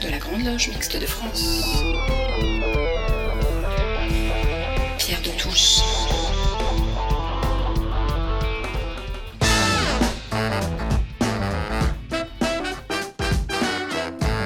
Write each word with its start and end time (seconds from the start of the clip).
de 0.00 0.08
la 0.08 0.18
Grande 0.18 0.44
Loge 0.44 0.68
Mixte 0.68 0.98
de 0.98 1.06
France. 1.06 1.62
Pierre 4.98 5.20
de 5.22 5.30
Touche. 5.38 5.80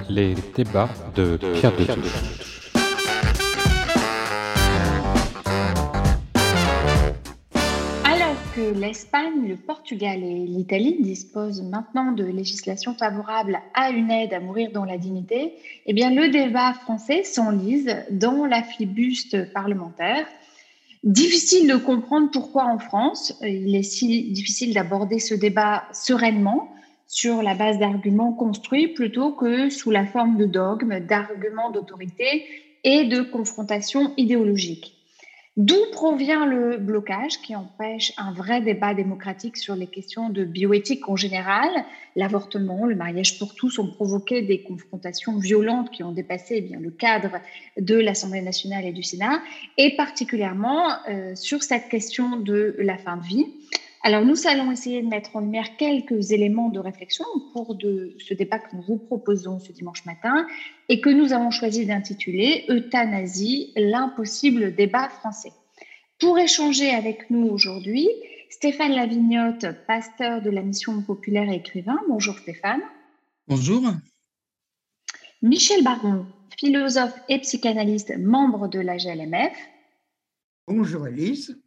Les 0.09 0.35
débats 0.57 0.89
de 1.15 1.37
Pierre 1.37 1.77
de 1.77 1.85
Touche. 1.85 2.54
l'Espagne, 8.85 9.49
le 9.49 9.57
Portugal 9.57 10.23
et 10.23 10.47
l'Italie 10.47 10.97
disposent 11.01 11.63
maintenant 11.63 12.13
de 12.13 12.25
législations 12.25 12.95
favorables 12.95 13.59
à 13.73 13.91
une 13.91 14.11
aide 14.11 14.35
à 14.35 14.41
mourir 14.41 14.71
dans 14.73 14.85
la 14.85 14.99
dignité, 14.99 15.55
eh 15.87 15.93
bien 15.95 16.11
le 16.11 16.29
débat 16.29 16.75
français 16.75 17.25
s'enlise 17.25 17.97
dans 18.11 18.45
la 18.45 18.63
flibuste 18.63 19.51
parlementaire. 19.53 20.27
Difficile 21.03 21.67
de 21.67 21.77
comprendre 21.77 22.31
pourquoi 22.31 22.67
en 22.67 22.79
France, 22.79 23.33
il 23.43 23.75
est 23.75 23.83
si 23.83 24.31
difficile 24.33 24.75
d'aborder 24.75 25.19
ce 25.19 25.35
débat 25.35 25.85
sereinement 25.93 26.71
sur 27.07 27.43
la 27.43 27.55
base 27.55 27.79
d'arguments 27.79 28.33
construits 28.33 28.89
plutôt 28.89 29.33
que 29.33 29.71
sous 29.71 29.91
la 29.91 30.07
forme 30.07 30.37
de 30.37 30.47
dogmes, 30.47 31.01
d'arguments 31.01 31.71
d'autorité 31.71 32.45
et 32.85 33.05
de 33.05 33.23
confrontations 33.23 34.13
idéologiques. 34.19 35.04
D'où 35.57 35.79
provient 35.93 36.47
le 36.47 36.79
blocage 36.79 37.41
qui 37.41 37.55
empêche 37.55 38.13
un 38.17 38.33
vrai 38.33 38.61
débat 38.61 38.93
démocratique 38.93 39.57
sur 39.57 39.77
les 39.77 39.87
questions 39.87 40.29
de 40.29 40.45
bioéthique 40.45 41.09
en 41.09 41.15
général? 41.15 41.69
L'avortement, 42.17 42.87
le 42.87 42.97
mariage 42.97 43.39
pour 43.39 43.55
tous 43.55 43.79
ont 43.79 43.87
provoqué 43.87 44.43
des 44.43 44.63
confrontations 44.63 45.39
violentes 45.39 45.91
qui 45.93 46.03
ont 46.03 46.11
dépassé 46.11 46.57
eh 46.57 46.61
bien, 46.61 46.81
le 46.81 46.91
cadre 46.91 47.39
de 47.79 47.95
l'Assemblée 47.95 48.43
nationale 48.43 48.85
et 48.85 48.93
du 48.93 49.05
Sénat, 49.05 49.43
et 49.79 49.95
particulièrement 49.95 50.89
euh, 51.09 51.37
sur 51.37 51.63
cette 51.63 51.89
question 51.89 52.37
de 52.37 52.75
la 52.81 52.99
fin 52.99 53.17
de 53.17 53.25
vie. 53.25 53.47
Alors, 54.07 54.23
nous 54.23 54.47
allons 54.47 54.71
essayer 54.71 55.01
de 55.01 55.09
mettre 55.09 55.35
en 55.35 55.41
lumière 55.41 55.79
quelques 55.79 56.31
éléments 56.31 56.69
de 56.69 56.79
réflexion 56.79 57.25
au 57.35 57.41
cours 57.41 57.75
de 57.75 58.15
ce 58.19 58.35
débat 58.35 58.59
que 58.59 58.77
nous 58.77 58.83
vous 58.83 58.99
proposons 58.99 59.59
ce 59.59 59.73
dimanche 59.73 60.05
matin 60.05 60.47
et 60.91 61.01
que 61.01 61.09
nous 61.09 61.33
avons 61.33 61.51
choisi 61.51 61.87
d'intituler 61.87 62.67
Euthanasie, 62.69 63.73
l'impossible 63.77 64.75
débat 64.75 65.09
français. 65.09 65.55
Pour 66.21 66.39
échanger 66.39 66.91
avec 66.91 67.31
nous 67.31 67.47
aujourd'hui, 67.47 68.07
Stéphane 68.51 68.93
Lavignotte, 68.93 69.65
pasteur 69.87 70.43
de 70.43 70.51
la 70.51 70.61
mission 70.61 71.01
populaire 71.01 71.49
et 71.49 71.57
écrivain. 71.57 71.99
Bonjour 72.07 72.37
Stéphane. 72.39 72.83
Bonjour. 73.49 73.91
Michel 75.41 75.83
Baron, 75.83 76.27
philosophe 76.59 77.19
et 77.31 77.39
psychanalyste, 77.39 78.13
membre 78.19 78.69
de 78.69 78.81
la 78.81 78.99
GLMF. 78.99 79.57
Bonjour 80.69 81.07
Elise. 81.07 81.59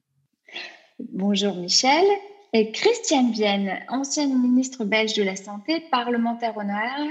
Bonjour 1.00 1.56
Michel. 1.56 2.06
Et 2.54 2.72
Christiane 2.72 3.32
Vienne, 3.32 3.80
ancienne 3.90 4.42
ministre 4.42 4.84
belge 4.84 5.14
de 5.14 5.22
la 5.22 5.36
Santé, 5.36 5.84
parlementaire 5.92 6.58
honoraire, 6.58 7.08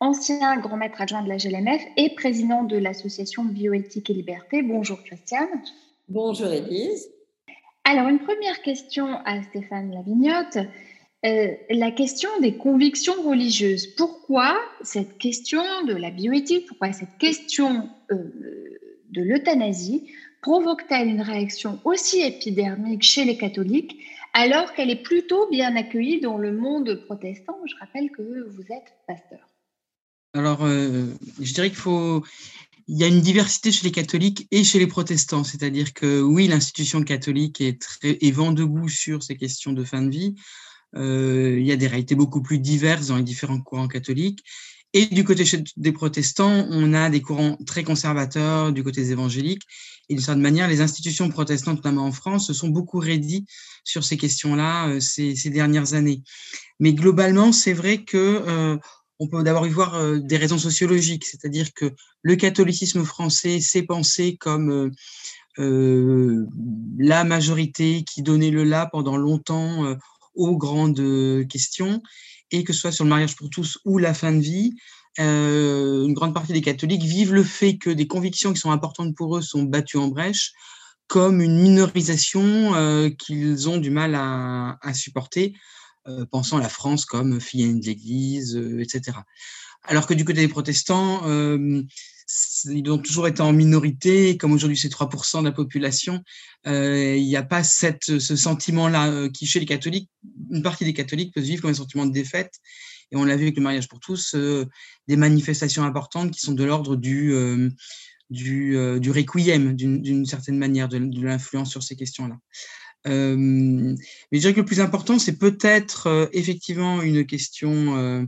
ancien 0.00 0.58
grand 0.58 0.76
maître 0.76 1.00
adjoint 1.00 1.22
de 1.22 1.28
la 1.28 1.36
GLMF 1.36 1.80
et 1.96 2.14
président 2.14 2.62
de 2.62 2.76
l'association 2.76 3.44
Bioéthique 3.44 4.10
et 4.10 4.14
Liberté. 4.14 4.60
Bonjour 4.62 5.02
Christiane. 5.02 5.48
Bonjour 6.08 6.48
Élise. 6.48 7.08
Alors, 7.84 8.08
une 8.08 8.18
première 8.18 8.60
question 8.60 9.06
à 9.24 9.42
Stéphane 9.42 9.92
Lavignotte. 9.92 10.58
Euh, 11.24 11.54
la 11.70 11.90
question 11.92 12.28
des 12.40 12.56
convictions 12.56 13.14
religieuses. 13.22 13.86
Pourquoi 13.94 14.60
cette 14.82 15.16
question 15.18 15.62
de 15.86 15.94
la 15.94 16.10
bioéthique, 16.10 16.66
pourquoi 16.66 16.92
cette 16.92 17.16
question 17.18 17.88
euh, 18.10 18.80
de 19.12 19.22
l'euthanasie 19.22 20.10
provoque-t-elle 20.42 21.08
une 21.08 21.20
réaction 21.20 21.78
aussi 21.84 22.20
épidermique 22.20 23.02
chez 23.02 23.24
les 23.24 23.36
catholiques 23.36 23.96
alors 24.34 24.72
qu'elle 24.72 24.90
est 24.90 25.02
plutôt 25.02 25.48
bien 25.50 25.76
accueillie 25.76 26.20
dans 26.20 26.38
le 26.38 26.52
monde 26.52 27.02
protestant? 27.06 27.58
Je 27.66 27.74
rappelle 27.78 28.10
que 28.10 28.48
vous 28.48 28.62
êtes 28.62 28.92
pasteur. 29.06 29.40
Alors, 30.34 30.64
euh, 30.64 31.06
je 31.40 31.52
dirais 31.52 31.70
qu'il 31.70 32.22
y 32.88 33.04
a 33.04 33.06
une 33.06 33.20
diversité 33.20 33.70
chez 33.70 33.84
les 33.84 33.92
catholiques 33.92 34.48
et 34.50 34.64
chez 34.64 34.78
les 34.78 34.86
protestants, 34.86 35.44
c'est-à-dire 35.44 35.92
que 35.92 36.22
oui, 36.22 36.48
l'institution 36.48 37.02
catholique 37.02 37.60
est, 37.60 37.80
très, 37.80 38.16
est 38.20 38.30
vent 38.30 38.52
debout 38.52 38.88
sur 38.88 39.22
ces 39.22 39.36
questions 39.36 39.72
de 39.72 39.84
fin 39.84 40.00
de 40.00 40.10
vie. 40.10 40.34
Euh, 40.94 41.56
il 41.58 41.66
y 41.66 41.72
a 41.72 41.76
des 41.76 41.86
réalités 41.86 42.14
beaucoup 42.14 42.42
plus 42.42 42.58
diverses 42.58 43.08
dans 43.08 43.16
les 43.16 43.22
différents 43.22 43.60
courants 43.60 43.88
catholiques. 43.88 44.42
Et 44.94 45.06
du 45.06 45.24
côté 45.24 45.44
des 45.76 45.92
protestants, 45.92 46.66
on 46.70 46.92
a 46.92 47.08
des 47.08 47.22
courants 47.22 47.56
très 47.66 47.82
conservateurs 47.82 48.72
du 48.72 48.84
côté 48.84 49.00
des 49.00 49.12
évangéliques. 49.12 49.62
Et 50.08 50.14
d'une 50.14 50.22
certaine 50.22 50.42
manière, 50.42 50.68
les 50.68 50.82
institutions 50.82 51.30
protestantes, 51.30 51.76
notamment 51.76 52.04
en 52.04 52.12
France, 52.12 52.46
se 52.46 52.52
sont 52.52 52.68
beaucoup 52.68 52.98
rédies 52.98 53.46
sur 53.84 54.04
ces 54.04 54.18
questions-là 54.18 54.88
euh, 54.88 55.00
ces, 55.00 55.34
dernières 55.50 55.94
années. 55.94 56.22
Mais 56.78 56.92
globalement, 56.92 57.52
c'est 57.52 57.72
vrai 57.72 58.04
que 58.04 58.18
euh, 58.18 58.76
on 59.18 59.28
peut 59.28 59.42
d'abord 59.42 59.66
y 59.66 59.70
voir 59.70 59.94
euh, 59.94 60.18
des 60.18 60.36
raisons 60.36 60.58
sociologiques, 60.58 61.24
c'est-à-dire 61.24 61.72
que 61.72 61.92
le 62.20 62.36
catholicisme 62.36 63.04
français 63.04 63.60
s'est 63.60 63.84
pensé 63.84 64.36
comme 64.36 64.92
euh, 65.58 66.46
la 66.98 67.24
majorité 67.24 68.04
qui 68.04 68.22
donnait 68.22 68.50
le 68.50 68.64
là 68.64 68.86
pendant 68.86 69.16
longtemps 69.16 69.96
aux 70.34 70.56
grandes 70.56 71.46
questions 71.48 72.02
et 72.52 72.64
que 72.64 72.72
ce 72.72 72.80
soit 72.80 72.92
sur 72.92 73.04
le 73.04 73.10
mariage 73.10 73.36
pour 73.36 73.50
tous 73.50 73.78
ou 73.84 73.98
la 73.98 74.14
fin 74.14 74.32
de 74.32 74.40
vie, 74.40 74.74
euh, 75.20 76.06
une 76.06 76.14
grande 76.14 76.34
partie 76.34 76.52
des 76.52 76.62
catholiques 76.62 77.02
vivent 77.02 77.34
le 77.34 77.44
fait 77.44 77.76
que 77.76 77.90
des 77.90 78.06
convictions 78.06 78.52
qui 78.52 78.60
sont 78.60 78.70
importantes 78.70 79.14
pour 79.14 79.36
eux 79.36 79.42
sont 79.42 79.64
battues 79.64 79.98
en 79.98 80.08
brèche 80.08 80.52
comme 81.06 81.42
une 81.42 81.60
minorisation 81.60 82.74
euh, 82.74 83.10
qu'ils 83.10 83.68
ont 83.68 83.76
du 83.76 83.90
mal 83.90 84.14
à, 84.14 84.94
supporter, 84.94 85.54
euh, 86.08 86.24
pensant 86.24 86.56
à 86.56 86.60
la 86.60 86.70
France 86.70 87.04
comme 87.04 87.38
fille 87.40 87.80
de 87.80 87.84
l'Église, 87.84 88.56
etc. 88.78 89.18
Alors 89.84 90.06
que 90.06 90.14
du 90.14 90.24
côté 90.24 90.40
des 90.40 90.48
protestants, 90.48 91.22
ils 92.64 92.90
ont 92.90 92.98
toujours 92.98 93.28
été 93.28 93.40
en 93.42 93.52
minorité, 93.52 94.36
comme 94.36 94.52
aujourd'hui 94.52 94.76
c'est 94.76 94.88
3% 94.88 95.40
de 95.40 95.44
la 95.44 95.52
population, 95.52 96.22
euh, 96.66 97.16
il 97.16 97.26
n'y 97.26 97.36
a 97.36 97.42
pas 97.42 97.62
ce 97.64 98.18
sentiment-là 98.18 99.10
euh, 99.10 99.28
qui, 99.28 99.46
chez 99.46 99.60
les 99.60 99.66
catholiques, 99.66 100.10
une 100.50 100.62
partie 100.62 100.84
des 100.84 100.94
catholiques 100.94 101.34
peut 101.34 101.40
vivre 101.40 101.62
comme 101.62 101.70
un 101.70 101.74
sentiment 101.74 102.06
de 102.06 102.12
défaite. 102.12 102.54
Et 103.10 103.16
on 103.16 103.24
l'a 103.24 103.36
vu 103.36 103.42
avec 103.42 103.56
le 103.56 103.62
mariage 103.62 103.88
pour 103.88 104.00
tous, 104.00 104.34
euh, 104.34 104.66
des 105.08 105.16
manifestations 105.16 105.84
importantes 105.84 106.30
qui 106.30 106.40
sont 106.40 106.52
de 106.52 106.64
l'ordre 106.64 106.96
du, 106.96 107.34
du, 108.30 109.10
requiem, 109.10 109.74
d'une 109.74 110.26
certaine 110.26 110.56
manière, 110.56 110.88
de 110.88 110.98
l'influence 111.22 111.70
sur 111.70 111.82
ces 111.82 111.94
questions-là. 111.94 112.38
mais 113.04 113.96
je 114.32 114.38
dirais 114.38 114.54
que 114.54 114.60
le 114.60 114.64
plus 114.64 114.80
important, 114.80 115.18
c'est 115.18 115.36
peut-être 115.36 116.30
effectivement 116.32 117.02
une 117.02 117.26
question 117.26 118.26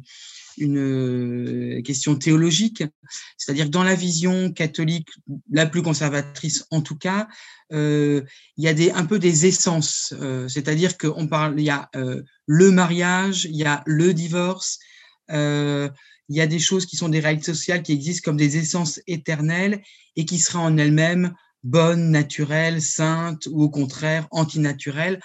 une 0.58 1.82
question 1.84 2.16
théologique, 2.16 2.82
c'est-à-dire 3.36 3.70
dans 3.70 3.82
la 3.82 3.94
vision 3.94 4.52
catholique, 4.52 5.08
la 5.50 5.66
plus 5.66 5.82
conservatrice 5.82 6.66
en 6.70 6.80
tout 6.80 6.96
cas, 6.96 7.28
euh, 7.72 8.22
il 8.56 8.64
y 8.64 8.90
a 8.90 8.96
un 8.96 9.04
peu 9.04 9.18
des 9.18 9.46
essences, 9.46 10.14
euh, 10.20 10.48
c'est-à-dire 10.48 10.98
qu'on 10.98 11.26
parle, 11.26 11.58
il 11.58 11.64
y 11.64 11.70
a 11.70 11.88
euh, 11.96 12.22
le 12.46 12.70
mariage, 12.70 13.46
il 13.46 13.56
y 13.56 13.64
a 13.64 13.82
le 13.86 14.14
divorce, 14.14 14.78
il 15.30 16.36
y 16.36 16.40
a 16.40 16.46
des 16.46 16.58
choses 16.58 16.86
qui 16.86 16.96
sont 16.96 17.08
des 17.08 17.20
réalités 17.20 17.52
sociales 17.52 17.82
qui 17.82 17.92
existent 17.92 18.30
comme 18.30 18.36
des 18.36 18.56
essences 18.56 19.00
éternelles 19.06 19.82
et 20.16 20.24
qui 20.24 20.38
seraient 20.38 20.58
en 20.58 20.76
elles-mêmes 20.76 21.34
bonnes, 21.62 22.10
naturelles, 22.10 22.82
saintes 22.82 23.48
ou 23.50 23.62
au 23.62 23.70
contraire 23.70 24.28
antinaturelles 24.30 25.20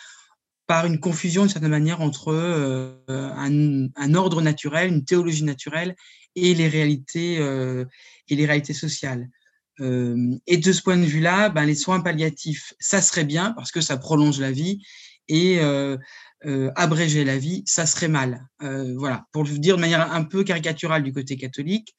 par 0.70 0.86
une 0.86 1.00
confusion 1.00 1.42
d'une 1.42 1.50
certaine 1.50 1.72
manière 1.72 2.00
entre 2.00 2.32
euh, 2.32 2.94
un, 3.10 4.14
ordre 4.14 4.40
naturel, 4.40 4.90
une 4.90 5.04
théologie 5.04 5.44
naturelle 5.44 5.96
et 6.36 6.54
les 6.54 6.68
réalités 6.68 7.40
euh, 7.40 7.86
et 8.28 8.36
les 8.36 8.46
réalités 8.46 8.76
sociales. 8.76 9.30
Euh, 9.80 10.36
et 10.46 10.58
de 10.58 10.72
ce 10.72 10.84
point 10.84 10.98
de 10.98 11.06
vue-là, 11.06 11.50
ben, 11.50 11.66
les 11.66 11.74
soins 11.74 12.02
palliatifs, 12.02 12.76
ça 12.80 13.02
serait 13.02 13.24
bien 13.24 13.52
parce 13.54 13.72
que 13.72 13.82
ça 13.82 13.98
prolonge 13.98 14.40
la 14.40 14.52
vie 14.52 14.86
et 15.28 15.60
abréger 16.76 17.24
la 17.24 17.40
vie, 17.40 17.64
ça 17.66 17.88
serait 17.88 18.08
mal. 18.08 18.46
voilà, 18.60 19.26
pour 19.32 19.46
le 19.46 19.58
dire 19.58 19.76
de 19.76 19.82
manière 19.82 20.12
un 20.14 20.24
peu 20.24 20.44
caricaturale 20.44 21.02
du 21.02 21.14
côté 21.14 21.36
catholique. 21.36 21.96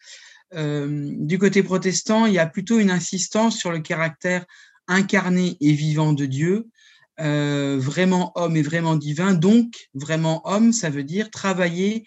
du 0.54 1.38
côté 1.40 1.64
protestant, 1.64 2.26
il 2.26 2.34
y 2.34 2.38
a 2.38 2.46
plutôt 2.46 2.78
une 2.78 2.90
insistance 2.92 3.58
sur 3.58 3.72
le 3.72 3.80
caractère 3.80 4.46
incarné 4.86 5.56
et 5.60 5.72
vivant 5.72 6.12
de 6.12 6.26
Dieu, 6.26 6.68
euh, 7.20 7.78
vraiment 7.78 8.32
homme 8.34 8.56
et 8.56 8.62
vraiment 8.62 8.96
divin. 8.96 9.34
Donc, 9.34 9.88
vraiment 9.94 10.42
homme, 10.44 10.72
ça 10.72 10.90
veut 10.90 11.04
dire 11.04 11.30
travailler 11.30 12.04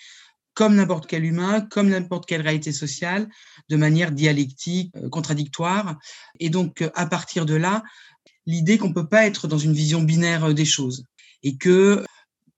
comme 0.53 0.75
n'importe 0.75 1.07
quel 1.07 1.25
humain, 1.25 1.61
comme 1.61 1.89
n'importe 1.89 2.27
quelle 2.27 2.41
réalité 2.41 2.71
sociale, 2.71 3.27
de 3.69 3.75
manière 3.75 4.11
dialectique, 4.11 4.91
euh, 4.97 5.09
contradictoire. 5.09 5.97
Et 6.39 6.49
donc, 6.49 6.81
euh, 6.81 6.89
à 6.95 7.05
partir 7.05 7.45
de 7.45 7.55
là, 7.55 7.83
l'idée 8.45 8.77
qu'on 8.77 8.89
ne 8.89 8.93
peut 8.93 9.07
pas 9.07 9.25
être 9.25 9.47
dans 9.47 9.57
une 9.57 9.73
vision 9.73 10.01
binaire 10.01 10.53
des 10.53 10.65
choses 10.65 11.05
et 11.41 11.57
que, 11.57 12.03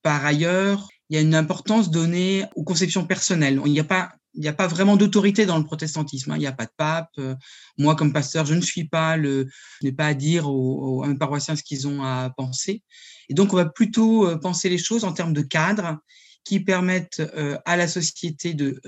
par 0.01 0.25
ailleurs, 0.25 0.89
il 1.09 1.15
y 1.15 1.19
a 1.19 1.21
une 1.21 1.35
importance 1.35 1.89
donnée 1.89 2.45
aux 2.55 2.63
conceptions 2.63 3.05
personnelles. 3.05 3.61
Il 3.65 3.71
n'y 3.71 3.79
a 3.79 3.85
pas 3.85 4.11
il 4.35 4.41
n'y 4.41 4.47
a 4.47 4.53
pas 4.53 4.67
vraiment 4.67 4.97
d'autorité 4.97 5.45
dans 5.45 5.57
le 5.57 5.63
protestantisme. 5.63 6.31
Hein. 6.31 6.35
Il 6.37 6.41
n'y 6.41 6.47
a 6.47 6.51
pas 6.51 6.65
de 6.65 6.71
pape. 6.75 7.11
Euh, 7.17 7.35
moi, 7.77 7.95
comme 7.95 8.13
pasteur, 8.13 8.45
je 8.45 8.53
ne 8.53 8.61
suis 8.61 8.85
pas 8.85 9.17
le, 9.17 9.47
je 9.81 9.87
n'ai 9.87 9.91
pas 9.91 10.07
à 10.07 10.13
dire 10.13 10.49
aux, 10.49 11.03
aux, 11.03 11.15
paroissiens 11.15 11.55
ce 11.55 11.63
qu'ils 11.63 11.87
ont 11.87 12.03
à 12.03 12.31
penser. 12.35 12.83
Et 13.29 13.33
donc, 13.33 13.53
on 13.53 13.55
va 13.55 13.65
plutôt 13.65 14.27
euh, 14.27 14.37
penser 14.37 14.69
les 14.69 14.77
choses 14.77 15.03
en 15.03 15.13
termes 15.13 15.33
de 15.33 15.41
cadre 15.41 15.97
qui 16.43 16.59
permettent 16.59 17.21
euh, 17.35 17.57
à 17.65 17.75
la 17.75 17.87
société 17.87 18.53
de 18.53 18.79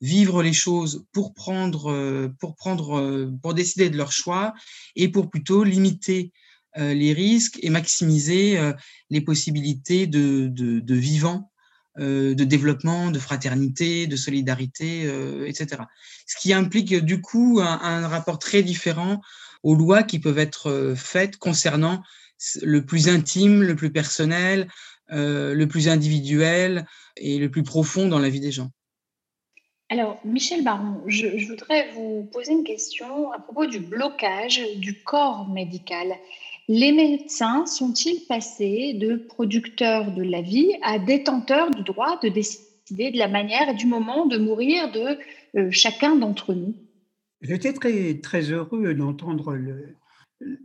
vivre 0.00 0.42
les 0.42 0.54
choses 0.54 1.04
pour 1.12 1.34
prendre, 1.34 2.30
pour 2.40 2.54
prendre, 2.54 3.30
pour 3.42 3.52
décider 3.52 3.90
de 3.90 3.96
leur 3.98 4.12
choix 4.12 4.54
et 4.94 5.08
pour 5.08 5.28
plutôt 5.28 5.62
limiter 5.62 6.32
les 6.76 7.12
risques 7.14 7.58
et 7.62 7.70
maximiser 7.70 8.58
les 9.08 9.20
possibilités 9.22 10.06
de, 10.06 10.48
de, 10.48 10.80
de 10.80 10.94
vivants 10.94 11.50
de 11.98 12.44
développement, 12.44 13.10
de 13.10 13.18
fraternité, 13.18 14.06
de 14.06 14.16
solidarité, 14.16 15.04
euh, 15.06 15.46
etc. 15.46 15.82
Ce 16.26 16.36
qui 16.40 16.52
implique 16.52 16.94
du 16.94 17.20
coup 17.20 17.60
un, 17.62 18.08
rapport 18.08 18.38
très 18.38 18.62
différent 18.62 19.20
aux 19.62 19.74
lois 19.74 20.02
qui 20.02 20.18
peuvent 20.18 20.38
être 20.38 20.70
euh, 20.70 20.94
faites 20.94 21.36
concernant 21.36 22.02
le 22.62 22.84
plus 22.84 23.08
intime, 23.08 23.62
le 23.62 23.74
plus 23.74 23.90
personnel, 23.90 24.68
le 25.08 25.64
plus 25.64 25.88
individuel 25.88 26.86
et 27.16 27.38
le 27.38 27.50
plus 27.50 27.62
profond 27.62 28.08
dans 28.08 28.18
la 28.18 28.28
vie 28.28 28.40
des 28.40 28.52
gens. 28.52 28.70
Alors, 29.88 30.18
Michel 30.24 30.64
Baron, 30.64 31.00
je, 31.06 31.46
voudrais 31.46 31.90
vous 31.92 32.28
poser 32.32 32.52
une 32.52 32.64
question 32.64 33.30
à 33.30 33.38
propos 33.38 33.66
du 33.66 33.78
blocage 33.78 34.60
du 34.76 35.00
corps 35.04 35.48
médical. 35.48 36.16
Les 36.68 36.92
médecins 36.92 37.64
sont-ils 37.66 38.26
passés 38.26 38.94
de 38.94 39.16
producteurs 39.16 40.12
de 40.12 40.22
la 40.22 40.42
vie 40.42 40.72
à 40.82 40.98
détenteurs 40.98 41.70
du 41.70 41.82
droit 41.82 42.18
de 42.20 42.28
décider 42.28 43.12
de 43.12 43.18
la 43.18 43.28
manière 43.28 43.68
et 43.68 43.74
du 43.74 43.86
moment 43.86 44.26
de 44.26 44.36
mourir 44.36 44.90
de 44.90 45.18
euh, 45.56 45.70
chacun 45.70 46.16
d'entre 46.16 46.54
nous? 46.54 46.74
J'étais 47.40 47.72
très, 47.72 48.18
très 48.18 48.50
heureux 48.50 48.94
d'entendre 48.94 49.56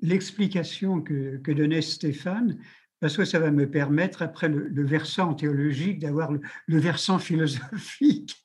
l'explication 0.01 1.01
que, 1.01 1.51
donnait 1.51 1.81
Stéphane, 1.81 2.57
parce 2.99 3.17
que 3.17 3.25
ça 3.25 3.39
va 3.39 3.51
me 3.51 3.69
permettre, 3.69 4.21
après 4.21 4.49
le, 4.49 4.85
versant 4.85 5.33
théologique, 5.33 5.99
d'avoir 5.99 6.31
le, 6.31 6.79
versant 6.79 7.19
philosophique 7.19 8.35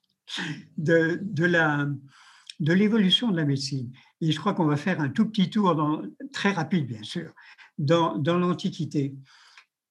de, 0.76 1.20
de 1.22 2.72
l'évolution 2.72 3.30
de, 3.30 3.36
la 3.36 3.44
médecine. 3.44 3.92
Et 4.20 4.32
je 4.32 4.38
crois 4.38 4.54
qu'on 4.54 4.66
va 4.66 4.76
faire 4.76 5.00
un 5.00 5.08
tout 5.08 5.26
petit 5.26 5.50
tour, 5.50 6.02
très 6.32 6.52
rapide 6.52 6.86
bien 6.86 7.02
sûr, 7.02 7.32
dans, 7.78 8.16
l'Antiquité, 8.16 9.14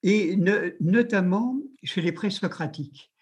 et 0.02 0.36
notamment 0.80 1.58
chez 1.82 2.00
les 2.00 2.12
présocratiques. 2.12 3.12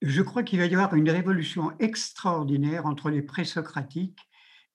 Je 0.00 0.22
crois 0.22 0.42
qu'il 0.42 0.58
va 0.58 0.66
y 0.66 0.74
avoir 0.74 0.94
une 0.94 1.10
révolution 1.10 1.72
extraordinaire 1.78 2.86
entre 2.86 3.10
les 3.10 3.22
présocratiques 3.22 4.18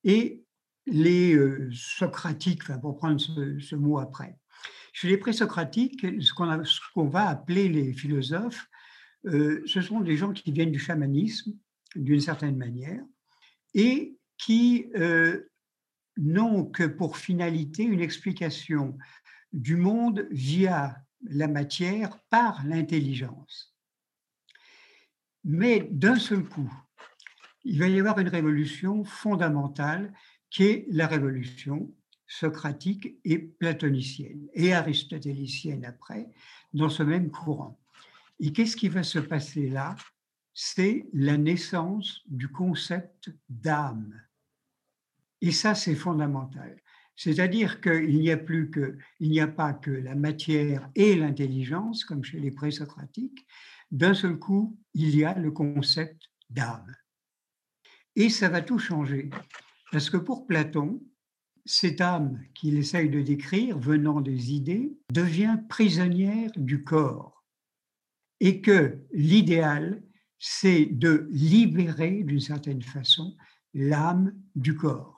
et 0.04 0.44
les 0.86 1.36
euh, 1.36 1.70
socratiques, 1.74 2.64
enfin, 2.64 2.78
pour 2.78 2.96
prendre 2.96 3.20
ce, 3.20 3.76
mot 3.76 4.00
après. 4.00 4.40
Chez 4.94 5.10
les 5.10 5.18
présocratiques, 5.18 6.06
ce 6.22 6.34
qu'on 6.34 6.64
qu'on 6.94 7.08
va 7.10 7.28
appeler 7.28 7.68
les 7.68 7.94
philosophes, 7.94 8.68
euh, 9.26 9.62
ce 9.66 9.82
sont 9.82 10.00
des 10.00 10.16
gens 10.16 10.32
qui 10.32 10.52
viennent 10.52 10.72
du 10.72 10.80
chamanisme, 10.80 11.54
d'une 11.96 12.22
certaine 12.22 12.58
manière, 12.58 13.04
et 13.74 14.18
qui 14.38 14.88
euh, 14.96 15.50
n'ont 16.18 16.66
que 16.66 16.84
pour 16.84 17.18
finalité 17.18 17.84
une 17.84 18.02
explication 18.02 18.98
du 19.54 19.76
monde 19.76 20.28
via 20.32 20.98
la 21.22 21.48
matière 21.48 22.20
par 22.30 22.66
l'intelligence. 22.66 23.76
Mais 25.44 25.88
d'un 25.92 26.18
seul 26.18 26.44
coup, 26.44 26.72
il 27.64 27.80
va 27.80 27.88
y 27.88 28.00
avoir 28.00 28.20
une 28.20 28.30
révolution 28.30 29.04
fondamentale 29.04 30.14
qui 30.50 30.64
est 30.64 30.86
la 30.90 31.08
révolution 31.08 31.94
socratique 32.28 33.18
et 33.24 33.40
platonicienne 33.40 34.48
et 34.54 34.74
aristotélicienne 34.74 35.86
après, 35.86 36.30
dans 36.74 36.90
ce 36.90 37.04
même 37.04 37.32
courant. 37.32 37.80
Et 38.40 38.52
qu'est-ce 38.52 38.76
qui 38.76 38.90
va 38.90 39.04
se 39.04 39.20
passer 39.20 39.70
là? 39.70 39.96
C'est 40.54 41.08
la 41.14 41.38
naissance 41.38 42.22
du 42.28 42.50
concept 42.50 43.32
d'âme. 43.50 44.14
Et 45.42 45.52
ça, 45.52 45.76
c'est 45.76 45.96
fondamental. 45.96 46.82
C'est-à-dire 47.16 47.82
qu'il 47.82 48.20
n'y 48.20 48.32
a 48.32 48.38
plus 48.38 48.70
que, 48.70 48.98
il 49.20 49.32
n'y 49.32 49.40
a 49.40 49.48
pas 49.48 49.74
que 49.74 49.92
la 49.92 50.16
matière 50.16 50.90
et 50.96 51.16
l'intelligence, 51.16 52.06
comme 52.06 52.24
chez 52.24 52.40
les 52.40 52.52
présocratiques. 52.52 53.46
D'un 53.90 54.14
seul 54.14 54.38
coup, 54.38 54.78
il 54.94 55.16
y 55.16 55.26
a 55.26 55.34
le 55.34 55.52
concept 55.52 56.30
d'âme. 56.50 56.96
Et 58.16 58.30
ça 58.30 58.50
va 58.50 58.62
tout 58.62 58.78
changer. 58.78 59.30
Parce 59.92 60.10
que 60.10 60.18
pour 60.18 60.46
Platon, 60.46 61.02
cette 61.66 62.02
âme 62.02 62.40
qu'il 62.54 62.78
essaye 62.78 63.10
de 63.10 63.22
décrire, 63.22 63.80
venant 63.80 64.22
des 64.22 64.54
idées, 64.54 64.98
devient 65.12 65.58
prisonnière 65.70 66.52
du 66.56 66.84
corps. 66.84 67.44
Et 68.40 68.62
que 68.62 69.00
l'idéal, 69.12 70.04
c'est 70.38 70.86
de 70.86 71.28
libérer 71.32 72.24
d'une 72.24 72.40
certaine 72.40 72.84
façon 72.84 73.36
l'âme 73.74 74.36
du 74.56 74.76
corps 74.76 75.17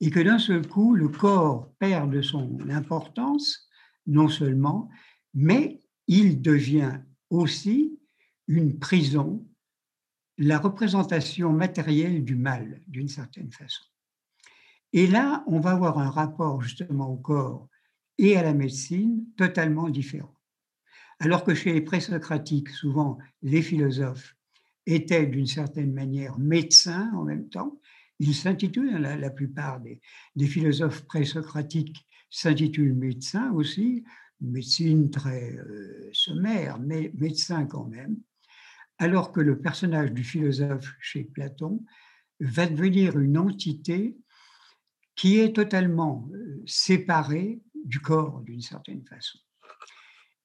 et 0.00 0.10
que 0.10 0.20
d'un 0.20 0.38
seul 0.38 0.66
coup, 0.66 0.94
le 0.94 1.08
corps 1.08 1.72
perd 1.78 2.10
de 2.10 2.22
son 2.22 2.58
importance, 2.70 3.68
non 4.06 4.28
seulement, 4.28 4.88
mais 5.32 5.80
il 6.06 6.42
devient 6.42 7.00
aussi 7.30 7.98
une 8.46 8.78
prison, 8.78 9.46
la 10.36 10.58
représentation 10.58 11.52
matérielle 11.52 12.24
du 12.24 12.36
mal, 12.36 12.82
d'une 12.86 13.08
certaine 13.08 13.50
façon. 13.50 13.84
Et 14.92 15.06
là, 15.06 15.42
on 15.46 15.60
va 15.60 15.70
avoir 15.70 15.98
un 15.98 16.10
rapport 16.10 16.60
justement 16.62 17.08
au 17.08 17.16
corps 17.16 17.68
et 18.18 18.36
à 18.36 18.42
la 18.42 18.54
médecine 18.54 19.24
totalement 19.36 19.88
différent. 19.88 20.34
Alors 21.18 21.44
que 21.44 21.54
chez 21.54 21.72
les 21.72 21.80
présocratiques, 21.80 22.68
souvent, 22.70 23.18
les 23.42 23.62
philosophes 23.62 24.36
étaient 24.86 25.26
d'une 25.26 25.46
certaine 25.46 25.92
manière 25.92 26.38
médecins 26.38 27.10
en 27.14 27.24
même 27.24 27.48
temps, 27.48 27.80
ils 28.18 28.34
s'intitulent, 28.34 28.98
la, 28.98 29.16
la, 29.16 29.30
plupart 29.30 29.80
des, 29.80 30.00
des 30.36 30.46
philosophes 30.46 31.04
présocratiques 31.06 32.06
s'intitulent 32.30 32.94
médecins 32.94 33.52
aussi, 33.52 34.04
médecine 34.40 35.10
très 35.10 35.52
euh, 35.52 36.10
sommaire, 36.12 36.78
mais 36.78 37.12
médecin 37.14 37.66
quand 37.66 37.86
même, 37.86 38.16
alors 38.98 39.32
que 39.32 39.40
le 39.40 39.60
personnage 39.60 40.12
du 40.12 40.24
philosophe 40.24 40.94
chez 41.00 41.24
Platon 41.24 41.84
va 42.40 42.66
devenir 42.66 43.18
une 43.18 43.38
entité 43.38 44.16
qui 45.16 45.38
est 45.38 45.54
totalement 45.54 46.28
euh, 46.32 46.62
séparée 46.66 47.62
du 47.84 48.00
corps 48.00 48.40
d'une 48.40 48.60
certaine 48.60 49.04
façon. 49.04 49.38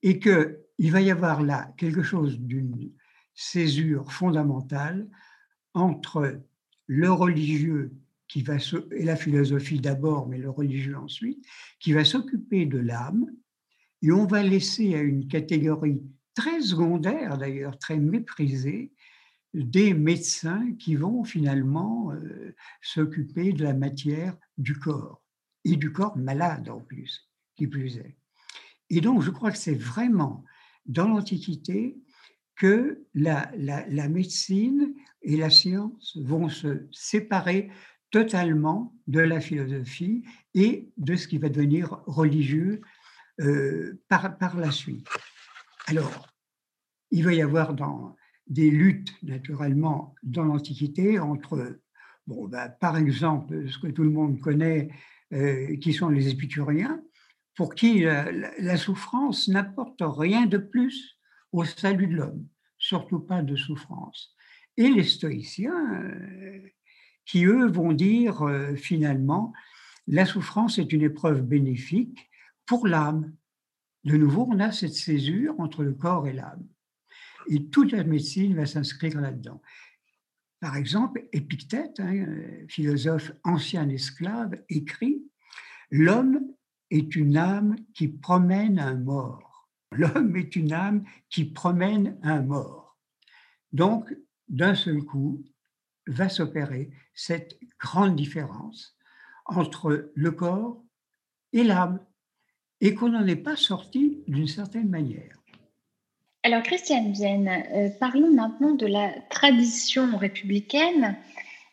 Et 0.01 0.19
qu'il 0.19 0.91
va 0.91 1.01
y 1.01 1.11
avoir 1.11 1.41
là 1.41 1.73
quelque 1.77 2.03
chose 2.03 2.39
d'une 2.39 2.91
césure 3.33 4.11
fondamentale 4.11 5.09
entre 5.73 6.41
le 6.89 7.11
religieux 7.11 7.93
qui 8.27 8.41
va 8.41 8.57
et 8.91 9.03
la 9.03 9.15
philosophie 9.15 9.79
d'abord, 9.79 10.27
mais 10.27 10.39
le 10.39 10.49
religieux 10.49 10.97
ensuite, 10.97 11.45
qui 11.79 11.93
va 11.93 12.03
s'occuper 12.03 12.65
de 12.65 12.79
l'âme, 12.79 13.27
et 14.01 14.11
on 14.11 14.25
va 14.25 14.41
laisser 14.41 14.95
à 14.95 15.01
une 15.01 15.27
catégorie 15.27 16.01
très 16.33 16.61
secondaire 16.61 17.37
d'ailleurs, 17.37 17.77
très 17.77 17.97
méprisée, 17.97 18.91
des 19.53 19.93
médecins 19.93 20.73
qui 20.79 20.95
vont 20.95 21.23
finalement 21.23 22.11
euh, 22.11 22.55
s'occuper 22.81 23.53
de 23.53 23.63
la 23.63 23.73
matière 23.75 24.35
du 24.57 24.73
corps, 24.73 25.21
et 25.65 25.75
du 25.75 25.91
corps 25.91 26.17
malade 26.17 26.69
en 26.69 26.79
plus, 26.79 27.29
qui 27.55 27.67
plus 27.67 27.97
est. 27.97 28.17
Et 28.89 29.01
donc 29.01 29.21
je 29.21 29.29
crois 29.29 29.51
que 29.51 29.59
c'est 29.59 29.75
vraiment 29.75 30.43
dans 30.87 31.07
l'Antiquité 31.07 31.99
que 32.55 33.05
la, 33.13 33.51
la, 33.55 34.09
médecine 34.09 34.93
et 35.21 35.37
la 35.37 35.49
science 35.49 36.17
vont 36.21 36.49
se 36.49 36.87
séparer 36.91 37.69
totalement 38.11 38.95
de 39.07 39.19
la 39.19 39.39
philosophie 39.39 40.23
et 40.53 40.89
de 40.97 41.15
ce 41.15 41.27
qui 41.27 41.37
va 41.37 41.49
devenir 41.49 42.01
religieux 42.05 42.81
euh, 43.41 44.01
par, 44.07 44.37
par 44.37 44.57
la 44.57 44.71
suite. 44.71 45.07
Alors, 45.87 46.27
il 47.11 47.23
va 47.23 47.33
y 47.33 47.41
avoir 47.41 47.73
dans 47.73 48.15
des 48.47 48.71
luttes, 48.71 49.13
naturellement, 49.23 50.15
dans 50.23 50.43
l'Antiquité 50.43 51.19
entre, 51.19 51.79
bon, 52.25 52.47
bah, 52.47 52.69
par 52.69 52.97
exemple, 52.97 53.69
ce 53.69 53.77
que 53.77 53.87
tout 53.87 54.03
le 54.03 54.09
monde 54.09 54.39
connaît, 54.39 54.89
euh, 55.33 55.77
qui 55.77 55.93
sont 55.93 56.09
les 56.09 56.29
épicuriens, 56.29 57.01
pour 57.55 57.75
qui 57.75 58.01
la, 58.01 58.31
la 58.31 58.77
souffrance 58.77 59.47
n'apporte 59.47 60.01
rien 60.01 60.47
de 60.47 60.57
plus 60.57 61.19
au 61.51 61.63
salut 61.63 62.07
de 62.07 62.15
l'homme, 62.15 62.47
surtout 62.77 63.19
pas 63.19 63.43
de 63.43 63.55
souffrance. 63.55 64.35
Et 64.79 64.89
les 64.89 65.03
stoïciens, 65.03 66.01
euh, 66.05 66.61
qui 67.25 67.43
eux 67.43 67.67
vont 67.67 67.91
dire 67.91 68.43
euh, 68.43 68.75
finalement, 68.75 69.51
la 70.07 70.25
souffrance 70.25 70.79
est 70.79 70.93
une 70.93 71.01
épreuve 71.01 71.41
bénéfique 71.41 72.29
pour 72.65 72.87
l'âme. 72.87 73.35
De 74.05 74.15
nouveau, 74.15 74.47
on 74.49 74.61
a 74.61 74.71
cette 74.71 74.93
césure 74.93 75.59
entre 75.59 75.83
le 75.83 75.93
corps 75.93 76.29
et 76.29 76.33
l'âme. 76.33 76.65
Et 77.49 77.65
toute 77.65 77.91
la 77.91 78.05
médecine 78.05 78.55
va 78.55 78.65
s'inscrire 78.65 79.19
là-dedans. 79.19 79.61
Par 80.61 80.77
exemple, 80.77 81.27
Épictète, 81.33 81.99
hein, 81.99 82.25
philosophe 82.69 83.33
ancien 83.43 83.89
esclave, 83.89 84.63
écrit 84.69 85.21
L'homme 85.91 86.39
est 86.89 87.17
une 87.17 87.35
âme 87.35 87.75
qui 87.93 88.07
promène 88.07 88.79
un 88.79 88.95
mort. 88.95 89.69
L'homme 89.91 90.37
est 90.37 90.55
une 90.55 90.71
âme 90.71 91.03
qui 91.29 91.43
promène 91.43 92.17
un 92.23 92.43
mort. 92.43 92.97
Donc, 93.73 94.15
d'un 94.49 94.75
seul 94.75 95.03
coup, 95.03 95.43
va 96.07 96.29
s'opérer 96.29 96.89
cette 97.13 97.59
grande 97.79 98.15
différence 98.15 98.97
entre 99.45 100.11
le 100.13 100.31
corps 100.31 100.83
et 101.53 101.63
l'âme, 101.63 101.99
et 102.81 102.93
qu'on 102.93 103.09
n'en 103.09 103.25
est 103.25 103.35
pas 103.35 103.55
sorti 103.55 104.23
d'une 104.27 104.47
certaine 104.47 104.89
manière. 104.89 105.39
Alors, 106.43 106.63
Christiane 106.63 107.11
Vienne, 107.11 107.49
euh, 107.73 107.89
parlons 107.99 108.33
maintenant 108.33 108.73
de 108.73 108.85
la 108.85 109.11
tradition 109.29 110.15
républicaine. 110.15 111.17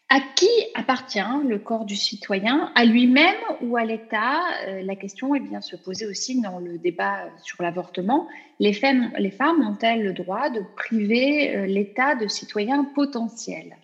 À 0.09 0.21
qui 0.37 0.49
appartient 0.75 1.19
le 1.49 1.59
corps 1.59 1.85
du 1.85 1.97
citoyen? 1.97 2.71
À 2.77 2.85
lui-même 2.85 3.35
ou 3.61 3.77
à 3.77 3.85
l'État? 3.85 4.39
Euh, 4.69 4.83
La 4.83 4.95
question 4.95 5.35
est 5.35 5.41
bien 5.41 5.61
se 5.61 5.75
poser 5.75 6.07
aussi 6.07 6.41
dans 6.41 6.61
le 6.61 6.79
débat 6.79 7.25
sur 7.43 7.61
l'avortement. 7.61 8.29
Les 8.61 8.73
femmes, 8.73 9.11
les 9.19 9.33
femmes 9.33 9.67
ont-elles 9.67 10.05
le 10.05 10.13
droit 10.13 10.49
de 10.49 10.63
priver 10.77 11.57
euh, 11.57 11.67
l'État 11.67 12.15
de 12.15 12.29
citoyens 12.29 12.85
potentiels? 12.95 13.77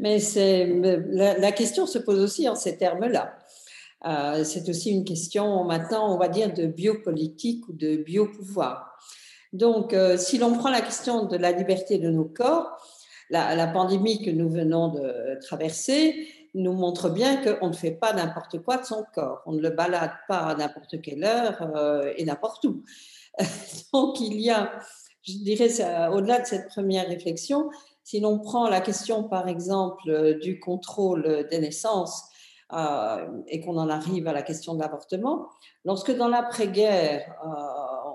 Mais 0.00 0.18
la, 0.36 1.38
la, 1.38 1.52
question 1.52 1.86
se 1.86 1.98
pose 1.98 2.18
aussi 2.18 2.48
en 2.48 2.56
ces 2.56 2.76
termes-là. 2.76 3.38
Euh, 4.06 4.42
c'est 4.42 4.68
aussi 4.68 4.90
une 4.90 5.04
question 5.04 5.62
maintenant, 5.62 6.12
on 6.12 6.18
va 6.18 6.28
dire, 6.28 6.52
de 6.52 6.66
biopolitique 6.66 7.68
ou 7.68 7.72
de 7.72 7.96
biopouvoir. 7.96 8.98
Donc, 9.52 9.94
si 10.16 10.38
l'on 10.38 10.52
prend 10.54 10.70
la 10.70 10.80
question 10.80 11.26
de 11.26 11.36
la 11.36 11.52
liberté 11.52 11.98
de 11.98 12.10
nos 12.10 12.24
corps, 12.24 12.76
la, 13.30 13.66
pandémie 13.66 14.22
que 14.22 14.30
nous 14.30 14.50
venons 14.50 14.88
de 14.88 15.38
traverser 15.40 16.28
nous 16.54 16.72
montre 16.72 17.10
bien 17.10 17.42
qu'on 17.42 17.68
ne 17.68 17.72
fait 17.74 17.90
pas 17.90 18.12
n'importe 18.12 18.62
quoi 18.62 18.76
de 18.76 18.84
son 18.84 19.04
corps. 19.12 19.42
On 19.46 19.52
ne 19.52 19.60
le 19.60 19.70
balade 19.70 20.12
pas 20.28 20.38
à 20.38 20.54
n'importe 20.54 21.02
quelle 21.02 21.24
heure 21.24 21.60
euh, 21.74 22.12
et 22.16 22.24
n'importe 22.24 22.64
où. 22.64 22.84
Donc, 23.92 24.20
il 24.20 24.40
y 24.40 24.50
a, 24.50 24.72
je 25.22 25.32
dirais, 25.38 25.68
au-delà 26.12 26.40
de 26.40 26.46
cette 26.46 26.68
première 26.68 27.08
réflexion, 27.08 27.70
si 28.04 28.20
l'on 28.20 28.38
prend 28.38 28.68
la 28.68 28.80
question, 28.80 29.24
par 29.24 29.48
exemple, 29.48 30.38
du 30.40 30.60
contrôle 30.60 31.46
des 31.50 31.58
naissances, 31.58 32.28
euh, 32.72 33.26
et 33.46 33.60
qu'on 33.60 33.76
en 33.76 33.90
arrive 33.90 34.26
à 34.26 34.32
la 34.32 34.42
question 34.42 34.74
de 34.74 34.80
l'avortement, 34.80 35.48
lorsque 35.84 36.10
dans 36.16 36.28
l'après-guerre, 36.28 37.22
euh, 37.44 37.48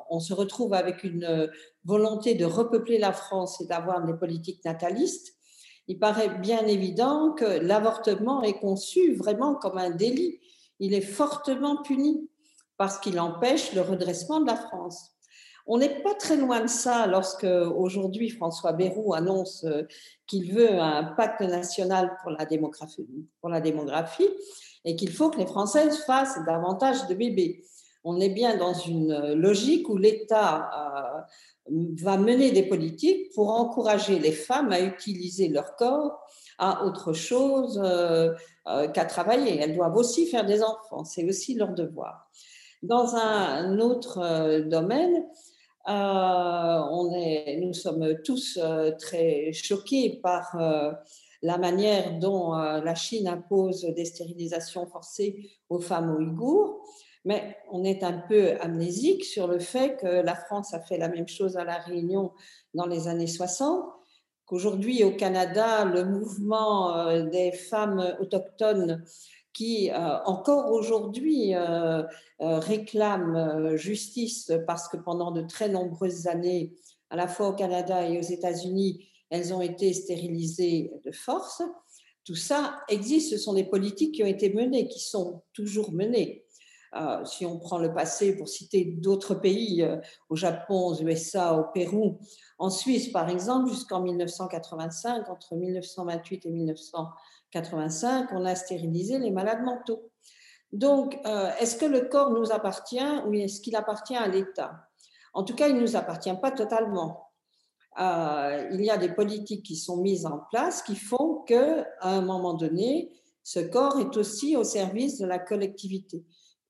on 0.10 0.20
se 0.20 0.34
retrouve 0.34 0.74
avec 0.74 1.04
une 1.04 1.50
volonté 1.86 2.36
de 2.36 2.46
repeupler 2.46 2.98
la 2.98 3.13
France 3.13 3.62
et 3.62 3.66
d'avoir 3.66 4.06
des 4.06 4.13
politiques 4.13 4.63
natalistes, 4.66 5.36
il 5.89 5.98
paraît 5.98 6.38
bien 6.38 6.68
évident 6.68 7.32
que 7.32 7.46
l'avortement 7.46 8.44
est 8.44 8.60
conçu 8.60 9.16
vraiment 9.16 9.56
comme 9.56 9.80
un 9.80 9.89
délit. 9.89 10.39
Il 10.80 10.94
est 10.94 11.01
fortement 11.01 11.82
puni 11.82 12.30
parce 12.78 13.00
qu'il 13.00 13.20
empêche 13.20 13.74
le 13.74 13.82
redressement 13.82 14.39
de 14.39 14.46
la 14.46 14.56
France. 14.56 15.16
On 15.66 15.80
n'est 15.80 16.01
pas 16.01 16.13
très 16.13 16.38
loin 16.38 16.62
de 16.62 16.68
ça 16.68 17.08
lorsque 17.08 17.44
aujourd'hui 17.44 18.30
François 18.30 18.74
Bayrou 18.74 19.13
annonce 19.13 19.63
euh, 19.66 19.84
qu'il 20.28 20.54
veut 20.54 20.80
un 20.80 21.04
pacte 21.04 21.42
national 21.42 22.16
pour 22.22 22.32
la 22.32 22.46
démographie, 22.46 23.08
pour 23.42 23.50
la 23.50 23.60
démographie 23.60 24.30
et 24.86 24.96
qu'il 24.96 25.12
faut 25.12 25.30
que 25.30 25.38
les 25.38 25.46
Françaises 25.48 26.04
fassent 26.06 26.39
davantage 26.46 27.08
de 27.08 27.16
bébés. 27.16 27.63
On 28.03 28.20
est 28.20 28.29
bien 28.29 28.58
dans 28.58 28.74
une 28.74 29.34
logique 29.34 29.89
où 29.89 29.98
l'État 29.98 30.70
euh, 31.70 31.72
va 32.01 32.18
mener 32.18 32.51
des 32.51 32.63
politiques 32.63 33.32
pour 33.34 33.50
encourager 33.51 34.20
les 34.20 34.32
femmes 34.32 34.72
à 34.72 34.79
utiliser 34.79 35.50
leur 35.50 35.75
corps 35.75 36.20
à 36.58 36.86
autre 36.86 37.13
chose 37.13 37.82
euh, 37.84 38.34
qu'à 38.94 39.06
travailler. 39.06 39.60
Elles 39.60 39.75
doivent 39.75 39.96
aussi 39.98 40.27
faire 40.27 40.46
des 40.46 40.63
enfants, 40.63 41.03
c'est 41.03 41.27
aussi 41.27 41.56
leur 41.56 41.74
devoir. 41.74 42.29
Dans 42.82 43.15
un 43.15 43.79
autre 43.79 44.62
domaine, 44.62 45.25
euh, 45.88 47.58
nous 47.62 47.74
sommes 47.74 48.22
tous 48.24 48.60
euh, 48.62 48.91
très 49.00 49.51
choqués 49.53 50.20
par 50.22 50.56
euh, 50.60 50.91
la 51.41 51.58
manière 51.58 52.20
dont 52.20 52.51
la 52.51 52.96
Chine 52.96 53.27
impose 53.27 53.86
des 53.96 54.03
stérilisations 54.03 54.86
forcées 54.88 55.50
aux 55.70 55.79
femmes 55.79 56.13
ouïghours, 56.13 56.86
mais 57.26 57.58
on 57.72 57.84
est 57.84 58.04
un 58.04 58.14
peu 58.14 58.60
amnésique 58.62 59.26
sur 59.26 59.48
le 59.48 59.60
fait 59.60 59.98
que 59.98 60.08
la 60.08 60.36
France 60.36 60.74
a 60.74 60.80
fait 60.80 60.98
la 60.98 61.10
même 61.10 61.28
chose 61.28 61.58
à 61.58 61.64
La 61.64 61.78
Réunion 61.78 62.32
dans 62.74 62.86
les 62.86 63.08
années 63.08 63.28
60, 63.28 63.86
qu'aujourd'hui 64.46 65.04
au 65.04 65.12
Canada, 65.12 65.86
le 65.86 66.06
mouvement 66.06 67.22
des 67.24 67.52
femmes 67.52 68.16
autochtones 68.20 69.04
qui 69.54 69.92
euh, 69.92 70.24
encore 70.24 70.72
aujourd'hui 70.72 71.56
euh, 71.56 72.04
euh, 72.42 72.60
réclament 72.60 73.76
justice 73.76 74.52
parce 74.66 74.88
que 74.88 74.98
pendant 74.98 75.32
de 75.32 75.42
très 75.42 75.70
nombreuses 75.70 76.28
années, 76.28 76.74
à 77.10 77.16
la 77.16 77.28
fois 77.28 77.50
au 77.50 77.54
Canada 77.54 78.08
et 78.08 78.18
aux 78.18 78.22
États-Unis, 78.22 79.06
elles 79.30 79.54
ont 79.54 79.62
été 79.62 79.94
stérilisées 79.94 80.94
de 81.04 81.12
force. 81.12 81.62
Tout 82.24 82.36
ça 82.36 82.80
existe, 82.88 83.32
ce 83.32 83.38
sont 83.38 83.54
des 83.54 83.64
politiques 83.64 84.16
qui 84.16 84.24
ont 84.24 84.28
été 84.28 84.54
menées, 84.54 84.88
qui 84.88 85.00
sont 85.00 85.42
toujours 85.54 85.92
menées. 85.92 86.46
Si 87.25 87.46
on 87.46 87.60
prend 87.60 87.77
le 87.77 87.93
passé 87.93 88.36
pour 88.36 88.48
citer 88.48 88.86
d'autres 88.86 89.36
pays, 89.36 89.88
au 90.29 90.36
Japon, 90.36 90.88
aux 90.88 91.01
USA, 91.01 91.53
au 91.53 91.65
Pérou, 91.74 92.19
en 92.58 92.69
Suisse 92.69 93.10
par 93.10 93.29
exemple, 93.29 93.69
jusqu'en 93.69 94.01
1985, 94.01 95.29
entre 95.29 95.55
1928 95.55 96.46
et 96.46 96.50
1900 96.50 97.10
85, 97.51 98.29
on 98.31 98.46
a 98.46 98.55
stérilisé 98.55 99.17
les 99.17 99.31
malades 99.31 99.63
mentaux. 99.63 100.12
Donc, 100.72 101.19
euh, 101.25 101.50
est-ce 101.60 101.75
que 101.75 101.86
le 101.86 102.01
corps 102.01 102.31
nous 102.31 102.51
appartient 102.51 103.00
ou 103.25 103.34
est-ce 103.34 103.62
qu'il 103.62 103.75
appartient 103.75 104.15
à 104.15 104.27
l'État? 104.27 104.88
En 105.34 105.43
tout 105.43 105.55
cas, 105.55 105.67
il 105.67 105.75
ne 105.75 105.81
nous 105.81 105.96
appartient 105.96 106.34
pas 106.41 106.51
totalement. 106.51 107.31
Euh, 108.00 108.69
il 108.72 108.81
y 108.81 108.91
a 108.91 108.98
des 108.98 109.10
politiques 109.10 109.65
qui 109.65 109.75
sont 109.75 109.98
mises 109.98 110.25
en 110.25 110.43
place 110.51 110.84
qui 110.84 110.96
font 110.96 111.43
qu'à 111.48 111.88
un 112.01 112.22
moment 112.22 112.53
donné, 112.53 113.12
ce 113.43 113.60
corps 113.60 114.00
est 114.00 114.15
aussi 114.15 114.55
au 114.55 114.63
service 114.63 115.17
de 115.17 115.25
la 115.25 115.39
collectivité, 115.39 116.24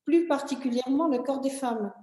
plus 0.09 0.25
particulièrement 0.25 1.07
le 1.07 1.19
corps 1.19 1.39
des 1.39 1.51
femmes. 1.51 1.93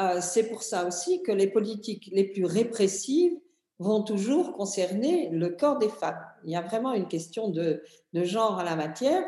Euh, 0.00 0.20
c'est 0.20 0.48
pour 0.48 0.64
ça 0.64 0.84
aussi 0.84 1.22
que 1.22 1.30
les 1.30 1.46
politiques 1.46 2.10
les 2.12 2.24
plus 2.24 2.44
répressives 2.44 3.38
vont 3.78 4.02
toujours 4.02 4.54
concerner 4.54 5.30
le 5.30 5.50
corps 5.50 5.78
des 5.78 5.88
femmes. 5.88 6.20
Il 6.44 6.50
y 6.50 6.56
a 6.56 6.60
vraiment 6.60 6.92
une 6.92 7.06
question 7.06 7.48
de, 7.48 7.84
genre 8.14 8.58
à 8.58 8.64
la 8.64 8.74
matière. 8.74 9.22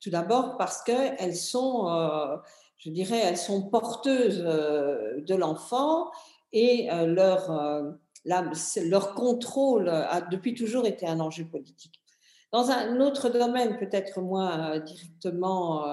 Tout 0.00 0.10
d'abord 0.10 0.56
parce 0.56 0.82
qu'elles 0.82 1.36
sont, 1.36 1.88
euh, 1.88 2.36
je 2.78 2.90
dirais, 2.90 3.20
elles 3.22 3.38
sont 3.38 3.62
porteuses 3.70 4.42
euh, 4.44 5.20
de 5.20 5.34
l'enfant 5.36 6.10
et 6.52 6.88
leur, 7.06 7.52
leur 8.24 9.14
contrôle 9.14 9.88
a 9.88 10.20
depuis 10.20 10.54
toujours 10.54 10.86
été 10.86 11.06
un 11.06 11.20
enjeu 11.20 11.44
politique. 11.44 12.00
Dans 12.50 12.72
un 12.72 13.00
autre 13.00 13.28
domaine, 13.28 13.78
peut-être 13.78 14.20
moins 14.20 14.80
directement, 14.80 15.84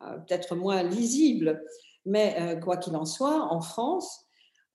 peut-être 0.00 0.56
moins 0.56 0.82
lisible, 0.82 1.62
mais 2.04 2.58
quoi 2.62 2.76
qu'il 2.76 2.96
en 2.96 3.04
soit, 3.04 3.52
en 3.52 3.60
France, 3.60 4.26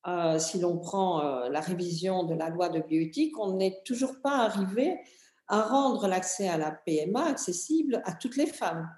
euh, 0.08 0.40
si 0.40 0.60
l'on 0.60 0.80
prend 0.80 1.24
euh, 1.24 1.50
la 1.50 1.60
révision 1.60 2.24
de 2.24 2.34
la 2.34 2.50
loi 2.50 2.70
de 2.70 2.80
bioéthique, 2.80 3.38
on 3.38 3.54
n'est 3.54 3.82
toujours 3.86 4.20
pas 4.24 4.38
arrivé 4.38 5.00
à 5.48 5.62
rendre 5.62 6.08
l'accès 6.08 6.48
à 6.48 6.58
la 6.58 6.72
PMA 6.72 7.24
accessible 7.24 8.01
à 8.06 8.13
toutes 8.13 8.36
les 8.36 8.48
femmes. 8.48 8.90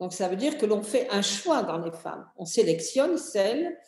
Donc 0.00 0.12
ça 0.12 0.28
veut 0.28 0.36
dire 0.36 0.58
que 0.58 0.66
l'on 0.66 0.82
fait 0.82 1.08
un 1.10 1.22
choix 1.22 1.62
dans 1.62 1.78
les 1.78 1.92
femmes. 1.92 2.26
On 2.36 2.44
sélectionne 2.44 3.18
celles 3.18 3.78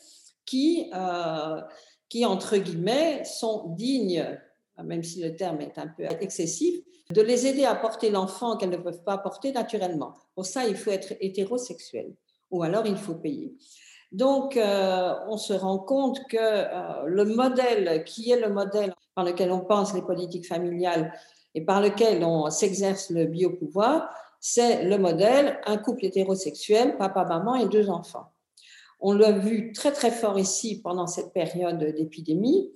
qui, 0.45 0.91
euh, 0.95 1.61
qui 2.09 2.25
entre 2.25 2.57
guillemets, 2.57 3.25
sont 3.25 3.71
dignes, 3.71 4.25
même 4.81 5.03
si 5.03 5.23
le 5.23 5.35
terme 5.35 5.61
est 5.61 5.77
un 5.79 5.89
peu 5.89 6.05
excessif, 6.05 6.79
de 7.11 7.23
les 7.23 7.47
aider 7.47 7.65
à 7.65 7.75
porter 7.75 8.11
l'enfant 8.11 8.57
qu'elles 8.57 8.71
ne 8.71 8.77
peuvent 8.77 9.05
pas 9.05 9.19
porter 9.19 9.53
naturellement. 9.53 10.17
Pour 10.35 10.47
ça, 10.47 10.67
il 10.67 10.77
faut 10.77 10.91
être 10.91 11.15
hétérosexuel 11.21 12.15
ou 12.51 12.63
alors 12.63 12.87
il 12.87 12.97
faut 12.97 13.15
payer. 13.15 13.55
Donc, 14.13 14.57
euh, 14.57 15.15
on 15.29 15.37
se 15.37 15.53
rend 15.53 15.79
compte 15.79 16.25
que 16.29 16.37
euh, 16.39 17.05
le 17.07 17.25
modèle 17.25 18.05
qui 18.05 18.31
est 18.31 18.41
le 18.41 18.49
modèle 18.49 18.95
par 19.15 19.25
lequel 19.25 19.51
on 19.51 19.61
pense 19.61 19.93
les 19.93 20.03
politiques 20.03 20.47
familiales 20.47 21.13
et 21.55 21.65
par 21.65 21.81
lequel 21.81 22.25
on 22.25 22.49
s'exerce 22.51 23.11
le 23.11 23.27
biopouvoir, 23.27 24.09
c'est 24.41 24.85
le 24.85 24.99
modèle 24.99 25.59
un 25.67 25.79
couple 25.79 26.05
hétérosexuel, 26.05 26.97
papa, 26.97 27.25
maman 27.25 27.57
et 27.57 27.67
deux 27.67 27.91
enfants. 27.91 28.33
On 29.01 29.13
l'a 29.13 29.33
vu 29.33 29.73
très 29.73 29.91
très 29.91 30.11
fort 30.11 30.39
ici 30.39 30.81
pendant 30.81 31.07
cette 31.07 31.33
période 31.33 31.79
d'épidémie. 31.79 32.71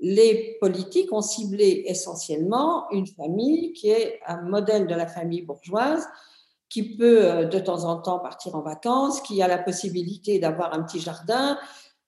Les 0.00 0.56
politiques 0.60 1.12
ont 1.12 1.20
ciblé 1.20 1.84
essentiellement 1.86 2.90
une 2.90 3.06
famille 3.06 3.72
qui 3.74 3.90
est 3.90 4.18
un 4.26 4.42
modèle 4.42 4.86
de 4.86 4.94
la 4.94 5.06
famille 5.06 5.42
bourgeoise, 5.42 6.06
qui 6.70 6.96
peut 6.96 7.24
euh, 7.24 7.44
de 7.44 7.58
temps 7.58 7.84
en 7.84 7.96
temps 8.00 8.20
partir 8.20 8.54
en 8.54 8.62
vacances, 8.62 9.20
qui 9.20 9.42
a 9.42 9.48
la 9.48 9.58
possibilité 9.58 10.38
d'avoir 10.38 10.72
un 10.72 10.82
petit 10.82 11.00
jardin, 11.00 11.58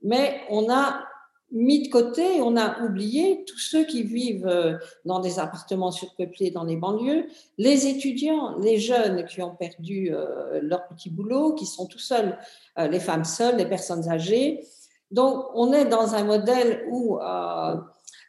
mais 0.03 0.41
on 0.49 0.71
a 0.73 1.05
mis 1.51 1.87
de 1.87 1.93
côté, 1.93 2.41
on 2.41 2.57
a 2.57 2.81
oublié 2.83 3.45
tous 3.47 3.59
ceux 3.59 3.85
qui 3.85 4.05
vivent 4.05 4.47
euh, 4.47 4.79
dans 5.05 5.21
des 5.21 5.39
appartements 5.39 5.91
surpeuplés 5.91 6.51
dans 6.51 6.65
les 6.65 6.77
banlieues, 6.77 7.27
les 7.59 7.89
étudiants, 7.89 8.57
les 8.59 8.79
jeunes 8.79 9.27
qui 9.27 9.43
ont 9.43 9.55
perdu 9.55 10.15
euh, 10.15 10.61
leur 10.63 10.89
petit 10.89 11.11
boulot, 11.11 11.53
qui 11.53 11.67
sont 11.67 11.87
tout 11.87 11.99
seuls, 11.99 12.39
les 12.79 13.01
femmes 13.01 13.25
seules, 13.25 13.57
les 13.57 13.67
personnes 13.67 14.09
âgées. 14.09 14.65
Donc, 15.13 15.47
on 15.55 15.73
est 15.73 15.85
dans 15.85 16.15
un 16.15 16.25
modèle 16.25 16.87
où 16.91 17.19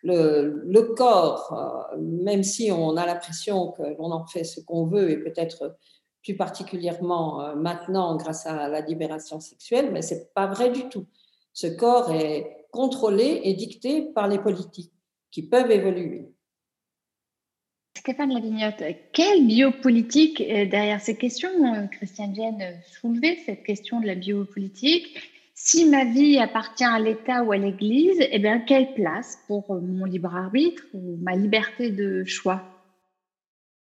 le, 0.04 0.63
le, 0.66 0.82
corps, 0.96 1.90
même 1.98 2.44
si 2.44 2.72
on 2.72 2.98
a 2.98 3.06
l'impression 3.06 3.72
que 3.72 3.84
l'on 3.98 4.12
en 4.12 4.28
fait 4.28 4.44
ce 4.44 4.60
qu'on 4.60 4.86
veut, 4.86 5.10
et 5.10 5.18
peut-être 5.18 5.78
plus 6.24 6.36
particulièrement 6.36 7.56
maintenant 7.56 8.16
grâce 8.16 8.46
à 8.46 8.68
la 8.70 8.82
libération 8.82 9.40
sexuelle, 9.40 9.92
mais 9.92 10.02
ce 10.02 10.16
n'est 10.16 10.28
pas 10.36 10.48
vrai 10.48 10.72
du 10.72 10.88
tout. 10.90 11.06
Ce 11.54 11.68
corps 11.68 12.12
est 12.12 12.66
contrôlée 12.72 13.42
et 13.44 13.54
dictée 13.54 14.02
par 14.02 14.28
les 14.28 14.40
politiques 14.40 14.92
qui 15.32 15.44
peuvent 15.44 15.72
évoluer. 15.72 16.28
Stéphane 17.96 18.34
Lavignotte, 18.34 18.84
quelle 19.13 19.46
biopolitique 19.46 20.40
derrière 20.40 21.00
ces 21.00 21.16
questions? 21.16 21.50
Euh, 21.74 21.88
Christiane 21.88 22.34
Vienne 22.34 22.82
soulevait 23.00 23.38
cette 23.46 23.63
question 23.63 24.02
de 24.02 24.08
la 24.08 24.16
biopolitique. 24.16 25.33
Si 25.56 25.86
ma 25.86 26.04
vie 26.04 26.40
appartient 26.40 26.84
à 26.84 27.00
l'État 27.00 27.44
ou 27.44 27.52
à 27.52 27.58
l'Église, 27.58 28.18
eh 28.20 28.40
bien, 28.40 28.60
quelle 28.60 28.94
place 28.96 29.38
pour 29.48 29.80
mon 29.82 30.06
libre 30.06 30.36
arbitre 30.36 30.84
ou 30.94 31.18
ma 31.22 31.36
liberté 31.36 31.92
de 31.92 32.24
choix? 32.26 32.64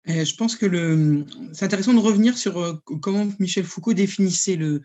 Euh, 0.09 0.23
Je 0.23 0.35
pense 0.35 0.55
que 0.55 1.25
c'est 1.53 1.65
intéressant 1.65 1.93
de 1.93 1.99
revenir 1.99 2.37
sur 2.37 2.59
euh, 2.59 2.73
comment 3.01 3.27
Michel 3.39 3.65
Foucault 3.65 3.93
définissait 3.93 4.55
le, 4.55 4.81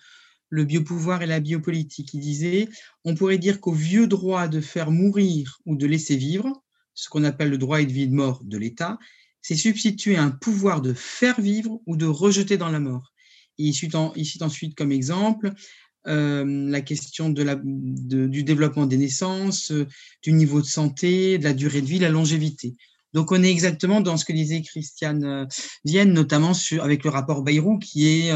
biopouvoir 0.50 1.22
et 1.22 1.26
la 1.26 1.40
biopolitique. 1.40 2.14
Il 2.14 2.20
disait, 2.20 2.68
on 3.04 3.14
pourrait 3.14 3.38
dire 3.38 3.60
qu'au 3.60 3.72
vieux 3.72 4.06
droit 4.06 4.48
de 4.48 4.60
faire 4.60 4.90
mourir 4.90 5.60
ou 5.66 5.76
de 5.76 5.86
laisser 5.86 6.16
vivre, 6.16 6.62
ce 6.94 7.08
qu'on 7.08 7.24
appelle 7.24 7.50
le 7.50 7.58
droit 7.58 7.80
et 7.80 7.86
de 7.86 7.92
vie 7.92 8.08
de 8.08 8.14
mort 8.14 8.42
de 8.44 8.58
l'État, 8.58 8.98
c'est 9.40 9.56
substituer 9.56 10.16
un 10.16 10.30
pouvoir 10.30 10.80
de 10.80 10.94
faire 10.94 11.40
vivre 11.40 11.80
ou 11.86 11.96
de 11.96 12.06
rejeter 12.06 12.56
dans 12.56 12.68
la 12.68 12.80
mort. 12.80 13.12
Il 13.58 13.74
cite, 13.74 13.94
ensuite 13.94 14.74
comme 14.74 14.92
exemple 14.92 15.52
euh, 16.08 16.68
la 16.68 16.80
question 16.80 17.30
de 17.30 17.42
la, 17.44 17.56
du 17.62 18.42
développement 18.42 18.86
des 18.86 18.96
naissances, 18.96 19.70
euh, 19.70 19.86
du 20.22 20.32
niveau 20.32 20.60
de 20.60 20.66
santé, 20.66 21.38
de 21.38 21.44
la 21.44 21.52
durée 21.52 21.80
de 21.80 21.86
vie, 21.86 22.00
la 22.00 22.08
longévité. 22.08 22.74
Donc 23.12 23.30
on 23.30 23.42
est 23.42 23.50
exactement 23.50 24.00
dans 24.00 24.16
ce 24.16 24.24
que 24.24 24.32
disait 24.32 24.62
Christiane 24.62 25.24
euh, 25.24 25.46
Vienne, 25.84 26.12
notamment 26.12 26.54
sur, 26.54 26.82
avec 26.82 27.04
le 27.04 27.10
rapport 27.10 27.42
Bayrou, 27.42 27.78
qui 27.78 28.08
est 28.08 28.32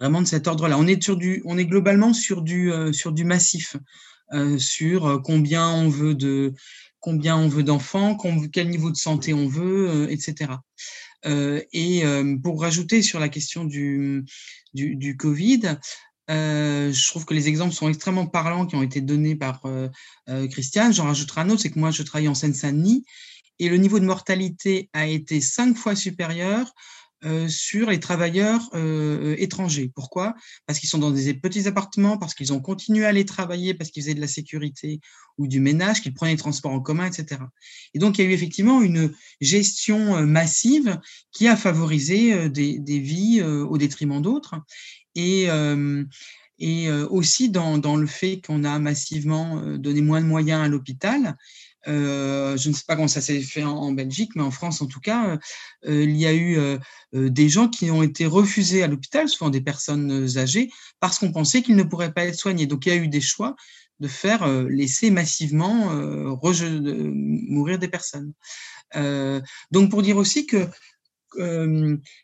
vraiment 0.00 0.22
de 0.22 0.26
cet 0.26 0.46
ordre-là. 0.46 0.78
On 0.78 0.86
est 0.86 1.10
on 1.44 1.58
est 1.58 1.66
globalement 1.66 2.14
sur 2.14 2.40
du 2.40 2.72
sur 2.92 3.12
du 3.12 3.24
massif, 3.24 3.76
sur 4.56 5.20
combien 5.22 5.68
on 5.68 5.88
veut 5.88 6.14
de 6.14 6.54
d'enfants, 7.62 8.16
quel 8.52 8.70
niveau 8.70 8.90
de 8.90 8.96
santé 8.96 9.34
on 9.34 9.46
veut, 9.46 10.06
etc. 10.10 10.52
et 11.26 12.02
pour 12.42 12.60
rajouter 12.60 13.02
sur 13.02 13.18
la 13.18 13.28
question 13.28 13.64
du, 13.64 14.24
du 14.72 15.16
Covid, 15.16 15.76
euh, 16.30 16.92
je 16.92 17.08
trouve 17.08 17.24
que 17.24 17.34
les 17.34 17.48
exemples 17.48 17.74
sont 17.74 17.88
extrêmement 17.88 18.26
parlants 18.26 18.66
qui 18.66 18.76
ont 18.76 18.82
été 18.82 19.00
donnés 19.00 19.36
par 19.36 19.60
euh, 19.66 19.88
Christiane. 20.48 20.92
J'en 20.92 21.04
rajouterai 21.04 21.42
un 21.42 21.50
autre, 21.50 21.62
c'est 21.62 21.70
que 21.70 21.78
moi, 21.78 21.90
je 21.90 22.02
travaille 22.02 22.28
en 22.28 22.34
Seine-Saint-Denis 22.34 23.04
et 23.58 23.68
le 23.68 23.76
niveau 23.76 24.00
de 24.00 24.04
mortalité 24.04 24.90
a 24.92 25.06
été 25.06 25.40
cinq 25.40 25.76
fois 25.76 25.94
supérieur 25.94 26.72
euh, 27.24 27.48
sur 27.48 27.88
les 27.88 28.00
travailleurs 28.00 28.68
euh, 28.74 29.34
étrangers. 29.38 29.90
Pourquoi? 29.94 30.34
Parce 30.66 30.78
qu'ils 30.78 30.90
sont 30.90 30.98
dans 30.98 31.10
des 31.10 31.32
petits 31.32 31.66
appartements, 31.66 32.18
parce 32.18 32.34
qu'ils 32.34 32.52
ont 32.52 32.60
continué 32.60 33.06
à 33.06 33.08
aller 33.08 33.24
travailler, 33.24 33.72
parce 33.72 33.90
qu'ils 33.90 34.02
faisaient 34.02 34.14
de 34.14 34.20
la 34.20 34.26
sécurité 34.26 35.00
ou 35.38 35.46
du 35.46 35.58
ménage, 35.58 36.02
qu'ils 36.02 36.12
prenaient 36.12 36.32
les 36.32 36.38
transports 36.38 36.72
en 36.72 36.80
commun, 36.80 37.06
etc. 37.06 37.40
Et 37.94 37.98
donc, 37.98 38.18
il 38.18 38.24
y 38.24 38.26
a 38.26 38.30
eu 38.30 38.34
effectivement 38.34 38.82
une 38.82 39.14
gestion 39.40 40.16
euh, 40.16 40.26
massive 40.26 41.00
qui 41.32 41.48
a 41.48 41.56
favorisé 41.56 42.50
des 42.50 42.98
vies 42.98 43.42
au 43.42 43.78
détriment 43.78 44.20
d'autres. 44.20 44.54
Et, 45.14 45.48
et 46.58 46.90
aussi 46.90 47.50
dans, 47.50 47.96
le 47.96 48.06
fait 48.06 48.40
qu'on 48.40 48.64
a 48.64 48.78
massivement 48.78 49.76
donné 49.76 50.02
moins 50.02 50.20
de 50.20 50.26
moyens 50.26 50.64
à 50.64 50.68
l'hôpital, 50.68 51.36
euh, 51.88 52.56
je 52.56 52.68
ne 52.68 52.74
sais 52.74 52.84
pas 52.86 52.96
comment 52.96 53.08
ça 53.08 53.20
s'est 53.20 53.40
fait 53.40 53.64
en, 53.64 53.92
Belgique, 53.92 54.32
mais 54.34 54.42
en 54.42 54.50
France 54.50 54.80
en 54.80 54.86
tout 54.86 55.00
cas, 55.00 55.38
euh, 55.86 56.04
il 56.04 56.16
y 56.16 56.26
a 56.26 56.32
eu 56.32 56.56
euh, 56.56 56.78
des 57.12 57.48
gens 57.48 57.68
qui 57.68 57.90
ont 57.90 58.02
été 58.02 58.26
refusés 58.26 58.82
à 58.82 58.86
l'hôpital, 58.86 59.28
souvent 59.28 59.50
des 59.50 59.60
personnes 59.60 60.36
âgées, 60.36 60.70
parce 61.00 61.18
qu'on 61.18 61.32
pensait 61.32 61.62
qu'ils 61.62 61.76
ne 61.76 61.82
pourraient 61.82 62.12
pas 62.12 62.24
être 62.24 62.38
soignés. 62.38 62.66
Donc 62.66 62.86
il 62.86 62.88
y 62.90 62.92
a 62.92 62.96
eu 62.96 63.08
des 63.08 63.20
choix 63.20 63.54
de 64.00 64.08
faire 64.08 64.46
laisser 64.68 65.10
massivement 65.10 65.92
mourir 66.42 67.78
des 67.78 67.88
personnes. 67.88 68.32
donc 69.70 69.90
pour 69.90 70.02
dire 70.02 70.16
aussi 70.16 70.46
que 70.46 70.66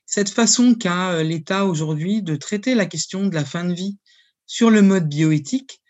cette 0.07 0.31
façon 0.31 0.75
qu'a 0.75 1.23
l'État 1.23 1.66
aujourd'hui 1.66 2.23
de 2.23 2.37
traiter 2.37 2.75
la 2.75 2.87
question 2.87 3.27
de 3.27 3.35
la 3.35 3.44
fin 3.44 3.64
de 3.64 3.73
vie 3.73 3.99
sur 4.46 4.70
le 4.70 4.83
mode 4.83 5.09
bioéthique, 5.09 5.81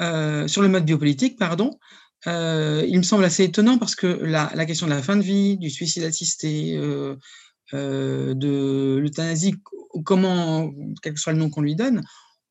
sur 0.00 0.62
le 0.62 0.68
mode 0.68 0.84
biopolitique, 0.84 1.38
pardon, 1.38 1.78
euh, 2.26 2.84
il 2.88 2.96
me 2.96 3.02
semble 3.02 3.24
assez 3.24 3.44
étonnant 3.44 3.78
parce 3.78 3.94
que 3.94 4.06
la, 4.06 4.48
question 4.66 4.86
de 4.86 4.92
la 4.92 5.02
fin 5.02 5.16
de 5.16 5.22
vie, 5.22 5.56
du 5.56 5.70
suicide 5.70 6.04
assisté, 6.04 6.76
euh, 6.76 7.16
euh, 7.74 8.34
de 8.34 8.98
l'euthanasie, 9.00 9.54
comment, 10.04 10.70
quel 11.02 11.14
que 11.14 11.20
soit 11.20 11.32
le 11.32 11.38
nom 11.38 11.50
qu'on 11.50 11.62
lui 11.62 11.76
donne, 11.76 12.02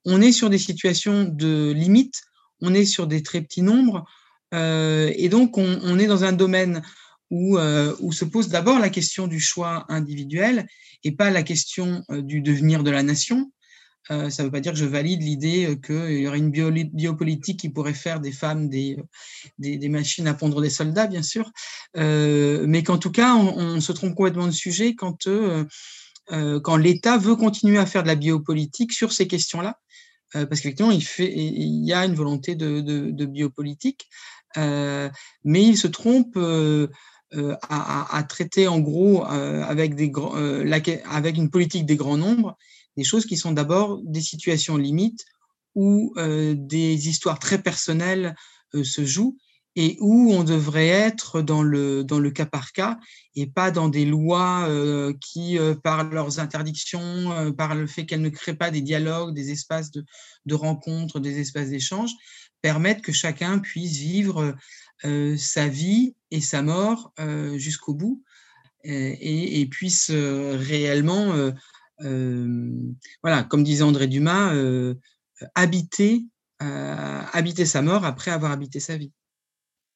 on 0.06 0.22
est 0.22 0.32
sur 0.32 0.50
des 0.50 0.58
situations 0.58 1.24
de 1.24 1.72
limite, 1.72 2.22
on 2.62 2.74
est 2.74 2.86
sur 2.86 3.08
des 3.08 3.24
très 3.24 3.42
petits 3.42 3.62
nombres, 3.62 4.06
euh, 4.54 5.12
et 5.16 5.30
donc 5.30 5.58
on, 5.58 5.80
on, 5.84 5.98
est 5.98 6.08
dans 6.08 6.24
un 6.24 6.34
domaine 6.34 6.84
où, 7.30 7.58
euh, 7.58 7.96
où 8.00 8.12
se 8.12 8.26
pose 8.26 8.50
d'abord 8.50 8.80
la 8.80 8.90
question 8.90 9.28
du 9.28 9.40
choix 9.40 9.86
individuel 9.90 10.68
et 11.04 11.12
pas 11.12 11.30
la 11.32 11.44
question 11.44 12.04
euh, 12.10 12.22
du 12.22 12.42
devenir 12.42 12.84
de 12.84 12.92
la 12.92 13.04
nation. 13.04 13.52
Euh, 14.12 14.30
ça 14.30 14.44
ne 14.44 14.48
veut 14.48 14.52
pas 14.52 14.60
dire 14.60 14.74
que 14.74 14.78
je 14.78 14.86
valide 14.86 15.22
l'idée 15.22 15.80
qu'il 15.84 16.20
y 16.20 16.28
aurait 16.28 16.38
une 16.38 16.52
biopolitique 16.52 17.62
qui 17.62 17.70
pourrait 17.70 17.94
faire 17.94 18.20
des 18.20 18.34
femmes 18.34 18.68
des, 18.68 18.98
machines 19.90 20.28
à 20.28 20.34
pondre 20.34 20.62
des 20.62 20.70
soldats, 20.70 21.08
bien 21.08 21.24
sûr, 21.24 21.50
mais 21.96 22.84
qu'en 22.84 22.98
tout 22.98 23.12
cas, 23.12 23.34
on, 23.36 23.80
se 23.80 23.94
trompe 23.94 24.14
complètement 24.14 24.48
de 24.48 24.52
sujet 24.52 24.94
quand, 24.94 25.26
l'État 26.78 27.18
veut 27.18 27.38
continuer 27.38 27.78
à 27.78 27.86
faire 27.86 28.04
de 28.04 28.10
la 28.10 28.16
biopolitique 28.16 28.92
sur 28.92 29.14
ces 29.14 29.26
questions-là, 29.26 29.80
parce 30.34 30.60
qu'effectivement, 30.60 30.92
il, 30.92 31.86
y 31.86 31.94
a 31.94 32.04
une 32.04 32.16
volonté 32.16 32.56
de 32.56 33.26
biopolitique, 33.26 34.10
mais 34.58 35.64
il 35.64 35.78
se 35.78 35.88
trompe. 35.88 36.38
À, 37.70 38.16
à, 38.16 38.24
traiter 38.24 38.68
en 38.68 38.80
gros 38.80 39.26
avec, 39.26 39.96
des, 39.96 40.12
la, 40.64 40.78
avec 41.10 41.38
une 41.38 41.50
politique 41.50 41.86
des 41.86 41.96
grands 41.96 42.18
nombres 42.18 42.58
des 42.98 43.04
choses 43.04 43.26
qui 43.26 43.38
sont 43.38 43.52
d'abord 43.52 44.02
des 44.04 44.22
situations 44.22 44.78
limites 44.78 45.26
où 45.76 46.14
euh, 46.18 46.54
des 46.56 47.10
histoires 47.10 47.40
très 47.40 47.62
personnelles 47.62 48.36
euh, 48.76 48.84
se 48.84 49.06
jouent 49.06 49.38
et 49.76 49.98
où 50.00 50.32
on 50.32 50.44
devrait 50.44 50.88
être 50.88 51.42
dans 51.42 51.64
le, 51.64 52.04
dans 52.04 52.20
le 52.20 52.30
cas 52.30 52.46
par 52.46 52.74
cas 52.74 53.00
et 53.36 53.48
pas 53.48 53.72
dans 53.72 53.90
des 53.90 54.06
lois 54.06 54.68
euh, 54.68 55.14
qui, 55.20 55.58
euh, 55.58 55.74
par 55.74 56.04
leurs 56.04 56.40
interdictions, 56.40 57.32
euh, 57.32 57.52
par 57.52 57.74
le 57.74 57.88
fait 57.88 58.06
qu'elles 58.06 58.22
ne 58.22 58.30
créent 58.30 58.54
pas 58.54 58.70
des 58.70 58.82
dialogues, 58.82 59.34
des 59.34 59.52
espaces 59.52 59.90
de, 59.90 60.06
de 60.46 60.54
rencontres, 60.54 61.20
des 61.20 61.40
espaces 61.40 61.70
d'échange, 61.70 62.12
permettent 62.62 63.02
que 63.02 63.12
chacun 63.12 63.58
puisse 63.58 63.98
vivre 63.98 64.56
sa 65.38 65.68
vie 65.68 66.16
et 66.32 66.42
sa 66.42 66.62
mort 66.62 67.14
jusqu'au 67.56 67.94
bout 67.94 68.24
et, 68.84 69.62
et, 69.62 69.66
puisse 69.66 70.12
réellement 70.12 71.52
voilà, 72.00 73.44
comme 73.44 73.64
disait 73.64 73.84
André 73.84 74.08
Dumas, 74.08 74.54
habiter, 75.56 76.24
habiter 76.60 77.66
sa 77.66 77.82
mort 77.82 78.06
après 78.06 78.32
avoir 78.32 78.52
habité 78.52 78.80
sa 78.80 78.98
vie. 78.98 79.12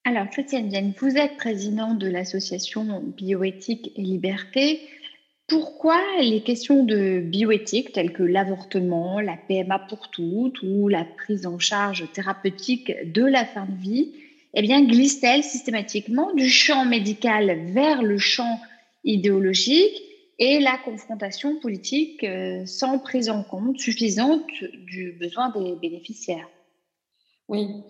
Alors, 0.07 0.29
Christiane 0.29 0.69
Vienne, 0.69 0.93
vous 1.01 1.17
êtes 1.17 1.35
présidente 1.35 1.99
de 1.99 2.07
l'association 2.07 3.03
Bioéthique 3.17 3.91
et 3.97 4.01
Liberté. 4.01 4.79
Pourquoi 5.47 6.01
les 6.21 6.43
questions 6.43 6.85
de 6.85 7.19
bioéthique 7.19 7.91
telles 7.91 8.13
que 8.13 8.23
l'avortement, 8.23 9.19
la 9.19 9.35
PMA 9.35 9.79
pour 9.79 10.09
toutes 10.09 10.61
ou 10.61 10.87
la 10.87 11.03
prise 11.03 11.45
en 11.45 11.59
charge 11.59 12.09
thérapeutique 12.13 12.93
de 13.11 13.23
la 13.23 13.43
fin 13.43 13.65
de 13.65 13.77
vie 13.81 14.13
eh 14.53 14.61
bien, 14.61 14.83
glissent-elles 14.83 15.43
systématiquement 15.43 16.33
du 16.33 16.49
champ 16.49 16.85
médical 16.85 17.71
vers 17.71 18.01
le 18.01 18.17
champ 18.17 18.59
idéologique 19.03 20.01
et 20.39 20.59
la 20.59 20.77
confrontation 20.77 21.59
politique 21.59 22.23
euh, 22.23 22.65
sans 22.65 22.99
prise 22.99 23.29
en 23.29 23.43
compte 23.43 23.79
suffisante 23.79 24.45
du 24.85 25.13
besoin 25.19 25.49
des 25.49 25.75
bénéficiaires? 25.75 26.47
Oui, 27.49 27.81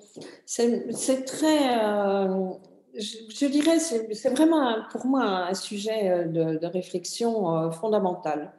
c'est 0.45 1.25
très, 1.25 1.79
euh, 1.79 2.51
je, 2.93 3.17
je, 3.29 3.45
dirais, 3.47 3.79
c'est 3.79 4.29
vraiment 4.29 4.83
pour 4.91 5.07
moi 5.07 5.23
un 5.23 5.53
sujet 5.55 6.11
euh, 6.11 6.57
de, 6.57 6.67
réflexion 6.67 7.55
euh, 7.55 7.71
fondamental. 7.71 8.53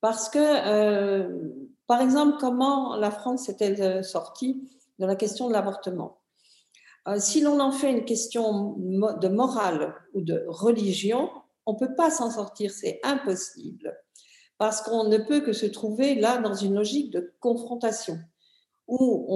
Parce 0.00 0.28
que, 0.28 1.58
par 1.88 2.00
exemple, 2.00 2.36
comment 2.38 2.94
la 2.94 3.10
France 3.10 3.48
est-elle 3.48 4.04
sortie 4.04 4.70
de 5.00 5.06
la 5.06 5.16
question 5.16 5.48
de 5.48 5.54
l'avortement? 5.54 6.17
Si 7.16 7.40
l'on 7.40 7.60
en 7.60 7.72
fait 7.72 7.90
une 7.90 8.04
question 8.04 8.74
de 8.78 9.28
morale 9.28 9.94
ou 10.12 10.20
de 10.20 10.44
religion, 10.48 11.30
on 11.68 11.74
ne 11.74 11.78
peut 11.78 11.94
pas 11.94 12.10
s'en 12.10 12.30
sortir, 12.30 12.70
c'est 12.70 12.98
impossible, 13.02 13.94
parce 14.56 14.80
qu'on 14.80 15.04
ne 15.04 15.18
peut 15.18 15.40
que 15.40 15.52
se 15.52 15.66
trouver 15.66 16.14
là 16.14 16.38
dans 16.38 16.54
une 16.54 16.74
logique 16.74 17.10
de 17.10 17.34
confrontation, 17.40 18.18
où 18.88 19.26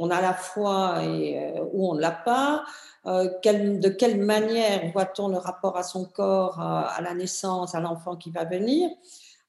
on, 0.00 0.10
a 0.10 0.20
la 0.20 0.34
foi 0.34 1.04
et 1.04 1.38
euh, 1.38 1.64
où 1.72 1.88
on 1.88 1.94
ne 1.94 2.00
l'a 2.00 2.10
pas, 2.10 2.64
euh, 3.06 3.28
de 3.44 3.88
quelle 3.88 4.20
manière 4.20 4.90
voit-on 4.92 5.28
le 5.28 5.38
rapport 5.38 5.76
à 5.76 5.84
son 5.84 6.04
corps, 6.04 6.60
à, 6.60 7.00
la 7.00 7.14
naissance, 7.14 7.76
à 7.76 7.80
l'enfant 7.80 8.16
qui 8.16 8.30
va 8.32 8.44
venir? 8.44 8.90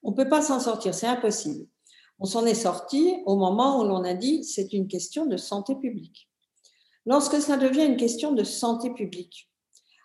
On 0.04 0.12
ne 0.12 0.16
peut 0.16 0.30
pas 0.30 0.44
s'en 0.44 0.60
sortir, 0.60 0.94
c'est 0.94 1.08
impossible. 1.08 1.66
On 2.20 2.26
s'en 2.26 2.46
est 2.46 2.54
sorti 2.54 3.18
au 3.26 3.36
moment 3.36 3.82
où 3.82 3.84
l'on 3.86 4.04
a 4.04 4.13
dit 4.13 4.44
c'est 4.44 4.72
une 4.74 4.88
question 4.88 5.26
de 5.26 5.38
santé 5.38 5.76
publique. 5.76 6.27
Lorsque 7.08 7.41
ça 7.41 7.56
devient 7.56 7.86
une 7.86 7.96
question 7.96 8.34
de 8.34 8.43
santé 8.43 8.89
publique, 8.89 9.50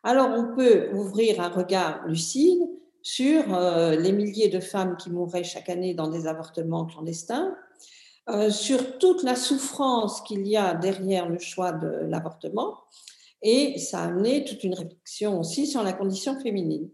alors 0.04 0.30
on 0.30 0.54
peut 0.54 0.88
ouvrir 0.94 1.40
un 1.40 1.48
regard 1.48 2.06
lucide 2.06 2.62
sur 3.02 3.52
euh, 3.52 3.96
les 3.96 4.12
milliers 4.12 4.48
de 4.48 4.60
femmes 4.60 4.96
qui 4.96 5.10
mourraient 5.10 5.42
chaque 5.42 5.68
année 5.68 5.94
dans 5.94 6.06
des 6.06 6.28
avortements 6.28 6.86
clandestins, 6.86 7.56
euh, 8.30 8.50
sur 8.50 8.98
toute 8.98 9.24
la 9.24 9.34
souffrance 9.34 10.20
qu'il 10.20 10.46
y 10.46 10.56
a 10.56 10.74
derrière 10.74 11.28
le 11.28 11.40
choix 11.40 11.72
de 11.72 11.88
l'avortement, 11.88 12.78
et 13.42 13.80
ça 13.80 14.02
a 14.02 14.04
amené 14.04 14.44
toute 14.44 14.62
une 14.62 14.74
réflexion 14.74 15.40
aussi 15.40 15.66
sur 15.66 15.82
la 15.82 15.92
condition 15.92 16.38
féminine. 16.38 16.88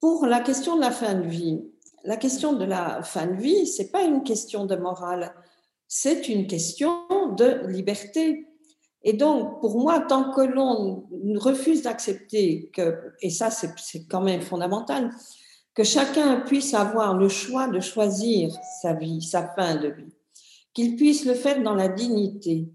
Pour 0.00 0.26
la 0.26 0.40
question 0.40 0.74
de 0.74 0.80
la 0.80 0.90
fin 0.90 1.14
de 1.14 1.28
vie, 1.28 1.60
la 2.02 2.16
question 2.16 2.54
de 2.54 2.64
la 2.64 3.04
fin 3.04 3.26
de 3.26 3.40
vie, 3.40 3.68
c'est 3.68 3.92
pas 3.92 4.02
une 4.02 4.24
question 4.24 4.66
de 4.66 4.74
morale, 4.74 5.32
c'est 5.92 6.28
une 6.28 6.46
question 6.46 7.02
de 7.36 7.66
liberté. 7.66 8.46
Et 9.02 9.12
donc, 9.12 9.60
pour 9.60 9.76
moi, 9.80 9.98
tant 9.98 10.30
que 10.30 10.40
l'on 10.40 11.04
refuse 11.34 11.82
d'accepter 11.82 12.70
que, 12.72 13.12
et 13.20 13.30
ça 13.30 13.50
c'est 13.50 14.06
quand 14.08 14.20
même 14.20 14.40
fondamental, 14.40 15.10
que 15.74 15.82
chacun 15.82 16.42
puisse 16.42 16.74
avoir 16.74 17.16
le 17.18 17.28
choix 17.28 17.66
de 17.66 17.80
choisir 17.80 18.56
sa 18.80 18.92
vie, 18.92 19.20
sa 19.20 19.48
fin 19.48 19.74
de 19.74 19.88
vie, 19.88 20.14
qu'il 20.74 20.94
puisse 20.94 21.24
le 21.24 21.34
faire 21.34 21.60
dans 21.60 21.74
la 21.74 21.88
dignité, 21.88 22.68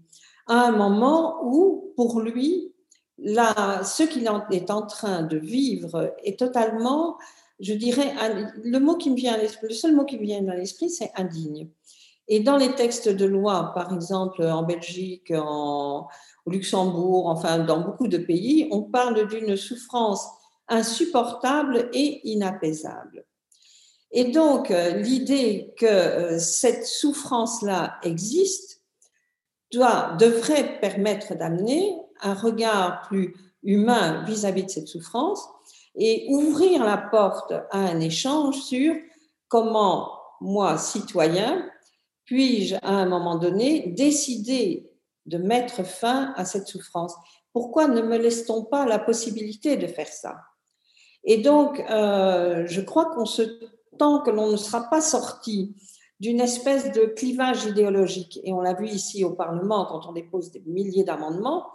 à 0.46 0.66
un 0.66 0.72
moment 0.72 1.38
où, 1.42 1.94
pour 1.96 2.20
lui, 2.20 2.74
là, 3.16 3.82
ce 3.82 4.02
qu'il 4.02 4.24
est 4.24 4.70
en 4.70 4.86
train 4.86 5.22
de 5.22 5.38
vivre 5.38 6.14
est 6.22 6.38
totalement, 6.38 7.16
je 7.60 7.72
dirais, 7.72 8.12
le 8.62 8.78
mot 8.78 8.96
qui 8.96 9.08
me 9.08 9.16
vient 9.16 9.38
le 9.38 9.70
seul 9.70 9.94
mot 9.94 10.04
qui 10.04 10.18
me 10.18 10.24
vient 10.24 10.46
à 10.48 10.54
l'esprit, 10.54 10.90
c'est 10.90 11.12
indigne. 11.14 11.70
Et 12.28 12.40
dans 12.40 12.56
les 12.56 12.74
textes 12.74 13.08
de 13.08 13.24
loi, 13.24 13.72
par 13.74 13.94
exemple 13.94 14.42
en 14.42 14.62
Belgique, 14.62 15.32
en, 15.36 16.08
au 16.44 16.50
Luxembourg, 16.50 17.28
enfin 17.28 17.58
dans 17.58 17.80
beaucoup 17.80 18.08
de 18.08 18.18
pays, 18.18 18.68
on 18.70 18.82
parle 18.82 19.28
d'une 19.28 19.56
souffrance 19.56 20.26
insupportable 20.68 21.88
et 21.92 22.28
inapaisable. 22.28 23.24
Et 24.10 24.24
donc, 24.24 24.70
euh, 24.70 24.90
l'idée 24.96 25.74
que 25.78 25.86
euh, 25.86 26.38
cette 26.38 26.86
souffrance-là 26.86 27.98
existe 28.02 28.82
doit, 29.72 30.16
devrait 30.18 30.80
permettre 30.80 31.34
d'amener 31.36 31.96
un 32.22 32.34
regard 32.34 33.02
plus 33.08 33.34
humain 33.62 34.24
vis-à-vis 34.24 34.62
-vis 34.62 34.66
de 34.66 34.70
cette 34.70 34.88
souffrance 34.88 35.42
et 35.96 36.26
ouvrir 36.30 36.84
la 36.84 36.98
porte 36.98 37.52
à 37.52 37.78
un 37.78 38.00
échange 38.00 38.60
sur 38.60 38.94
comment 39.48 40.12
moi, 40.40 40.78
citoyen, 40.78 41.68
puis-je 42.26 42.76
à 42.82 42.90
un 42.90 43.06
moment 43.06 43.36
donné 43.36 43.88
décider 43.96 44.90
de 45.24 45.38
mettre 45.38 45.84
fin 45.84 46.34
à 46.36 46.44
cette 46.44 46.68
souffrance? 46.68 47.14
Pourquoi 47.52 47.88
ne 47.88 48.02
me 48.02 48.18
laisse-t-on 48.18 48.64
pas 48.64 48.84
la 48.84 48.98
possibilité 48.98 49.76
de 49.76 49.86
faire 49.86 50.08
ça? 50.08 50.36
Et 51.24 51.38
donc, 51.38 51.80
euh, 51.90 52.64
je 52.66 52.80
crois 52.80 53.06
qu'on 53.06 53.24
se 53.24 53.42
tant 53.98 54.20
que 54.20 54.30
l'on 54.30 54.50
ne 54.50 54.56
sera 54.56 54.90
pas 54.90 55.00
sorti 55.00 55.74
d'une 56.20 56.40
espèce 56.40 56.92
de 56.92 57.06
clivage 57.06 57.64
idéologique, 57.64 58.40
et 58.42 58.52
on 58.52 58.60
l'a 58.60 58.74
vu 58.74 58.88
ici 58.88 59.24
au 59.24 59.34
Parlement 59.34 59.86
quand 59.86 60.08
on 60.08 60.12
dépose 60.12 60.50
des 60.50 60.62
milliers 60.66 61.04
d'amendements, 61.04 61.66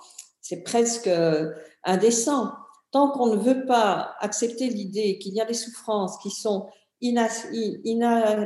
c'est 0.42 0.64
presque 0.64 1.08
euh, 1.08 1.52
indécent. 1.84 2.52
Tant 2.92 3.12
qu'on 3.12 3.28
ne 3.28 3.38
veut 3.38 3.66
pas 3.66 4.16
accepter 4.20 4.68
l'idée 4.68 5.18
qu'il 5.20 5.34
y 5.34 5.42
a 5.42 5.46
des 5.46 5.54
souffrances 5.54 6.18
qui 6.18 6.30
sont 6.30 6.68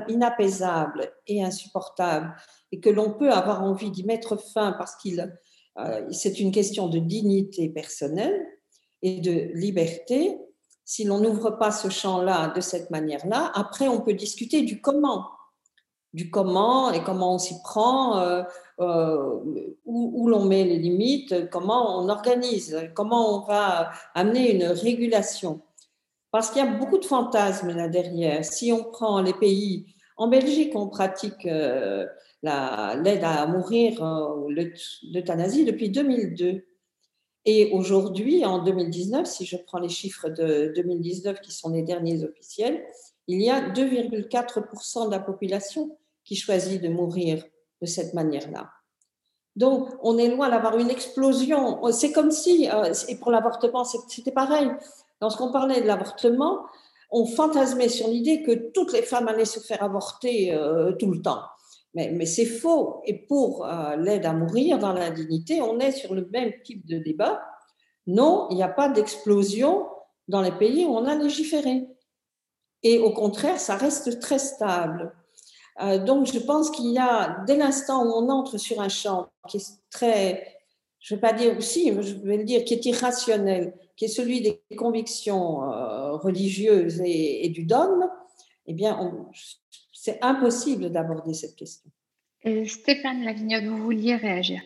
inapaisables 0.08 1.12
et 1.28 1.44
insupportables 1.44 2.34
et 2.72 2.80
que 2.80 2.90
l'on 2.90 3.12
peut 3.12 3.32
avoir 3.32 3.64
envie 3.64 3.92
d'y 3.92 4.06
mettre 4.06 4.38
fin 4.38 4.72
parce 4.74 4.96
qu'il 4.96 5.34
euh, 5.80 6.08
c'est 6.12 6.40
une 6.40 6.52
question 6.52 6.88
de 6.88 7.00
dignité 7.00 7.70
personnelle 7.70 8.46
et 9.02 9.20
de 9.20 9.52
liberté. 9.54 10.38
Si 10.86 11.04
l'on 11.04 11.20
n'ouvre 11.20 11.52
pas 11.52 11.72
ce 11.72 11.90
champ-là 11.90 12.54
de 12.56 12.62
cette 12.62 12.92
manière-là, 12.92 13.52
après 13.56 13.88
on 13.88 14.02
peut 14.02 14.14
discuter 14.14 14.62
du 14.62 14.82
comment, 14.82 15.26
du 16.14 16.30
comment 16.30 16.92
et 16.92 17.04
comment 17.04 17.36
on 17.36 17.40
s'y 17.40 17.62
prend, 17.62 18.20
euh, 18.20 18.44
euh, 18.80 19.40
où 19.86 20.28
l'on 20.28 20.46
met 20.46 20.64
les 20.64 20.78
limites, 20.78 21.50
comment 21.50 22.00
on 22.00 22.08
organise, 22.08 22.90
comment 22.94 23.38
on 23.38 23.46
va 23.46 23.92
amener 24.14 24.54
une 24.54 24.66
régulation. 24.66 25.62
Parce 26.36 26.52
qu'il 26.52 26.62
y 26.62 26.68
a 26.68 26.70
beaucoup 26.70 26.98
de 26.98 27.06
fantasmes 27.06 27.72
là 27.72 27.88
derrière. 27.88 28.44
Si 28.44 28.74
on 28.74 28.84
prend 28.84 29.22
les 29.22 29.32
pays, 29.32 29.86
en 30.18 30.28
Belgique, 30.28 30.74
on 30.76 30.90
pratique 30.90 31.46
euh, 31.46 32.06
l'aide 32.44 33.24
à 33.24 33.48
mourir, 33.48 34.04
euh, 34.04 34.54
l'euthanasie 35.14 35.64
depuis 35.64 35.92
2002. 35.92 36.66
Et 37.46 37.72
aujourd'hui, 37.72 38.44
en 38.44 38.62
2019, 38.62 39.26
si 39.26 39.46
je 39.46 39.56
prends 39.56 39.80
les 39.80 39.88
chiffres 39.88 40.28
de 40.28 40.74
2019 40.76 41.40
qui 41.40 41.54
sont 41.54 41.70
les 41.70 41.84
derniers 41.84 42.22
officiels, 42.26 42.84
il 43.28 43.42
y 43.42 43.50
a 43.50 43.70
2,4% 43.70 45.06
de 45.06 45.12
la 45.12 45.20
population 45.20 45.98
qui 46.26 46.36
choisit 46.36 46.82
de 46.82 46.90
mourir 46.90 47.46
de 47.82 47.86
cette 47.86 48.14
manière-là. 48.14 48.72
Donc, 49.56 49.88
on 50.04 50.18
est 50.18 50.28
loin 50.28 50.50
d'avoir 50.50 50.78
une 50.78 50.90
explosion. 50.90 51.82
C'est 51.94 52.12
comme 52.12 52.32
si, 52.32 52.70
euh, 52.70 52.94
et 53.08 53.16
pour 53.16 53.32
l'avortement, 53.32 53.86
c'était 53.86 54.32
pareil. 54.34 54.70
Lorsqu'on 55.22 55.52
parlait 55.52 55.82
de 55.82 55.88
l'avortement, 55.88 56.66
on 57.12 57.26
fantasmait 57.26 57.90
sur 57.90 58.08
l'idée 58.08 58.44
que 58.44 58.72
toutes 58.72 58.94
les 58.94 59.02
femmes 59.02 59.28
allaient 59.28 59.46
se 59.46 59.60
faire 59.60 59.84
avorter 59.84 60.54
euh, 60.54 60.94
tout 60.94 61.12
le 61.12 61.22
temps. 61.22 61.42
Mais, 61.94 62.26
c'est 62.26 62.46
faux. 62.46 63.02
Et 63.06 63.26
pour 63.26 63.66
euh, 63.66 63.96
l'aide 63.96 64.26
à 64.26 64.34
mourir 64.34 64.80
dans 64.80 64.92
l'indignité, 64.92 65.62
on 65.62 65.80
est 65.80 65.94
sur 65.94 66.14
le 66.14 66.28
même 66.32 66.52
type 66.64 66.86
de 66.86 66.98
débat. 66.98 67.42
Non, 68.06 68.48
il 68.50 68.58
n'y 68.58 68.64
a 68.64 68.70
pas 68.70 68.90
d'explosion 68.90 69.88
dans 70.28 70.42
les 70.42 70.52
pays 70.52 70.84
où 70.86 70.90
on 70.90 71.06
a 71.06 71.16
légiféré. 71.16 71.88
Et 72.84 73.00
au 73.00 73.12
contraire, 73.12 73.60
ça 73.60 73.78
reste 73.78 74.20
très 74.20 74.40
stable. 74.40 75.16
Euh, 75.82 75.98
donc, 75.98 76.28
je 76.28 76.40
pense 76.40 76.70
qu'il 76.70 76.92
y 76.92 77.00
a, 77.00 77.44
dès 77.48 77.56
l'instant 77.58 78.06
où 78.06 78.12
on 78.12 78.30
entre 78.30 78.58
sur 78.58 78.82
un 78.82 78.90
champ 78.90 79.28
qui 79.48 79.58
est 79.58 79.80
très, 79.90 80.60
je 81.00 81.14
ne 81.14 81.18
vais 81.18 81.22
pas 81.22 81.34
dire 81.34 81.58
aussi, 81.58 81.92
mais 81.92 82.04
je 82.04 82.16
vais 82.16 82.38
le 82.38 82.44
dire, 82.44 82.66
qui 82.66 82.74
est 82.74 82.86
irrationnel, 82.86 83.74
qui 83.96 84.06
est 84.06 84.10
celui 84.10 84.42
des 84.42 84.62
convictions 84.76 85.72
euh, 85.72 86.14
religieuses 86.14 87.02
et, 87.04 87.50
du 87.50 87.64
dogme, 87.64 88.08
eh 88.68 88.74
bien, 88.74 88.98
c'est 89.94 90.20
impossible 90.22 90.92
d'aborder 90.92 91.34
cette 91.34 91.56
question. 91.56 91.90
Stéphane 92.66 93.24
Lavignotte, 93.24 93.66
vous 93.66 93.82
vouliez 93.84 94.16
réagir. 94.16 94.62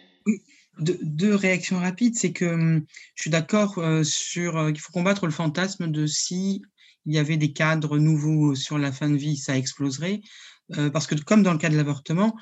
Deux, 0.80 1.36
réactions 1.36 1.80
rapides, 1.80 2.16
c'est 2.16 2.32
que 2.32 2.46
hum, 2.46 2.86
je 3.16 3.22
suis 3.22 3.30
d'accord 3.30 3.78
euh, 3.80 4.04
sur 4.04 4.58
euh, 4.58 4.72
qu'il 4.72 4.80
faut 4.80 4.94
combattre 4.94 5.26
le 5.26 5.32
fantasme 5.32 5.88
de 5.88 6.06
si 6.06 6.62
il 7.06 7.14
y 7.14 7.18
avait 7.18 7.38
des 7.38 7.54
cadres 7.54 7.98
nouveaux 7.98 8.56
sur 8.56 8.78
la 8.78 8.92
fin 8.92 9.10
de 9.10 9.16
vie, 9.16 9.38
ça 9.38 9.58
exploserait, 9.58 10.22
parce 10.94 11.08
que 11.08 11.16
comme 11.16 11.42
dans 11.42 11.54
le 11.54 11.58
cas 11.58 11.70
de 11.70 11.78
l'avortement, 11.78 12.36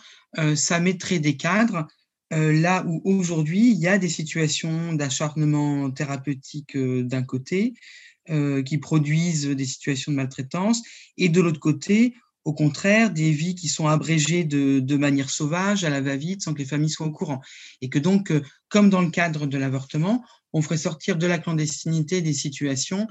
ça 0.56 0.80
mettrait 0.80 1.19
des 1.19 1.38
cadres 1.38 1.78
euh, 1.78 1.84
là 2.31 2.83
où 2.85 3.01
aujourd'hui, 3.05 3.71
il 3.71 3.77
y 3.77 3.87
a 3.87 3.97
des 3.97 4.09
situations 4.09 4.93
d'acharnement 4.93 5.89
thérapeutique 5.91 6.75
euh, 6.75 7.03
d'un 7.03 7.23
côté, 7.23 7.73
euh, 8.29 8.61
qui 8.63 8.77
produisent 8.77 9.47
des 9.47 9.65
situations 9.65 10.11
de 10.11 10.17
maltraitance, 10.17 10.81
et 11.17 11.29
de 11.29 11.39
l'autre 11.39 11.59
côté, 11.59 12.15
au 12.43 12.53
contraire, 12.53 13.11
des 13.11 13.31
vies 13.31 13.55
qui 13.55 13.67
sont 13.69 13.87
abrégées 13.87 14.43
de, 14.43 14.79
de 14.79 14.97
manière 14.97 15.29
sauvage, 15.29 15.83
à 15.83 15.89
la 15.89 16.01
va-vite, 16.01 16.41
sans 16.41 16.53
que 16.53 16.59
les 16.59 16.65
familles 16.65 16.89
soient 16.89 17.07
au 17.07 17.11
courant. 17.11 17.41
Et 17.81 17.89
que 17.89 17.99
donc, 17.99 18.31
comme 18.69 18.89
dans 18.89 19.01
le 19.01 19.09
cadre 19.09 19.47
de 19.47 19.57
l'avortement, 19.57 20.23
on 20.53 20.61
ferait 20.61 20.77
sortir 20.77 21.17
de 21.17 21.27
la 21.27 21.39
clandestinité 21.39 22.21
des 22.21 22.33
situations 22.33 23.07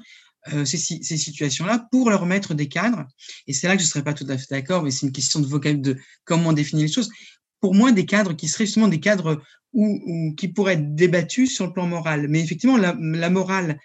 ces, 0.64 0.78
ces 0.78 1.16
situations-là 1.16 1.88
pour 1.90 2.08
leur 2.08 2.24
mettre 2.24 2.54
des 2.54 2.68
cadres. 2.68 3.04
Et 3.48 3.52
c'est 3.52 3.66
là 3.66 3.74
que 3.74 3.82
je 3.82 3.86
ne 3.88 3.90
serais 3.90 4.04
pas 4.04 4.14
tout 4.14 4.26
à 4.28 4.38
fait 4.38 4.46
d'accord, 4.48 4.84
mais 4.84 4.92
c'est 4.92 5.04
une 5.04 5.12
question 5.12 5.40
de 5.40 5.46
vocabulaire, 5.46 5.96
de 5.96 6.00
comment 6.24 6.50
on 6.50 6.52
définit 6.52 6.82
les 6.82 6.92
choses 6.92 7.10
pour 7.60 7.74
moi 7.74 7.92
des 7.92 8.06
cadres 8.06 8.34
qui 8.34 8.48
seraient 8.48 8.66
justement 8.66 8.88
des 8.88 9.00
cadres 9.00 9.40
qui 10.36 10.48
pourraient 10.48 10.74
être 10.74 10.94
débattus 10.94 11.54
sur 11.54 11.66
le 11.66 11.72
plan 11.72 11.86
moral. 11.86 12.28
Mais 12.28 12.40
effectivement, 12.40 12.76
la, 12.76 12.94
morale 13.30 13.78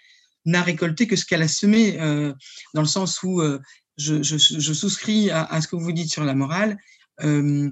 n'a 0.44 0.62
récolté 0.62 1.06
que 1.06 1.16
ce 1.16 1.24
qu'elle 1.24 1.42
a 1.42 1.48
semé, 1.48 2.00
euh, 2.00 2.32
dans 2.74 2.80
le 2.80 2.88
sens 2.88 3.22
où 3.22 3.40
euh, 3.40 3.58
je, 3.96 4.22
souscris 4.22 5.30
à, 5.30 5.60
ce 5.60 5.68
que 5.68 5.76
vous 5.76 5.92
dites 5.92 6.10
sur 6.10 6.24
la 6.24 6.34
morale. 6.34 6.78
Euh, 7.20 7.70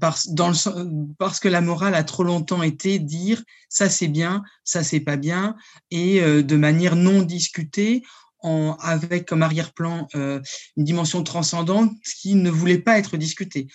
parce, 0.00 0.28
dans 0.28 0.48
le, 0.48 1.14
parce 1.18 1.38
que 1.38 1.48
la 1.48 1.60
morale 1.60 1.94
a 1.94 2.02
trop 2.02 2.24
longtemps 2.24 2.62
été 2.62 2.98
dire 2.98 3.42
ça 3.68 3.90
c'est 3.90 4.08
bien, 4.08 4.42
ça 4.64 4.82
c'est 4.82 5.00
pas 5.00 5.18
bien, 5.18 5.54
et 5.90 6.20
de 6.20 6.56
manière 6.56 6.96
non 6.96 7.20
discutée, 7.20 8.02
en, 8.40 8.78
avec 8.80 9.26
comme 9.26 9.42
arrière-plan 9.42 10.08
une 10.14 10.42
dimension 10.84 11.22
transcendante 11.22 11.92
qui 12.20 12.36
ne 12.36 12.48
voulait 12.48 12.78
pas 12.78 12.98
être 12.98 13.18
discutée. 13.18 13.66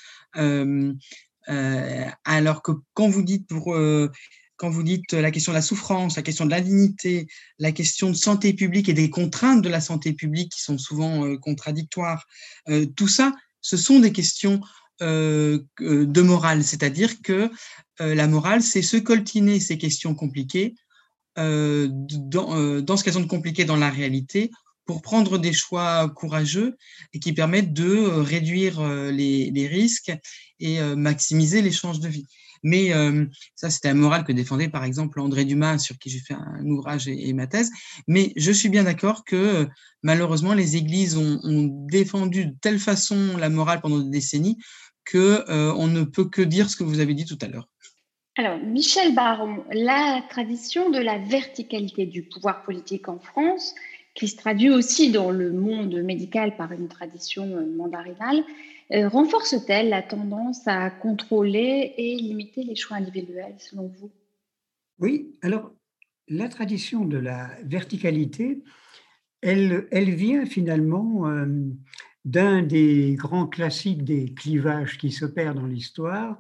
Alors 2.26 2.62
que 2.62 2.72
quand 2.94 3.10
vous 3.10 3.24
dites 3.24 3.48
pour 3.48 3.76
quand 4.62 4.70
vous 4.70 4.84
dites 4.84 5.14
la 5.14 5.32
question 5.32 5.54
de 5.54 5.58
la 5.58 5.64
souffrance, 5.64 6.18
la 6.18 6.22
question 6.22 6.46
de 6.46 6.52
l'indignité, 6.52 7.26
la 7.58 7.72
question 7.72 8.12
de 8.12 8.16
santé 8.16 8.54
publique 8.54 8.90
et 8.90 8.94
des 8.94 9.10
contraintes 9.10 9.64
de 9.64 9.70
la 9.70 9.82
santé 9.82 10.14
publique 10.14 10.52
qui 10.52 10.62
sont 10.62 10.78
souvent 10.78 11.26
euh, 11.26 11.36
contradictoires, 11.36 12.28
euh, 12.70 12.86
tout 12.96 13.08
ça, 13.08 13.34
ce 13.62 13.76
sont 13.76 14.00
des 14.00 14.12
questions 14.12 14.62
euh, 15.02 15.58
de 15.80 16.22
morale, 16.22 16.64
c'est-à-dire 16.64 17.24
que 17.24 17.50
la 18.00 18.28
morale, 18.28 18.62
c'est 18.62 18.84
se 18.84 18.98
coltiner 18.98 19.60
ces 19.60 19.80
questions 19.80 20.14
compliquées 20.16 20.76
dans, 21.36 22.98
ce 22.98 23.04
qu'elles 23.04 23.14
sont 23.14 23.28
compliquées 23.28 23.66
dans 23.66 23.78
la 23.78 23.90
réalité 23.90 24.52
pour 24.86 25.02
prendre 25.02 25.38
des 25.38 25.54
choix 25.54 26.10
courageux 26.10 26.78
et 27.14 27.20
qui 27.20 27.34
permettent 27.34 27.74
de 27.74 28.04
réduire 28.04 28.82
les 29.12 29.68
risques 29.68 30.12
et 30.60 30.80
maximiser 30.96 31.62
les 31.62 31.72
chances 31.72 32.00
de 32.00 32.10
vie. 32.10 32.28
Mais 32.64 32.94
euh, 32.94 33.26
ça, 33.56 33.70
c'était 33.70 33.88
la 33.88 33.96
morale 33.96 34.24
que 34.24 34.32
défendait 34.32 34.70
par 34.70 34.84
exemple 34.84 35.20
André 35.20 35.46
Dumas, 35.46 35.80
sur 35.80 35.98
qui 35.98 36.10
j'ai 36.10 36.20
fait 36.20 36.36
un 36.36 36.66
ouvrage 36.66 37.08
et, 37.08 37.34
ma 37.34 37.48
thèse. 37.48 37.72
Mais 38.08 38.34
je 38.36 38.52
suis 38.52 38.70
bien 38.70 38.84
d'accord 38.84 39.24
que 39.24 39.36
euh, 39.36 39.66
malheureusement, 40.04 40.54
les 40.54 40.78
églises 40.78 41.18
ont, 41.18 41.40
défendu 41.92 42.46
de 42.46 42.56
telle 42.62 42.80
façon 42.80 43.38
la 43.38 43.50
morale 43.50 43.82
pendant 43.82 44.00
des 44.00 44.10
décennies 44.10 44.58
que 45.04 45.44
euh, 45.50 45.74
on 45.76 45.88
ne 45.88 46.04
peut 46.04 46.26
que 46.26 46.42
dire 46.42 46.70
ce 46.70 46.76
que 46.76 46.84
vous 46.84 47.00
avez 47.00 47.14
dit 47.14 47.26
tout 47.26 47.38
à 47.42 47.48
l'heure. 47.48 47.68
Alors, 48.38 48.60
Michel 48.60 49.14
Baron, 49.14 49.64
la 49.72 50.24
tradition 50.30 50.90
de 50.90 51.00
la 51.00 51.18
verticalité 51.18 52.06
du 52.06 52.24
pouvoir 52.24 52.64
politique 52.64 53.10
en 53.10 53.20
France, 53.20 53.76
qui 54.14 54.28
se 54.28 54.36
traduit 54.36 54.70
aussi 54.70 55.12
dans 55.12 55.32
le 55.32 55.52
monde 55.52 55.96
médical 56.04 56.56
par 56.58 56.72
une 56.72 56.88
tradition 56.88 57.66
mandarinale, 57.78 58.44
euh, 58.94 59.08
renforce-t-elle 59.08 59.90
la 59.90 60.02
tendance 60.02 60.68
à 60.68 60.90
contrôler 60.90 61.94
et 61.98 62.18
limiter 62.18 62.64
les 62.64 62.76
choix 62.76 62.98
individuels, 62.98 63.56
selon 63.58 63.88
vous? 63.88 64.12
Oui, 65.00 65.38
alors 65.42 65.72
la 66.28 66.50
tradition 66.50 67.06
de 67.06 67.18
la 67.18 67.52
verticalité, 67.64 68.64
elle, 69.42 69.88
elle 69.92 70.14
vient 70.14 70.46
finalement 70.46 71.28
euh, 71.28 71.46
d'un 72.26 72.62
des 72.62 73.16
grands 73.16 73.48
classiques 73.48 74.04
des 74.04 74.34
clivages 74.34 74.98
qui 74.98 75.12
s'opèrent 75.12 75.56
dans 75.56 75.66
l'histoire, 75.66 76.38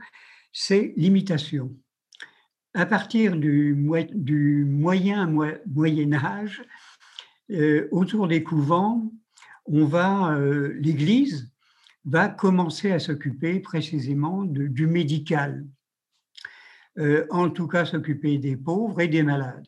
c'est 0.52 0.94
l'imitation. 0.98 1.76
À 2.74 2.86
partir 2.86 3.36
du, 3.36 3.76
du 4.14 4.66
moyen 4.66 5.26
Moyen 5.26 6.14
Âge, 6.14 6.62
euh, 7.52 7.88
autour 7.92 8.28
des 8.28 8.44
couvents, 8.44 9.12
on 9.66 9.86
va, 9.86 10.38
l'Église 10.74 11.52
va 12.06 12.30
commencer 12.30 12.92
à 12.92 13.00
s'occuper 13.00 13.60
précisément 13.60 14.44
du 14.44 14.88
médical, 14.88 15.66
euh, 16.98 17.26
en 17.30 17.50
tout 17.50 17.68
cas 17.68 17.86
s'occuper 17.86 18.38
des 18.38 18.58
pauvres 18.58 19.02
et 19.02 19.08
des 19.08 19.24
malades. 19.24 19.68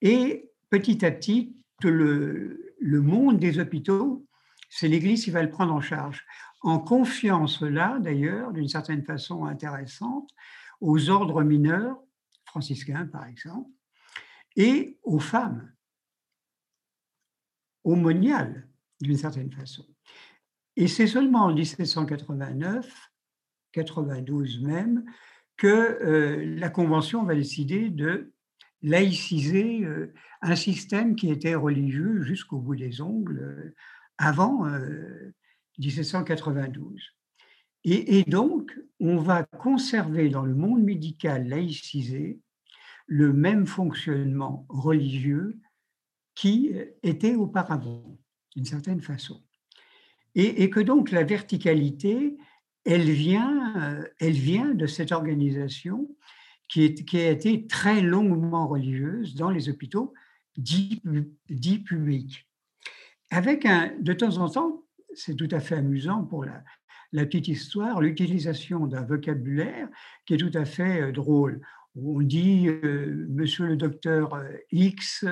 Et 0.00 0.50
petit 0.70 1.04
à 1.04 1.10
petit, 1.10 1.54
le, 1.82 2.74
le 2.80 3.00
monde 3.00 3.38
des 3.38 3.58
hôpitaux, 3.58 4.26
c'est 4.68 4.88
l'Église 4.88 5.24
qui 5.24 5.30
va 5.30 5.42
le 5.42 5.50
prendre 5.50 5.74
en 5.74 5.80
charge, 5.80 6.24
en 6.62 6.78
confiant 6.78 7.46
cela 7.46 7.98
d'ailleurs, 8.00 8.52
d'une 8.52 8.68
certaine 8.68 9.04
façon 9.04 9.44
intéressante, 9.44 10.30
aux 10.80 11.10
ordres 11.10 11.42
mineurs, 11.42 12.00
franciscains 12.46 13.06
par 13.06 13.26
exemple, 13.26 13.70
et 14.56 14.98
aux 15.02 15.20
femmes, 15.20 15.70
aux 17.84 17.96
moniales 17.96 18.68
d'une 19.00 19.16
certaine 19.16 19.52
façon. 19.52 19.84
Et 20.76 20.88
c'est 20.88 21.06
seulement 21.06 21.46
en 21.46 21.54
1789, 21.54 23.10
92 23.72 24.62
même, 24.62 25.04
que 25.56 25.66
euh, 25.66 26.56
la 26.58 26.70
Convention 26.70 27.24
va 27.24 27.34
décider 27.34 27.90
de 27.90 28.32
laïciser 28.82 29.84
euh, 29.84 30.12
un 30.40 30.56
système 30.56 31.14
qui 31.14 31.30
était 31.30 31.54
religieux 31.54 32.22
jusqu'au 32.22 32.58
bout 32.58 32.74
des 32.74 33.00
ongles 33.00 33.40
euh, 33.40 33.74
avant 34.18 34.66
1792. 35.78 37.00
Et, 37.84 38.18
et, 38.18 38.24
donc, 38.24 38.78
on 39.00 39.16
va 39.16 39.42
conserver 39.42 40.28
dans 40.28 40.44
le 40.44 40.54
monde 40.54 40.82
médical 40.84 41.48
laïcisé 41.48 42.38
le 43.06 43.32
même 43.32 43.66
fonctionnement 43.66 44.64
religieux 44.68 45.58
qui 46.34 46.72
était 47.02 47.34
auparavant, 47.34 48.18
d'une 48.54 48.64
certaine 48.64 49.00
façon. 49.00 49.42
Et, 50.34 50.70
que 50.70 50.80
donc 50.80 51.10
la 51.10 51.24
verticalité, 51.24 52.36
elle 52.84 53.10
vient, 53.10 53.76
euh, 53.76 54.04
elle 54.18 54.32
vient 54.32 54.72
de 54.72 54.86
cette 54.86 55.12
organisation 55.12 56.08
qui, 56.68 56.94
a 57.14 57.30
été 57.30 57.66
très 57.66 58.00
longuement 58.00 58.66
religieuse 58.66 59.34
dans 59.34 59.50
les 59.50 59.68
hôpitaux 59.68 60.14
dits, 60.56 61.02
publics. 61.84 62.48
Avec 63.30 63.66
un, 63.66 63.92
de 64.00 64.12
temps 64.14 64.38
en 64.38 64.48
temps, 64.48 64.84
c'est 65.14 65.36
tout 65.36 65.48
à 65.50 65.60
fait 65.60 65.76
amusant 65.76 66.24
pour 66.24 66.46
la, 66.46 66.64
petite 67.12 67.48
histoire, 67.48 68.00
l'utilisation 68.00 68.86
d'un 68.86 69.02
vocabulaire 69.02 69.88
qui 70.24 70.34
est 70.34 70.38
tout 70.38 70.56
à 70.56 70.64
fait 70.64 71.02
euh, 71.02 71.12
drôle. 71.12 71.60
On 71.94 72.22
dit 72.22 72.68
euh, 72.68 73.26
Monsieur 73.28 73.66
le 73.66 73.76
docteur 73.76 74.42
X 74.70 75.26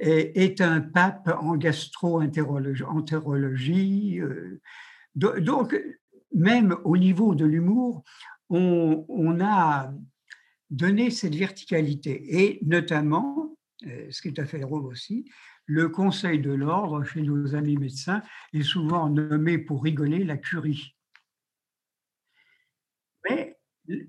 est, 0.00 0.60
un 0.60 0.80
pape 0.80 1.28
en 1.40 1.56
gastro-entérologie. 1.56 4.20
Euh, 4.20 4.60
donc, 5.14 5.80
même 6.34 6.76
au 6.84 6.96
niveau 6.96 7.34
de 7.34 7.44
l'humour, 7.44 8.04
on, 8.50 9.40
a 9.40 9.92
donné 10.70 11.10
cette 11.10 11.34
verticalité. 11.34 12.42
Et 12.42 12.60
notamment, 12.64 13.56
euh, 13.86 14.06
ce 14.10 14.22
qui 14.22 14.28
est 14.28 14.38
à 14.38 14.46
fait 14.46 14.60
drôle 14.60 14.86
aussi, 14.86 15.30
le 15.64 15.88
Conseil 15.88 16.38
de 16.38 16.52
l'ordre 16.52 17.02
chez 17.04 17.22
nos 17.22 17.54
amis 17.54 17.76
médecins 17.76 18.22
est 18.52 18.62
souvent 18.62 19.08
nommé 19.08 19.58
pour 19.58 19.82
rigoler 19.82 20.24
la 20.24 20.36
curie. 20.36 20.94
Mais 23.28 23.56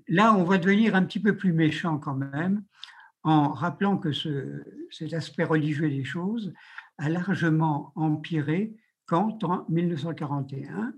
là, 0.06 0.34
on 0.34 0.44
va 0.44 0.58
devenir 0.58 0.94
un 0.94 1.04
petit 1.04 1.20
peu 1.20 1.36
plus 1.36 1.52
méchant 1.52 1.98
quand 1.98 2.14
même 2.14 2.62
en 3.28 3.52
rappelant 3.52 3.98
que 3.98 4.10
ce, 4.10 4.64
cet 4.90 5.12
aspect 5.12 5.44
religieux 5.44 5.90
des 5.90 6.04
choses 6.04 6.54
a 6.96 7.10
largement 7.10 7.92
empiré 7.94 8.74
quand, 9.04 9.44
en 9.44 9.66
1941, 9.68 10.94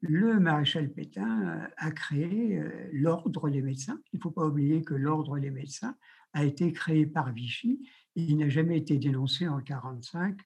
le 0.00 0.40
maréchal 0.40 0.90
Pétain 0.90 1.68
a 1.76 1.90
créé 1.90 2.58
euh, 2.58 2.88
l'ordre 2.92 3.50
des 3.50 3.60
médecins. 3.60 4.00
Il 4.12 4.16
ne 4.16 4.22
faut 4.22 4.30
pas 4.30 4.46
oublier 4.46 4.82
que 4.82 4.94
l'ordre 4.94 5.38
des 5.38 5.50
médecins 5.50 5.94
a 6.32 6.44
été 6.44 6.72
créé 6.72 7.04
par 7.04 7.30
Vichy 7.30 7.90
et 8.16 8.22
il 8.22 8.38
n'a 8.38 8.48
jamais 8.48 8.78
été 8.78 8.96
dénoncé 8.96 9.46
en 9.46 9.58
1945 9.58 10.38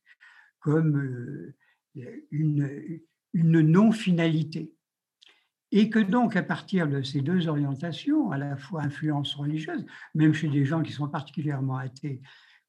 comme 0.58 0.96
euh, 0.96 1.54
une 2.32 3.60
non-finalité. 3.60 4.72
Et 5.70 5.90
que 5.90 5.98
donc, 5.98 6.36
à 6.36 6.42
partir 6.42 6.88
de 6.88 7.02
ces 7.02 7.20
deux 7.20 7.48
orientations, 7.48 8.30
à 8.30 8.38
la 8.38 8.56
fois 8.56 8.82
influence 8.82 9.34
religieuse, 9.34 9.84
même 10.14 10.32
chez 10.32 10.48
des 10.48 10.64
gens 10.64 10.82
qui 10.82 10.92
sont 10.92 11.08
particulièrement 11.08 11.76
athées, 11.76 12.22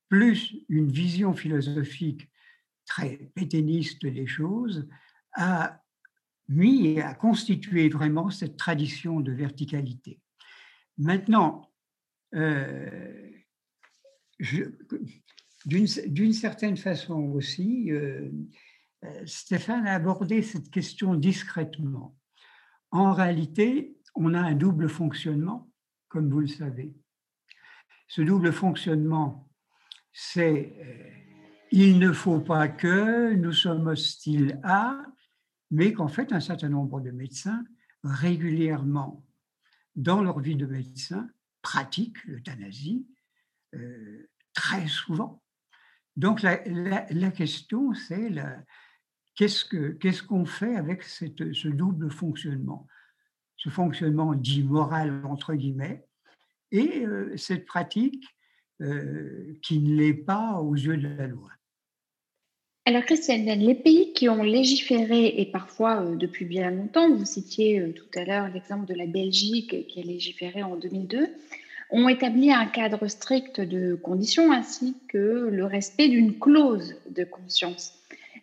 plus 0.09 0.55
une 0.67 0.91
vision 0.91 1.33
philosophique 1.33 2.29
très 2.85 3.31
péténiste 3.35 4.05
des 4.05 4.27
choses, 4.27 4.87
a 5.33 5.81
mis 6.49 6.87
et 6.87 7.01
a 7.01 7.13
constitué 7.13 7.89
vraiment 7.89 8.31
cette 8.31 8.57
tradition 8.57 9.21
de 9.21 9.31
verticalité. 9.31 10.19
Maintenant, 10.97 11.71
euh, 12.35 13.29
d'une 15.65 16.33
certaine 16.33 16.77
façon 16.77 17.21
aussi, 17.33 17.91
euh, 17.91 18.29
euh, 19.05 19.25
Stéphane 19.25 19.87
a 19.87 19.93
abordé 19.93 20.41
cette 20.41 20.69
question 20.69 21.15
discrètement. 21.15 22.18
En 22.91 23.13
réalité, 23.13 23.97
on 24.15 24.33
a 24.33 24.39
un 24.39 24.55
double 24.55 24.89
fonctionnement, 24.89 25.71
comme 26.07 26.29
vous 26.29 26.41
le 26.41 26.47
savez. 26.47 26.95
Ce 28.07 28.21
double 28.21 28.51
fonctionnement, 28.51 29.49
c'est 30.11 30.75
euh, 30.79 31.19
il 31.71 31.99
ne 31.99 32.11
faut 32.11 32.39
pas 32.39 32.67
que 32.67 33.33
nous 33.33 33.53
sommes 33.53 33.87
hostiles 33.87 34.59
à, 34.63 34.99
mais 35.69 35.93
qu'en 35.93 36.07
fait, 36.07 36.33
un 36.33 36.39
certain 36.39 36.69
nombre 36.69 36.99
de 36.99 37.11
médecins, 37.11 37.63
régulièrement, 38.03 39.23
dans 39.95 40.23
leur 40.23 40.39
vie 40.39 40.55
de 40.55 40.65
médecin, 40.65 41.29
pratiquent 41.61 42.23
l'euthanasie 42.25 43.07
euh, 43.75 44.29
très 44.53 44.87
souvent. 44.87 45.43
Donc 46.15 46.41
la, 46.41 47.31
question, 47.31 47.93
c'est 47.93 48.29
qu'est-ce 49.39 50.23
qu'on 50.23 50.45
fait 50.45 50.75
avec 50.75 51.03
ce 51.03 51.67
double 51.67 52.11
fonctionnement? 52.11 52.85
Ce 53.55 53.69
fonctionnement 53.69 54.33
dit 54.33 54.63
moral, 54.63 55.21
entre 55.25 55.53
guillemets, 55.53 56.05
et 56.71 57.05
cette 57.37 57.65
pratique 57.65 58.25
qui 59.63 59.79
ne 59.79 59.95
l'est 59.95 60.13
pas 60.13 60.59
aux 60.59 60.75
yeux 60.75 60.97
de 60.97 61.07
la 61.07 61.27
loi. 61.27 61.49
Alors, 62.85 63.03
Christiane, 63.03 63.45
les 63.45 63.75
pays 63.75 64.13
qui 64.13 64.29
ont 64.29 64.43
légiféré, 64.43 65.39
et 65.39 65.45
parfois 65.45 66.03
depuis 66.15 66.45
bien 66.45 66.71
longtemps, 66.71 67.13
vous 67.13 67.25
citiez 67.25 67.93
tout 67.93 68.19
à 68.19 68.25
l'heure 68.25 68.49
l'exemple 68.53 68.87
de 68.87 68.95
la 68.95 69.05
Belgique 69.05 69.87
qui 69.87 69.99
a 69.99 70.03
légiféré 70.03 70.63
en 70.63 70.75
2002, 70.75 71.27
ont 71.91 72.09
établi 72.09 72.51
un 72.51 72.65
cadre 72.65 73.07
strict 73.07 73.61
de 73.61 73.95
conditions 73.95 74.51
ainsi 74.51 74.95
que 75.07 75.49
le 75.51 75.65
respect 75.65 76.07
d'une 76.07 76.37
clause 76.37 76.95
de 77.09 77.23
conscience. 77.23 77.95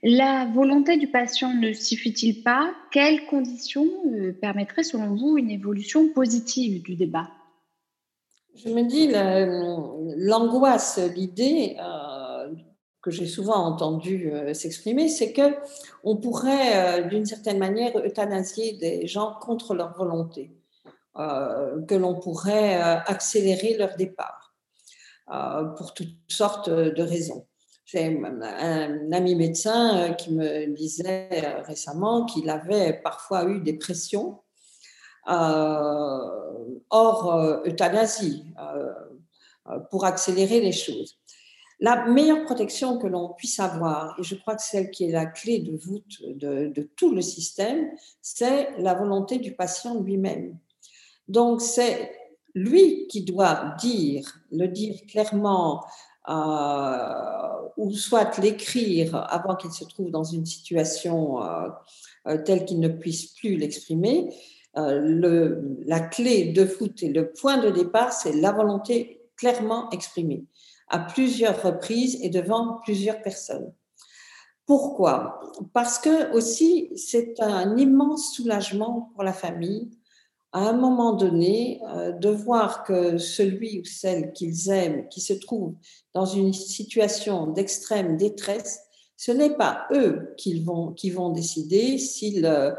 La 0.03 0.47
volonté 0.55 0.97
du 0.97 1.09
patient 1.09 1.55
ne 1.55 1.73
suffit-il 1.73 2.43
pas? 2.43 2.73
Quelles 2.93 3.27
conditions 3.27 3.87
euh, 4.13 4.33
permettraient 4.33 4.83
selon 4.83 5.15
vous 5.15 5.39
une 5.39 5.51
évolution 5.51 6.09
positive 6.09 6.83
du 6.83 6.97
débat? 6.97 7.29
Je 8.55 8.69
me 8.71 8.85
dis, 8.85 9.09
l'angoisse, 10.17 10.99
l'idée 11.15 11.77
euh, 11.79 12.55
que 13.03 13.11
j'ai 13.11 13.27
souvent 13.27 13.57
entendu 13.57 14.33
euh, 14.33 14.55
s'exprimer, 14.55 15.09
c'est 15.09 15.33
que 15.33 15.57
on 16.05 16.17
pourrait, 16.17 17.07
d'une 17.09 17.27
certaine 17.27 17.59
manière, 17.59 17.97
euthanasier 17.99 18.75
des 18.75 19.07
gens 19.07 19.35
contre 19.41 19.75
leur 19.75 19.95
volonté. 19.97 20.57
Euh, 21.19 21.81
que 21.87 21.95
l'on 21.95 22.15
pourrait 22.17 22.77
euh, 22.77 22.99
accélérer 23.07 23.75
leur 23.79 23.97
départ 23.97 24.55
euh, 25.33 25.65
pour 25.65 25.95
toutes 25.95 26.15
sortes 26.29 26.69
de 26.69 27.03
raisons. 27.03 27.47
J'ai 27.87 28.05
un 28.05 29.13
ami 29.13 29.37
médecin 29.37 30.13
qui 30.15 30.33
me 30.33 30.67
disait 30.75 31.29
récemment 31.63 32.25
qu'il 32.27 32.51
avait 32.51 32.95
parfois 32.95 33.45
eu 33.45 33.61
des 33.61 33.75
pressions 33.75 34.41
hors 35.25 36.03
euthanasie 37.65 38.45
pour 39.91 40.05
accélérer 40.05 40.61
les 40.61 40.73
choses. 40.73 41.17
La 41.79 42.07
meilleure 42.07 42.45
protection 42.45 42.99
que 42.99 43.07
l'on 43.07 43.35
puisse 43.35 43.61
avoir, 43.61 44.19
et 44.19 44.25
je 44.25 44.35
crois 44.35 44.57
que 44.57 44.63
celle 44.63 44.91
qui 44.91 45.05
est 45.05 45.13
la 45.13 45.27
clé 45.27 45.61
de 45.61 45.77
voûte 45.77 46.23
de, 46.27 46.67
de 46.67 46.91
tout 46.97 47.15
le 47.15 47.23
système, 47.23 47.91
c'est 48.21 48.71
la 48.79 48.95
volonté 48.95 49.39
du 49.39 49.55
patient 49.55 50.01
lui-même. 50.01 50.59
Donc, 51.29 51.61
c'est 51.61 52.17
lui 52.55 53.07
qui 53.09 53.23
doit 53.23 53.75
dire, 53.79 54.41
le 54.51 54.67
dire 54.69 54.97
clairement, 55.07 55.85
euh, 55.85 55.89
ou 56.29 57.91
soit 57.93 58.39
l'écrire 58.39 59.27
avant 59.31 59.55
qu'il 59.57 59.71
se 59.71 59.85
trouve 59.85 60.11
dans 60.11 60.25
une 60.25 60.47
situation 60.47 61.43
euh, 61.43 61.69
euh, 62.27 62.39
telle 62.43 62.65
qu'il 62.65 62.81
ne 62.81 62.89
puisse 62.89 63.35
plus 63.35 63.57
l'exprimer. 63.57 64.35
la 64.75 66.01
clé 66.01 66.53
de 66.53 66.67
foot 66.67 67.03
et 67.03 67.09
le 67.09 67.33
point 67.33 67.59
de 67.59 67.71
départ, 67.71 68.13
c'est 68.13 68.35
la 68.35 68.53
volonté 68.53 69.23
clairement 69.37 69.89
exprimée 69.91 70.45
à 70.89 70.99
plusieurs 70.99 71.63
reprises 71.63 72.19
et 72.23 72.29
devant 72.29 72.79
plusieurs 72.85 73.23
personnes. 73.23 73.73
Pourquoi? 74.67 75.41
Parce 75.73 75.99
que 75.99 76.33
aussi 76.33 76.91
c'est 76.97 77.41
un 77.41 77.77
immense 77.77 78.35
soulagement 78.35 79.11
pour 79.15 79.23
la 79.23 79.33
famille 79.33 79.91
à 80.53 80.69
un 80.69 80.73
moment 80.73 81.13
donné, 81.13 81.81
euh, 81.89 82.13
de 82.13 82.29
voir 82.29 82.85
que 82.85 83.19
celui 83.19 83.81
ou 83.81 83.85
celle 83.85 84.33
qu'ils 84.33 84.71
aiment, 84.71 85.09
qui 85.09 85.21
se 85.21 85.35
trouve 85.35 85.75
dans 86.15 86.25
une 86.25 86.53
situation 86.53 87.49
d'extrême 87.49 88.17
détresse, 88.17 88.81
ce 89.19 89.33
n'est 89.33 89.57
pas 89.57 89.87
eux 89.93 90.35
qui 90.37 90.63
vont, 90.63 90.93
qui 90.93 91.11
vont 91.11 91.31
décider 91.31 91.99
si, 91.99 92.43
euh, 92.45 92.73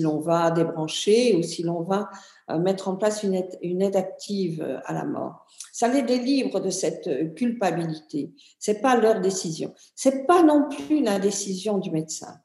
l'on 0.00 0.18
va 0.18 0.50
débrancher 0.50 1.36
ou 1.36 1.42
si 1.42 1.62
l'on 1.62 1.82
va 1.82 2.10
euh, 2.50 2.58
mettre 2.58 2.88
en 2.88 2.96
place 2.96 3.22
une 3.22 3.34
aide, 3.34 3.58
une 3.62 3.82
aide 3.82 3.96
active 3.96 4.80
à 4.84 4.92
la 4.92 5.04
mort. 5.04 5.46
Ça 5.72 5.88
les 5.88 6.02
délivre 6.02 6.60
de 6.60 6.70
cette 6.70 7.34
culpabilité. 7.34 8.32
C'est 8.58 8.80
pas 8.80 8.96
leur 8.96 9.20
décision. 9.20 9.72
C'est 9.94 10.26
pas 10.26 10.42
non 10.42 10.68
plus 10.68 11.02
la 11.02 11.18
décision 11.18 11.78
du 11.78 11.90
médecin. 11.90 12.40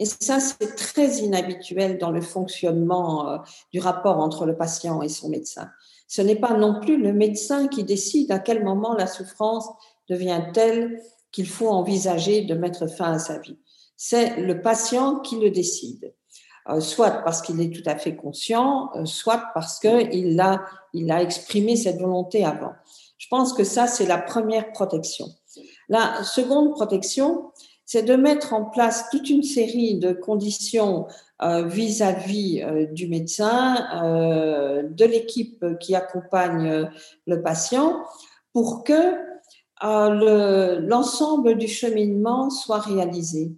Et 0.00 0.06
ça, 0.06 0.40
c'est 0.40 0.76
très 0.76 1.18
inhabituel 1.18 1.98
dans 1.98 2.10
le 2.10 2.22
fonctionnement 2.22 3.28
euh, 3.28 3.36
du 3.70 3.80
rapport 3.80 4.18
entre 4.18 4.46
le 4.46 4.56
patient 4.56 5.02
et 5.02 5.10
son 5.10 5.28
médecin. 5.28 5.68
Ce 6.08 6.22
n'est 6.22 6.40
pas 6.40 6.54
non 6.54 6.80
plus 6.80 7.00
le 7.00 7.12
médecin 7.12 7.68
qui 7.68 7.84
décide 7.84 8.32
à 8.32 8.38
quel 8.38 8.64
moment 8.64 8.94
la 8.94 9.06
souffrance 9.06 9.68
devient 10.08 10.42
telle 10.54 11.02
qu'il 11.32 11.46
faut 11.46 11.68
envisager 11.68 12.40
de 12.42 12.54
mettre 12.54 12.86
fin 12.86 13.12
à 13.12 13.18
sa 13.18 13.38
vie. 13.38 13.58
C'est 13.98 14.40
le 14.40 14.62
patient 14.62 15.20
qui 15.20 15.38
le 15.38 15.50
décide, 15.50 16.14
euh, 16.70 16.80
soit 16.80 17.10
parce 17.22 17.42
qu'il 17.42 17.60
est 17.60 17.70
tout 17.70 17.88
à 17.88 17.96
fait 17.96 18.16
conscient, 18.16 18.88
euh, 18.96 19.04
soit 19.04 19.50
parce 19.52 19.78
qu'il 19.78 20.40
a, 20.40 20.64
il 20.94 21.12
a 21.12 21.22
exprimé 21.22 21.76
cette 21.76 22.00
volonté 22.00 22.42
avant. 22.42 22.72
Je 23.18 23.28
pense 23.28 23.52
que 23.52 23.64
ça, 23.64 23.86
c'est 23.86 24.06
la 24.06 24.16
première 24.16 24.72
protection. 24.72 25.26
La 25.90 26.24
seconde 26.24 26.70
protection, 26.72 27.52
c'est 27.92 28.04
de 28.04 28.14
mettre 28.14 28.52
en 28.52 28.66
place 28.66 29.10
toute 29.10 29.28
une 29.30 29.42
série 29.42 29.98
de 29.98 30.12
conditions 30.12 31.08
euh, 31.42 31.66
vis-à-vis 31.66 32.62
euh, 32.62 32.86
du 32.86 33.08
médecin, 33.08 33.84
euh, 34.04 34.84
de 34.84 35.04
l'équipe 35.04 35.64
qui 35.80 35.96
accompagne 35.96 36.88
le 37.26 37.42
patient, 37.42 38.04
pour 38.52 38.84
que 38.84 39.16
l'ensemble 39.82 41.58
du 41.58 41.66
cheminement 41.66 42.48
soit 42.48 42.78
réalisé. 42.78 43.50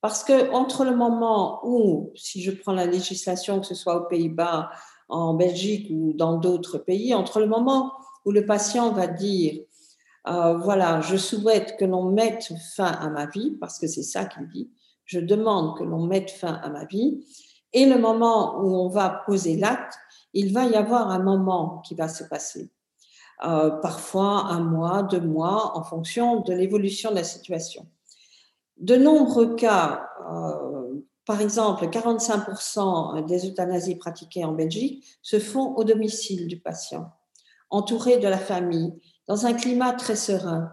Parce 0.00 0.22
que 0.22 0.52
entre 0.52 0.84
le 0.84 0.94
moment 0.94 1.58
où, 1.64 2.12
si 2.14 2.42
je 2.42 2.52
prends 2.52 2.74
la 2.74 2.86
législation, 2.86 3.58
que 3.58 3.66
ce 3.66 3.74
soit 3.74 3.96
aux 3.96 4.06
Pays-Bas, 4.06 4.70
en 5.08 5.34
Belgique 5.34 5.88
ou 5.90 6.12
dans 6.12 6.36
d'autres 6.36 6.78
pays, 6.78 7.12
entre 7.12 7.40
le 7.40 7.48
moment 7.48 7.92
où 8.24 8.30
le 8.30 8.46
patient 8.46 8.92
va 8.92 9.08
dire 9.08 9.64
euh, 10.26 10.56
voilà, 10.56 11.00
je 11.00 11.16
souhaite 11.16 11.76
que 11.76 11.84
l'on 11.84 12.10
mette 12.10 12.52
fin 12.74 12.86
à 12.86 13.08
ma 13.10 13.26
vie, 13.26 13.52
parce 13.60 13.78
que 13.78 13.86
c'est 13.86 14.02
ça 14.02 14.24
qu'il 14.24 14.48
dit. 14.48 14.70
Je 15.04 15.20
demande 15.20 15.76
que 15.76 15.84
l'on 15.84 16.06
mette 16.06 16.30
fin 16.30 16.54
à 16.54 16.70
ma 16.70 16.86
vie. 16.86 17.26
Et 17.72 17.86
le 17.86 17.98
moment 17.98 18.60
où 18.60 18.74
on 18.74 18.88
va 18.88 19.22
poser 19.26 19.56
l'acte, 19.56 19.98
il 20.32 20.52
va 20.52 20.64
y 20.64 20.74
avoir 20.74 21.10
un 21.10 21.18
moment 21.18 21.82
qui 21.86 21.94
va 21.94 22.08
se 22.08 22.24
passer. 22.24 22.70
Euh, 23.44 23.70
parfois 23.70 24.46
un 24.46 24.60
mois, 24.60 25.02
deux 25.02 25.20
mois, 25.20 25.76
en 25.76 25.82
fonction 25.82 26.40
de 26.40 26.54
l'évolution 26.54 27.10
de 27.10 27.16
la 27.16 27.24
situation. 27.24 27.86
De 28.78 28.96
nombreux 28.96 29.54
cas, 29.54 30.08
euh, 30.30 31.02
par 31.26 31.40
exemple, 31.40 31.86
45% 31.86 33.26
des 33.26 33.46
euthanasies 33.46 33.96
pratiquées 33.96 34.44
en 34.44 34.52
Belgique 34.52 35.04
se 35.20 35.38
font 35.38 35.74
au 35.74 35.84
domicile 35.84 36.46
du 36.46 36.58
patient, 36.58 37.12
entouré 37.70 38.18
de 38.18 38.28
la 38.28 38.38
famille, 38.38 38.94
dans 39.28 39.46
un 39.46 39.54
climat 39.54 39.92
très 39.92 40.16
serein, 40.16 40.70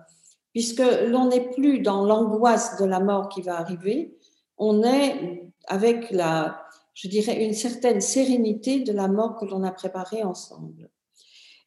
puisque 0.51 0.83
l'on 1.07 1.29
n'est 1.29 1.49
plus 1.51 1.79
dans 1.79 2.05
l'angoisse 2.05 2.77
de 2.79 2.85
la 2.85 2.99
mort 2.99 3.29
qui 3.29 3.41
va 3.41 3.57
arriver, 3.57 4.17
on 4.57 4.83
est 4.83 5.43
avec 5.67 6.11
la, 6.11 6.61
je 6.93 7.07
dirais, 7.07 7.43
une 7.43 7.53
certaine 7.53 8.01
sérénité 8.01 8.81
de 8.81 8.91
la 8.91 9.07
mort 9.07 9.37
que 9.37 9.45
l'on 9.45 9.63
a 9.63 9.71
préparée 9.71 10.23
ensemble. 10.23 10.89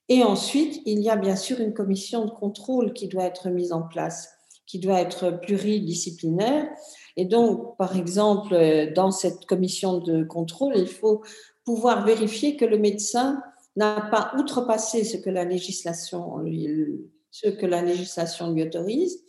Et 0.09 0.23
ensuite, 0.23 0.83
il 0.85 1.01
y 1.01 1.09
a 1.09 1.17
bien 1.17 1.37
sûr 1.37 1.61
une 1.61 1.73
commission 1.73 2.27
de 2.27 2.31
contrôle 2.31 2.93
qui 2.93 3.09
doit 3.09 3.25
être 3.25 3.49
mise 3.49 3.73
en 3.73 3.83
place, 3.83 4.29
qui 4.67 4.79
doit 4.79 5.01
être 5.01 5.31
pluridisciplinaire. 5.31 6.69
Et 7.17 7.25
donc, 7.25 7.77
par 7.79 7.97
exemple, 7.97 8.93
dans 8.95 9.11
cette 9.11 9.47
commission 9.47 9.99
de 9.99 10.23
contrôle, 10.25 10.77
il 10.77 10.89
faut 10.89 11.23
pouvoir 11.65 12.05
vérifier 12.05 12.57
que 12.57 12.67
le 12.67 12.79
médecin 12.79 13.43
n'a 13.77 14.01
pas 14.11 14.33
outrepassé 14.39 15.05
ce 15.05 15.17
que 15.17 15.31
la 15.31 15.45
législation 15.45 16.39
lui, 16.39 16.69
ce 17.31 17.49
que 17.49 17.67
la 17.67 17.83
législation 17.83 18.53
lui 18.53 18.63
autorise 18.63 19.23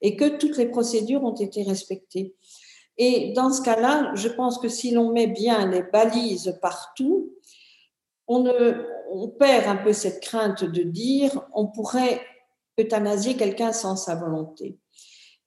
et 0.00 0.16
que 0.16 0.36
toutes 0.36 0.56
les 0.56 0.66
procédures 0.66 1.22
ont 1.22 1.34
été 1.34 1.62
respectées. 1.62 2.34
Et 2.98 3.32
dans 3.34 3.52
ce 3.52 3.62
cas-là, 3.62 4.12
je 4.14 4.28
pense 4.28 4.58
que 4.58 4.68
si 4.68 4.90
l'on 4.90 5.12
met 5.12 5.28
bien 5.28 5.70
les 5.70 5.82
balises 5.82 6.58
partout, 6.60 7.32
on, 8.26 8.40
ne, 8.42 8.84
on 9.10 9.28
perd 9.28 9.66
un 9.66 9.76
peu 9.76 9.92
cette 9.92 10.20
crainte 10.20 10.64
de 10.64 10.82
dire 10.82 11.48
on 11.54 11.68
pourrait 11.68 12.20
euthanasier 12.78 13.36
quelqu'un 13.36 13.72
sans 13.72 13.96
sa 13.96 14.14
volonté. 14.14 14.78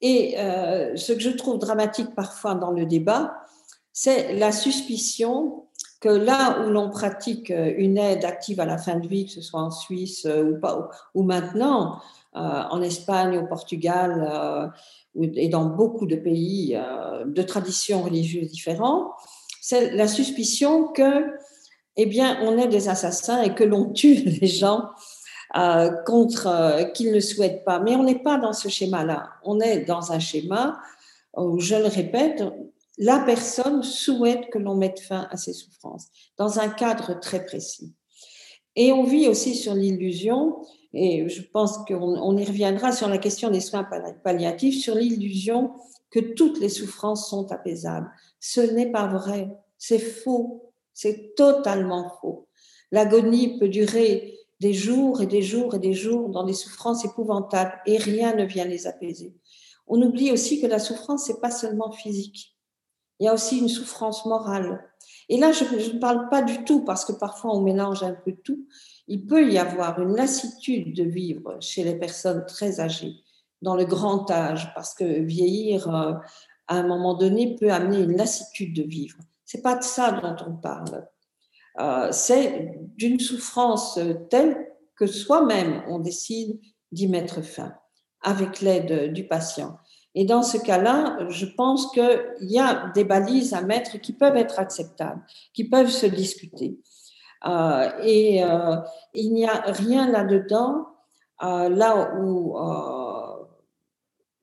Et 0.00 0.38
euh, 0.38 0.96
ce 0.96 1.12
que 1.12 1.20
je 1.20 1.30
trouve 1.30 1.58
dramatique 1.58 2.14
parfois 2.14 2.54
dans 2.54 2.70
le 2.70 2.86
débat, 2.86 3.34
c'est 3.92 4.34
la 4.34 4.52
suspicion 4.52 5.65
là 6.10 6.60
où 6.60 6.70
l'on 6.70 6.90
pratique 6.90 7.50
euh, 7.50 7.72
une 7.76 7.98
aide 7.98 8.24
active 8.24 8.60
à 8.60 8.64
la 8.64 8.78
fin 8.78 8.96
de 8.96 9.06
vie, 9.06 9.26
que 9.26 9.32
ce 9.32 9.40
soit 9.40 9.60
en 9.60 9.70
Suisse 9.70 10.26
euh, 10.26 10.52
ou, 10.52 10.60
pas, 10.60 10.88
ou 11.14 11.22
maintenant, 11.22 12.00
euh, 12.34 12.38
en 12.38 12.82
Espagne, 12.82 13.38
au 13.38 13.46
Portugal 13.46 14.72
et 15.14 15.48
dans 15.48 15.64
beaucoup 15.64 16.06
de 16.06 16.16
pays 16.16 16.78
de 17.24 17.42
traditions 17.42 18.02
religieuses 18.02 18.50
différentes, 18.50 19.08
c'est 19.62 19.92
la 19.92 20.06
suspicion 20.06 20.88
que, 20.88 21.32
eh 21.96 22.04
bien, 22.04 22.38
on 22.42 22.58
est 22.58 22.68
des 22.68 22.90
assassins 22.90 23.40
et 23.40 23.54
que 23.54 23.64
l'on 23.64 23.90
tue 23.92 24.16
les 24.40 24.46
gens 24.46 24.90
contre 26.04 26.92
qu'ils 26.92 27.12
ne 27.12 27.20
souhaitent 27.20 27.64
pas. 27.64 27.78
Mais 27.78 27.96
on 27.96 28.02
n'est 28.02 28.18
pas 28.18 28.36
dans 28.36 28.52
ce 28.52 28.68
schéma-là. 28.68 29.30
On 29.42 29.58
est 29.58 29.86
dans 29.86 30.12
un 30.12 30.18
schéma 30.18 30.78
où, 31.34 31.58
je 31.58 31.76
le 31.76 31.86
répète, 31.86 32.44
la 32.98 33.20
personne 33.20 33.82
souhaite 33.82 34.48
que 34.50 34.58
l'on 34.58 34.74
mette 34.74 35.00
fin 35.00 35.28
à 35.30 35.36
ses 35.36 35.52
souffrances 35.52 36.06
dans 36.38 36.58
un 36.58 36.68
cadre 36.68 37.18
très 37.20 37.44
précis. 37.44 37.94
Et 38.74 38.92
on 38.92 39.04
vit 39.04 39.26
aussi 39.26 39.54
sur 39.54 39.74
l'illusion, 39.74 40.62
et 40.92 41.28
je 41.28 41.42
pense 41.42 41.78
qu'on 41.86 42.36
y 42.36 42.44
reviendra 42.44 42.92
sur 42.92 43.08
la 43.08 43.18
question 43.18 43.50
des 43.50 43.60
soins 43.60 43.86
palliatifs, 44.24 44.82
sur 44.82 44.94
l'illusion 44.94 45.72
que 46.10 46.20
toutes 46.20 46.60
les 46.60 46.68
souffrances 46.68 47.28
sont 47.28 47.50
apaisables. 47.52 48.10
Ce 48.40 48.60
n'est 48.60 48.90
pas 48.90 49.06
vrai, 49.06 49.48
c'est 49.78 49.98
faux, 49.98 50.72
c'est 50.92 51.34
totalement 51.34 52.12
faux. 52.20 52.48
L'agonie 52.92 53.58
peut 53.58 53.68
durer 53.68 54.38
des 54.60 54.72
jours 54.72 55.20
et 55.20 55.26
des 55.26 55.42
jours 55.42 55.74
et 55.74 55.78
des 55.78 55.92
jours 55.92 56.30
dans 56.30 56.44
des 56.44 56.54
souffrances 56.54 57.04
épouvantables 57.04 57.74
et 57.86 57.98
rien 57.98 58.34
ne 58.34 58.44
vient 58.44 58.64
les 58.64 58.86
apaiser. 58.86 59.34
On 59.86 60.00
oublie 60.00 60.32
aussi 60.32 60.60
que 60.60 60.66
la 60.66 60.78
souffrance, 60.78 61.26
c'est 61.26 61.40
pas 61.40 61.50
seulement 61.50 61.92
physique. 61.92 62.55
Il 63.18 63.26
y 63.26 63.28
a 63.28 63.34
aussi 63.34 63.58
une 63.58 63.68
souffrance 63.68 64.26
morale. 64.26 64.82
Et 65.28 65.38
là, 65.38 65.52
je, 65.52 65.64
ne 65.64 65.98
parle 65.98 66.28
pas 66.28 66.42
du 66.42 66.64
tout 66.64 66.84
parce 66.84 67.04
que 67.04 67.12
parfois 67.12 67.56
on 67.56 67.60
mélange 67.60 68.02
un 68.02 68.12
peu 68.12 68.32
tout. 68.32 68.66
Il 69.08 69.26
peut 69.26 69.50
y 69.50 69.58
avoir 69.58 70.00
une 70.00 70.14
lassitude 70.14 70.94
de 70.94 71.04
vivre 71.04 71.56
chez 71.60 71.84
les 71.84 71.96
personnes 71.96 72.44
très 72.46 72.80
âgées, 72.80 73.14
dans 73.62 73.76
le 73.76 73.84
grand 73.84 74.30
âge, 74.30 74.72
parce 74.74 74.94
que 74.94 75.04
vieillir 75.04 75.88
euh, 75.94 76.12
à 76.68 76.76
un 76.76 76.86
moment 76.86 77.14
donné 77.14 77.56
peut 77.56 77.70
amener 77.70 78.00
une 78.00 78.16
lassitude 78.16 78.74
de 78.74 78.82
vivre. 78.82 79.18
C'est 79.44 79.62
pas 79.62 79.76
de 79.76 79.84
ça 79.84 80.12
dont 80.12 80.36
on 80.46 80.56
parle. 80.56 81.06
Euh, 81.80 82.08
c'est 82.10 82.74
d'une 82.96 83.20
souffrance 83.20 83.98
telle 84.30 84.56
que 84.96 85.06
soi-même 85.06 85.82
on 85.88 85.98
décide 85.98 86.60
d'y 86.90 87.06
mettre 87.06 87.42
fin 87.42 87.74
avec 88.22 88.60
l'aide 88.60 89.12
du 89.12 89.26
patient. 89.26 89.78
Et 90.18 90.24
dans 90.24 90.42
ce 90.42 90.56
cas-là, 90.56 91.18
je 91.28 91.44
pense 91.44 91.92
qu'il 91.92 92.26
y 92.40 92.58
a 92.58 92.90
des 92.94 93.04
balises 93.04 93.52
à 93.52 93.60
mettre 93.60 93.98
qui 93.98 94.14
peuvent 94.14 94.36
être 94.36 94.58
acceptables, 94.58 95.22
qui 95.52 95.68
peuvent 95.68 95.90
se 95.90 96.06
discuter. 96.06 96.80
Euh, 97.46 97.90
et 98.02 98.42
euh, 98.42 98.76
il 99.12 99.34
n'y 99.34 99.44
a 99.44 99.60
rien 99.66 100.10
là-dedans, 100.10 100.86
euh, 101.42 101.68
là 101.68 102.14
où, 102.18 102.56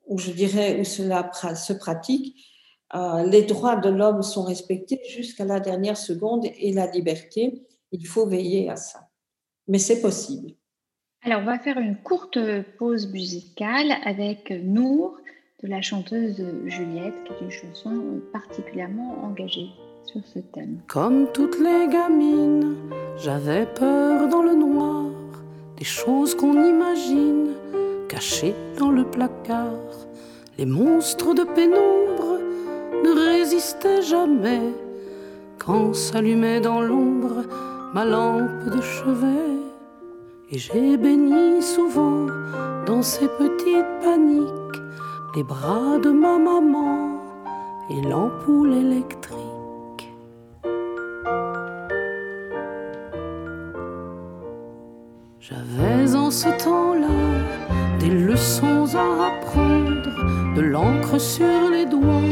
où 0.06 0.18
je 0.20 0.32
dirais, 0.32 0.80
où 0.80 0.84
cela 0.84 1.32
se 1.56 1.74
pratique, 1.74 2.38
les 3.26 3.42
droits 3.42 3.78
de 3.78 3.90
l'homme 3.90 4.22
sont 4.22 4.44
respectés 4.44 5.02
jusqu'à 5.10 5.46
la 5.46 5.60
dernière 5.60 5.98
seconde 5.98 6.46
et 6.46 6.72
la 6.72 6.86
liberté, 6.86 7.64
il 7.92 8.06
faut 8.06 8.28
veiller 8.28 8.70
à 8.70 8.76
ça. 8.76 9.10
Mais 9.68 9.80
c'est 9.80 10.02
possible. 10.02 10.52
Alors, 11.24 11.42
on 11.42 11.46
va 11.46 11.58
faire 11.58 11.80
une 11.80 11.98
courte 11.98 12.38
pause 12.78 13.12
musicale 13.12 13.94
avec 14.04 14.52
Nour 14.52 15.18
la 15.68 15.82
chanteuse 15.82 16.44
Juliette, 16.66 17.14
qui 17.26 17.34
est 17.34 17.42
une 17.42 17.52
chanson 17.52 18.22
particulièrement 18.32 19.24
engagée 19.24 19.70
sur 20.06 20.22
ce 20.26 20.40
thème. 20.40 20.80
Comme 20.88 21.28
toutes 21.34 21.60
les 21.60 21.88
gamines, 21.88 22.76
j'avais 23.18 23.66
peur 23.66 24.28
dans 24.28 24.42
le 24.42 24.54
noir 24.54 25.06
des 25.78 25.86
choses 25.86 26.36
qu'on 26.36 26.54
imagine 26.64 27.52
cachées 28.10 28.54
dans 28.78 28.92
le 28.92 29.06
placard. 29.06 29.70
Les 30.58 30.66
monstres 30.66 31.34
de 31.34 31.44
pénombre 31.44 32.40
ne 33.04 33.32
résistaient 33.32 34.02
jamais 34.02 34.62
quand 35.58 35.96
s'allumait 35.96 36.60
dans 36.60 36.82
l'ombre 36.82 37.44
ma 37.94 38.06
lampe 38.06 38.66
de 38.66 38.82
chevet. 38.82 39.54
Et 40.52 40.58
j'ai 40.58 40.98
béni 40.98 41.62
souvent 41.62 42.28
dans 42.86 43.02
ces 43.02 43.28
petites 43.28 44.04
paniques 44.04 44.63
les 45.36 45.44
bras 45.44 45.98
de 45.98 46.12
ma 46.12 46.38
maman 46.38 47.18
et 47.90 48.02
l'ampoule 48.02 48.74
électrique. 48.74 49.40
J'avais 55.40 56.16
en 56.16 56.30
ce 56.30 56.50
temps-là 56.64 57.18
des 58.00 58.12
leçons 58.12 58.86
à 58.96 59.30
apprendre, 59.30 60.54
de 60.56 60.62
l'encre 60.62 61.20
sur 61.20 61.70
les 61.72 61.88
doigts 61.88 62.30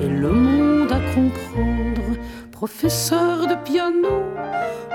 et 0.00 0.08
le 0.08 0.30
monde 0.30 0.92
à 0.92 1.00
comprendre. 1.14 2.16
Professeur 2.52 3.46
de 3.48 3.56
piano 3.64 4.22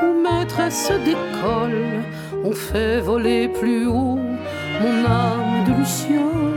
ou 0.01 0.21
maîtresse 0.21 0.91
d'école, 1.03 2.03
on 2.45 2.53
fait 2.53 3.01
voler 3.01 3.49
plus 3.49 3.87
haut 3.87 4.19
mon 4.81 5.05
âme 5.05 5.65
de 5.67 5.73
luciole 5.79 6.54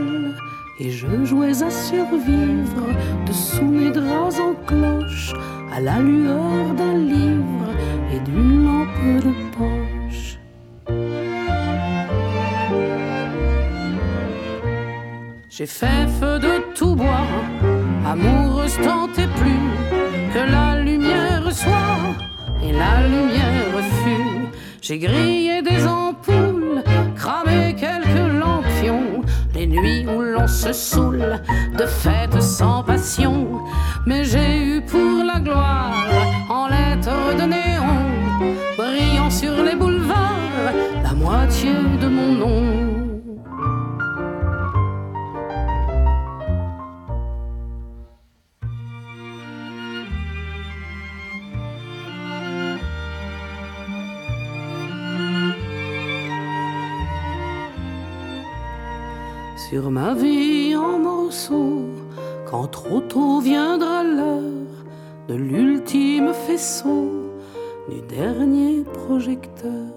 et 0.79 0.91
je 0.91 1.25
jouais 1.25 1.61
à 1.61 1.69
survivre 1.69 2.87
dessous 3.25 3.65
mes 3.65 3.91
draps 3.91 4.39
en 4.39 4.53
cloche, 4.65 5.33
à 5.73 5.81
la 5.81 5.99
lueur 5.99 6.73
d'un 6.77 6.97
livre 6.97 7.69
et 8.13 8.19
d'une 8.19 8.65
lampe 8.65 9.23
de 9.25 9.33
poche. 9.55 10.37
J'ai 15.49 15.65
fait 15.65 16.07
feu 16.19 16.39
de 16.39 16.73
tout 16.73 16.95
bois, 16.95 17.27
amoureuse 18.05 18.77
tant 18.81 19.07
et 19.23 19.27
plus 19.39 19.67
que 20.33 20.51
la 20.51 20.81
lumière 20.81 21.51
soit 21.51 22.15
et 22.63 22.71
la 22.71 23.05
lumière 23.05 23.83
fut. 24.03 24.47
J'ai 24.81 24.97
grillé 24.97 25.61
des 25.61 25.85
ampoules, 25.85 26.48
se 30.49 30.73
saoule 30.73 31.39
de 31.77 31.85
fêtes 31.85 32.41
sans 32.41 32.83
passion. 32.83 33.61
Mais 34.05 34.23
j'ai 34.23 34.63
eu 34.63 34.81
pour 34.81 35.23
la 35.23 35.39
gloire, 35.39 35.93
en 36.49 36.67
lettres 36.67 37.35
de 37.37 37.43
néon, 37.43 38.55
brillant 38.77 39.29
sur 39.29 39.63
les 39.63 39.75
boulevards, 39.75 40.73
la 41.03 41.13
moitié 41.13 41.73
de 42.01 42.07
mon 42.07 42.31
nom. 42.33 42.88
Sur 59.69 59.91
ma 59.91 60.15
vie 60.15 60.75
en 60.75 60.97
morceaux, 60.97 61.85
quand 62.49 62.65
trop 62.65 63.01
tôt 63.01 63.39
viendra 63.39 64.03
l'heure 64.03 64.79
de 65.27 65.35
l'ultime 65.35 66.33
faisceau, 66.33 67.35
du 67.87 68.01
dernier 68.01 68.83
projecteur. 68.83 69.93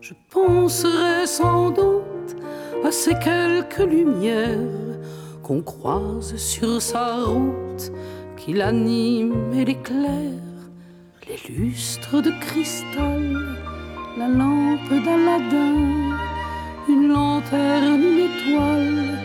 Je 0.00 0.14
penserai 0.30 1.26
sans 1.26 1.70
doute 1.70 2.36
à 2.84 2.92
ces 2.92 3.14
quelques 3.14 3.90
lumières 3.94 5.00
qu'on 5.42 5.62
croise 5.62 6.36
sur 6.36 6.80
sa 6.80 7.24
route, 7.24 7.90
qui 8.36 8.52
l'anime 8.52 9.34
et 9.52 9.64
l'éclaire, 9.64 10.60
les 11.28 11.52
lustres 11.52 12.22
de 12.22 12.30
cristal, 12.40 13.36
la 14.16 14.28
lampe 14.28 14.90
d'Aladin 15.04 16.11
une 16.88 17.08
lanterne, 17.08 18.02
une 18.02 18.18
étoile, 18.30 19.18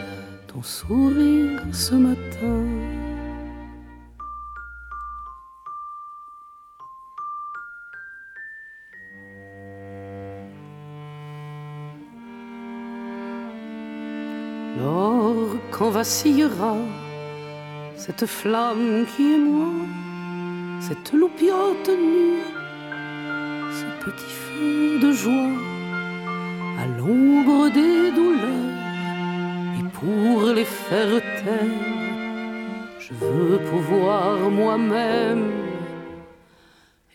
ton 0.47 0.61
sourire 0.61 1.61
ce 1.71 1.95
matin. 1.95 2.63
Lors 14.79 15.55
quand 15.71 15.89
vacillera 15.89 16.75
cette 17.95 18.25
flamme 18.25 19.05
qui 19.15 19.33
est 19.33 19.39
moi, 19.39 19.73
cette 20.79 21.13
loupiote 21.13 21.89
nue, 21.89 22.43
ce 23.71 24.05
petit 24.05 24.29
feu 24.29 24.99
de 24.99 25.11
joie 25.11 25.76
à 26.77 26.85
l'ombre 26.85 27.69
des 27.69 28.11
douleurs 28.11 28.47
et 29.79 29.83
pour 29.99 30.53
les 30.53 30.65
faire 30.65 31.21
taire, 31.43 31.63
je 32.99 33.13
veux 33.13 33.57
pouvoir 33.71 34.49
moi-même 34.49 35.51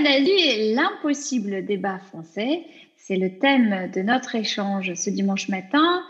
L'impossible 0.00 1.64
débat 1.64 1.98
français, 1.98 2.64
c'est 2.96 3.16
le 3.16 3.38
thème 3.38 3.90
de 3.94 4.02
notre 4.02 4.34
échange 4.34 4.92
ce 4.94 5.08
dimanche 5.08 5.48
matin. 5.48 6.02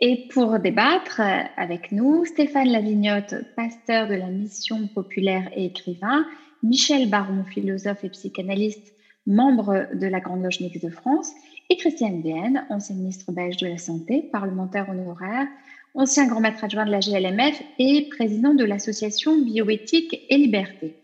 Et 0.00 0.26
pour 0.32 0.58
débattre 0.58 1.20
avec 1.56 1.92
nous, 1.92 2.24
Stéphane 2.24 2.68
Lavignotte, 2.68 3.36
pasteur 3.54 4.08
de 4.08 4.14
la 4.14 4.26
Mission 4.26 4.88
populaire 4.88 5.48
et 5.54 5.66
écrivain, 5.66 6.26
Michel 6.64 7.08
Baron, 7.08 7.44
philosophe 7.44 8.02
et 8.02 8.08
psychanalyste, 8.08 8.92
membre 9.26 9.86
de 9.94 10.06
la 10.08 10.18
Grande 10.18 10.42
Loge 10.42 10.60
Mixte 10.60 10.84
de 10.84 10.90
France, 10.90 11.30
et 11.68 11.76
Christiane 11.76 12.22
Vienne, 12.22 12.66
ancien 12.68 12.96
ministre 12.96 13.30
belge 13.30 13.58
de 13.58 13.68
la 13.68 13.78
Santé, 13.78 14.28
parlementaire 14.32 14.88
honoraire, 14.88 15.46
ancien 15.94 16.26
grand 16.26 16.40
maître 16.40 16.64
adjoint 16.64 16.84
de 16.84 16.90
la 16.90 16.98
GLMF 16.98 17.62
et 17.78 18.08
président 18.10 18.54
de 18.54 18.64
l'association 18.64 19.38
Bioéthique 19.40 20.20
et 20.28 20.36
Liberté. 20.36 20.99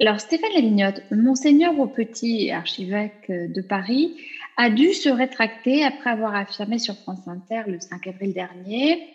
Alors, 0.00 0.20
Stéphane 0.20 0.52
Lavignotte, 0.54 1.02
Monseigneur 1.10 1.78
au 1.78 1.86
Petit, 1.86 2.52
archivêque 2.52 3.30
de 3.30 3.60
Paris, 3.60 4.14
a 4.56 4.70
dû 4.70 4.94
se 4.94 5.08
rétracter 5.08 5.84
après 5.84 6.10
avoir 6.10 6.36
affirmé 6.36 6.78
sur 6.78 6.96
France 6.96 7.26
Inter 7.26 7.62
le 7.66 7.80
5 7.80 8.06
avril 8.06 8.32
dernier 8.32 9.08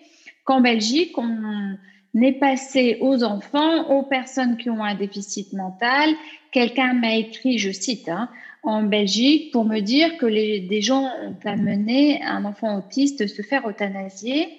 qu'en 0.44 0.62
Belgique, 0.62 1.18
on 1.18 1.78
est 2.22 2.34
passé 2.34 2.98
aux 3.02 3.24
enfants, 3.24 3.90
aux 3.90 4.04
personnes 4.04 4.58
qui 4.58 4.70
ont 4.70 4.84
un 4.84 4.96
déficit 4.96 5.54
mental. 5.54 6.10
Quelqu'un 6.52 6.94
m'a 6.94 7.16
écrit, 7.16 7.58
je 7.58 7.72
cite, 7.72 8.10
hein, 8.10 8.30
en 8.62 8.84
Belgique 8.84 9.52
pour 9.52 9.66
me 9.66 9.80
dire 9.80 10.18
que 10.18 10.26
des 10.26 10.82
gens 10.82 11.04
ont 11.06 11.36
amené 11.46 12.22
un 12.24 12.46
enfant 12.46 12.78
autiste 12.78 13.28
se 13.28 13.42
faire 13.42 13.68
euthanasier. 13.68 14.50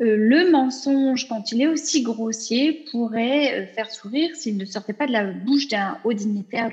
Euh, 0.00 0.16
le 0.16 0.50
mensonge, 0.50 1.28
quand 1.28 1.52
il 1.52 1.62
est 1.62 1.68
aussi 1.68 2.02
grossier, 2.02 2.84
pourrait 2.90 3.60
euh, 3.60 3.66
faire 3.74 3.90
sourire 3.90 4.34
s'il 4.34 4.56
ne 4.56 4.64
sortait 4.64 4.92
pas 4.92 5.06
de 5.06 5.12
la 5.12 5.24
bouche 5.24 5.68
d'un 5.68 5.98
haut 6.04 6.12
dignitaire. 6.12 6.70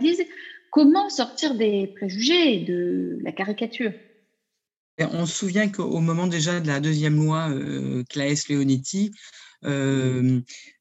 Comment 0.72 1.10
sortir 1.10 1.56
des 1.56 1.88
préjugés 1.96 2.56
et 2.56 2.66
de 2.66 3.20
la 3.22 3.32
caricature? 3.32 3.92
On 4.98 5.26
se 5.26 5.36
souvient 5.36 5.70
qu'au 5.70 6.00
moment 6.00 6.28
déjà 6.28 6.60
de 6.60 6.68
la 6.68 6.80
deuxième 6.80 7.18
loi 7.18 7.50
euh, 7.50 8.04
Claes 8.10 8.44
Leonetti, 8.50 9.12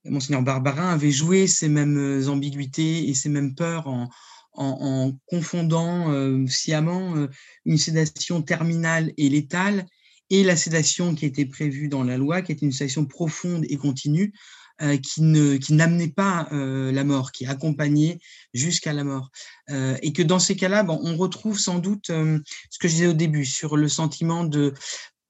Monseigneur 0.05 0.43
Barbarin 0.43 0.91
avait 0.95 1.11
joué 1.11 1.47
ces 1.47 1.68
mêmes 1.68 2.22
ambiguïtés 2.28 3.09
et 3.09 3.14
ces 3.14 3.28
mêmes 3.28 3.55
peurs 3.55 3.86
en, 3.88 4.09
en, 4.55 5.12
confondant 5.26 6.47
sciemment 6.47 7.28
une 7.66 7.76
sédation 7.76 8.41
terminale 8.41 9.12
et 9.18 9.28
létale 9.28 9.84
et 10.31 10.45
la 10.45 10.57
sédation 10.57 11.14
qui 11.14 11.26
était 11.26 11.47
prévue 11.47 11.89
dans 11.89 12.05
la 12.05 12.16
loi, 12.16 12.41
qui 12.43 12.53
était 12.53 12.64
une 12.64 12.72
sédation 12.72 13.05
profonde 13.05 13.64
et 13.68 13.76
continue, 13.76 14.33
euh, 14.83 14.97
qui 14.97 15.20
ne 15.20 15.57
qui 15.59 15.74
n'amenait 15.74 16.09
pas 16.09 16.49
euh, 16.53 16.91
la 16.91 17.05
mort, 17.05 17.33
qui 17.33 17.45
accompagnait 17.45 18.18
jusqu'à 18.55 18.95
la 18.95 19.05
mort, 19.05 19.31
euh, 19.68 19.95
et 20.01 20.14
que 20.14 20.22
dans 20.22 20.39
ces 20.39 20.57
cas-là, 20.57 20.85
bon, 20.85 20.99
on 21.03 21.16
retrouve 21.18 21.59
sans 21.59 21.81
doute 21.81 22.07
ce 22.07 22.78
que 22.81 22.89
je 22.89 22.95
disais 22.95 23.07
au 23.07 23.12
début 23.12 23.45
sur 23.45 23.76
le 23.76 23.89
sentiment 23.89 24.45
de 24.45 24.72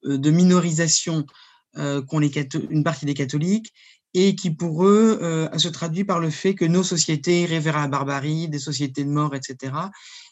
de 0.04 0.30
minorisation 0.30 1.26
qu'ont 1.74 2.20
une 2.20 2.84
partie 2.84 3.04
des 3.04 3.12
catholiques 3.12 3.74
et 4.14 4.34
qui 4.34 4.50
pour 4.50 4.86
eux 4.86 5.20
se 5.58 5.68
traduit 5.68 6.04
par 6.04 6.20
le 6.20 6.30
fait 6.30 6.54
que 6.54 6.64
nos 6.64 6.82
sociétés 6.82 7.44
révèrent 7.44 7.78
la 7.78 7.86
barbarie, 7.86 8.48
des 8.48 8.58
sociétés 8.58 9.04
de 9.04 9.10
mort, 9.10 9.34
etc. 9.34 9.72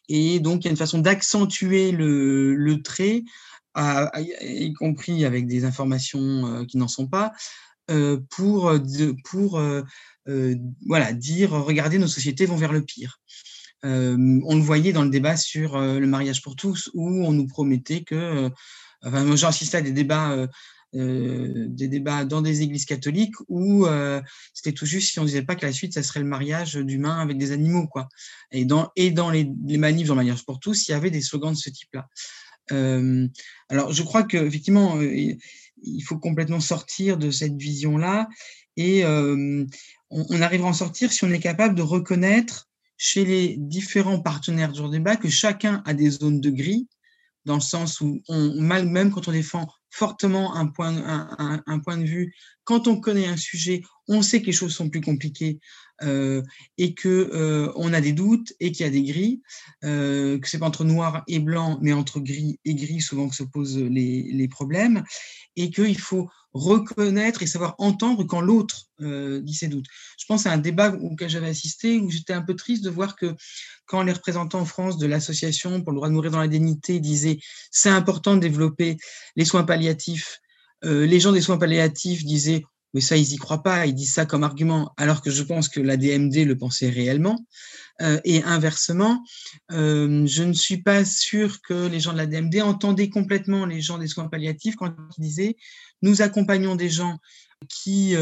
Et 0.09 0.41
donc 0.41 0.63
il 0.63 0.65
y 0.65 0.69
a 0.69 0.71
une 0.71 0.77
façon 0.79 1.01
d'accentuer 1.01 1.93
le, 1.93 2.55
le 2.55 2.83
trait 2.83 3.25
y 3.77 4.73
compris 4.75 5.25
avec 5.25 5.47
des 5.47 5.65
informations 5.65 6.65
qui 6.67 6.79
n'en 6.79 6.89
sont 6.89 7.07
pas, 7.07 7.33
pour, 8.31 8.73
pour 9.25 9.63
voilà, 10.87 11.13
dire 11.13 11.51
regardez, 11.51 11.99
nos 11.99 12.07
sociétés 12.07 12.47
vont 12.47 12.57
vers 12.57 12.73
le 12.73 12.83
pire. 12.83 13.21
on 13.83 14.57
le 14.57 14.63
voyait 14.63 14.93
dans 14.93 15.05
le 15.05 15.11
débat 15.11 15.37
sur 15.37 15.79
le 15.79 16.07
mariage 16.07 16.43
pour 16.43 16.57
tous, 16.57 16.91
où 16.95 17.25
on 17.25 17.33
nous 17.33 17.47
promettait 17.47 18.03
que. 18.03 18.51
enfin, 19.03 19.25
moi, 19.25 19.37
j'ai 19.37 19.47
assisté 19.47 19.77
à 19.77 19.83
des 19.83 19.93
débats. 19.93 20.49
des 20.93 21.89
débats 21.89 22.25
dans 22.25 22.41
des 22.41 22.63
églises 22.63 22.87
catholiques 22.87 23.35
où 23.49 23.87
c'était 24.55 24.73
tout 24.73 24.87
juste 24.87 25.13
si 25.13 25.21
on 25.21 25.25
disait 25.25 25.43
pas 25.43 25.55
que 25.55 25.67
la 25.67 25.73
suite 25.73 25.93
ça 25.93 26.03
serait 26.03 26.21
le 26.21 26.27
mariage 26.27 26.77
d'humains 26.77 27.21
avec 27.21 27.37
des 27.37 27.53
animaux 27.53 27.87
quoi 27.87 28.09
et 28.53 28.65
dans 28.65 28.91
et 28.97 29.11
dans 29.11 29.31
les, 29.31 29.51
les 29.67 29.77
manifs 29.77 30.09
dans 30.09 30.15
le 30.15 30.23
mariage 30.25 30.47
pour 30.47 30.61
tous 30.61 30.89
il 30.89 30.93
y 30.93 30.95
avait 30.95 31.11
des 31.11 31.21
slogans 31.21 31.53
de 31.53 31.59
ce 31.59 31.69
type 31.69 31.91
là 31.93 32.09
alors, 32.71 33.93
je 33.93 34.03
crois 34.03 34.25
qu'effectivement, 34.25 34.97
euh, 34.99 35.35
il 35.83 36.03
faut 36.03 36.19
complètement 36.19 36.61
sortir 36.61 37.19
de 37.19 37.31
cette 37.31 37.57
vision-là 37.57 38.29
et 38.77 39.05
euh, 39.05 39.65
on, 40.11 40.41
arrivera 40.41 40.69
à 40.69 40.71
en 40.71 40.75
sortir 40.75 41.13
si 41.13 41.25
on 41.25 41.31
est 41.31 41.41
capable 41.41 41.75
de 41.75 41.83
reconnaître 41.83 42.69
chez 42.97 43.25
les 43.25 43.57
différents 43.59 44.21
partenaires 44.21 44.73
du 44.73 44.89
débat 44.89 45.17
que 45.17 45.29
chacun 45.29 45.83
a 45.85 45.95
des 45.95 46.11
zones 46.11 46.41
de 46.41 46.51
gris, 46.51 46.89
dans 47.45 47.57
le 47.57 47.61
sens 47.61 48.01
où 48.01 48.21
on, 48.29 48.61
même 48.61 49.11
quand 49.11 49.29
on 49.29 49.33
défend 49.33 49.69
fortement 49.91 50.55
un 50.55 50.67
point, 50.67 50.95
un, 51.67 51.79
point 51.81 51.97
de 51.97 52.05
vue, 52.05 52.35
quand 52.65 52.89
on 52.89 53.01
connaît 53.01 53.27
un 53.27 53.37
sujet, 53.37 53.83
on 54.07 54.23
sait 54.23 54.41
que 54.41 54.47
les 54.47 54.53
choses 54.53 54.75
sont 54.75 54.91
plus 54.91 55.01
compliquées 55.01 55.59
euh, 56.03 56.43
et 56.77 56.95
que 56.95 57.09
euh, 57.33 57.73
on 57.77 57.93
a 57.93 58.01
des 58.01 58.13
doutes 58.13 58.53
et 58.61 58.73
qu'il 58.73 58.85
y 58.85 58.89
a 58.89 58.93
des 58.93 59.03
gris, 59.03 59.43
euh, 59.85 60.39
que 60.39 60.49
c'est 60.49 60.59
pas 60.59 60.67
entre 60.67 60.85
noir 60.85 61.25
et 61.27 61.39
blanc, 61.39 61.79
mais 61.83 61.93
entre 61.93 62.21
gris 62.21 62.61
et 62.65 62.75
gris 62.75 63.01
souvent 63.01 63.29
que 63.29 63.35
se 63.35 63.43
posent 63.43 63.79
les, 63.79 64.29
les 64.31 64.49
problèmes, 64.49 65.03
et 65.57 65.71
qu'il 65.71 65.99
faut 65.99 66.31
reconnaître 66.53 67.43
et 67.43 67.47
savoir 67.47 67.75
entendre 67.79 68.25
quand 68.25 68.41
l'autre 68.41 68.87
euh, 69.01 69.41
dit 69.41 69.55
ses 69.55 69.69
doutes. 69.69 69.87
Je 70.19 70.25
pense 70.27 70.47
à 70.47 70.53
un 70.53 70.59
débat 70.59 70.93
auquel 70.93 71.29
j'avais 71.29 71.49
assisté 71.49 71.99
où 71.99 72.11
j'étais 72.11 72.33
un 72.33 72.43
peu 72.43 72.55
triste 72.55 72.85
de 72.85 72.91
voir 72.91 73.17
que 73.17 73.35
quand 73.87 74.03
les 74.03 74.13
représentants 74.13 74.61
en 74.61 74.65
France 74.65 74.99
de 74.99 75.07
l'association 75.07 75.83
pour 75.83 75.93
le 75.93 75.97
droit 75.97 76.09
de 76.09 76.15
mourir 76.15 76.31
dans 76.31 76.41
la 76.41 76.49
dignité 76.49 77.01
disaient 77.01 77.39
c'est 77.71 77.91
important 77.91 78.35
de 78.35 78.41
développer 78.41 78.97
les 79.37 79.45
soins 79.45 79.65
palliatifs, 79.65 79.88
euh, 80.85 81.07
les 81.07 81.21
gens 81.21 81.33
des 81.33 81.41
soins 81.41 81.59
palliatifs 81.59 82.25
disaient 82.25 82.65
mais 82.95 83.03
ça, 83.03 83.19
ils 83.19 83.35
y 83.35 83.37
croient 83.37 83.63
pas, 83.63 83.85
ils 83.85 83.95
disent 83.95 84.15
ça 84.15 84.25
comme 84.25 84.45
argument, 84.45 84.95
alors 84.97 85.21
que 85.21 85.31
je 85.31 85.43
pense 85.43 85.69
que 85.69 85.79
la 85.79 85.99
DMD 85.99 86.47
le 86.47 86.57
pensait 86.57 86.89
réellement. 86.89 87.45
Euh, 88.01 88.19
et 88.25 88.43
inversement, 88.45 89.23
euh, 89.73 90.27
je 90.27 90.43
ne 90.43 90.55
suis 90.55 90.79
pas 90.79 91.05
sûr 91.05 91.61
que 91.61 91.87
les 91.87 92.01
gens 92.01 92.15
de 92.15 92.17
la 92.17 92.27
DMD 92.27 92.63
entendaient 92.63 93.11
complètement 93.11 93.67
les 93.67 93.83
gens 93.83 93.99
des 93.99 94.07
soins 94.07 94.29
palliatifs 94.29 94.77
quand 94.77 94.95
ils 95.19 95.23
disaient 95.23 95.57
nous 96.01 96.23
accompagnons 96.23 96.77
des 96.77 96.89
gens 96.89 97.19
qui 97.69 98.15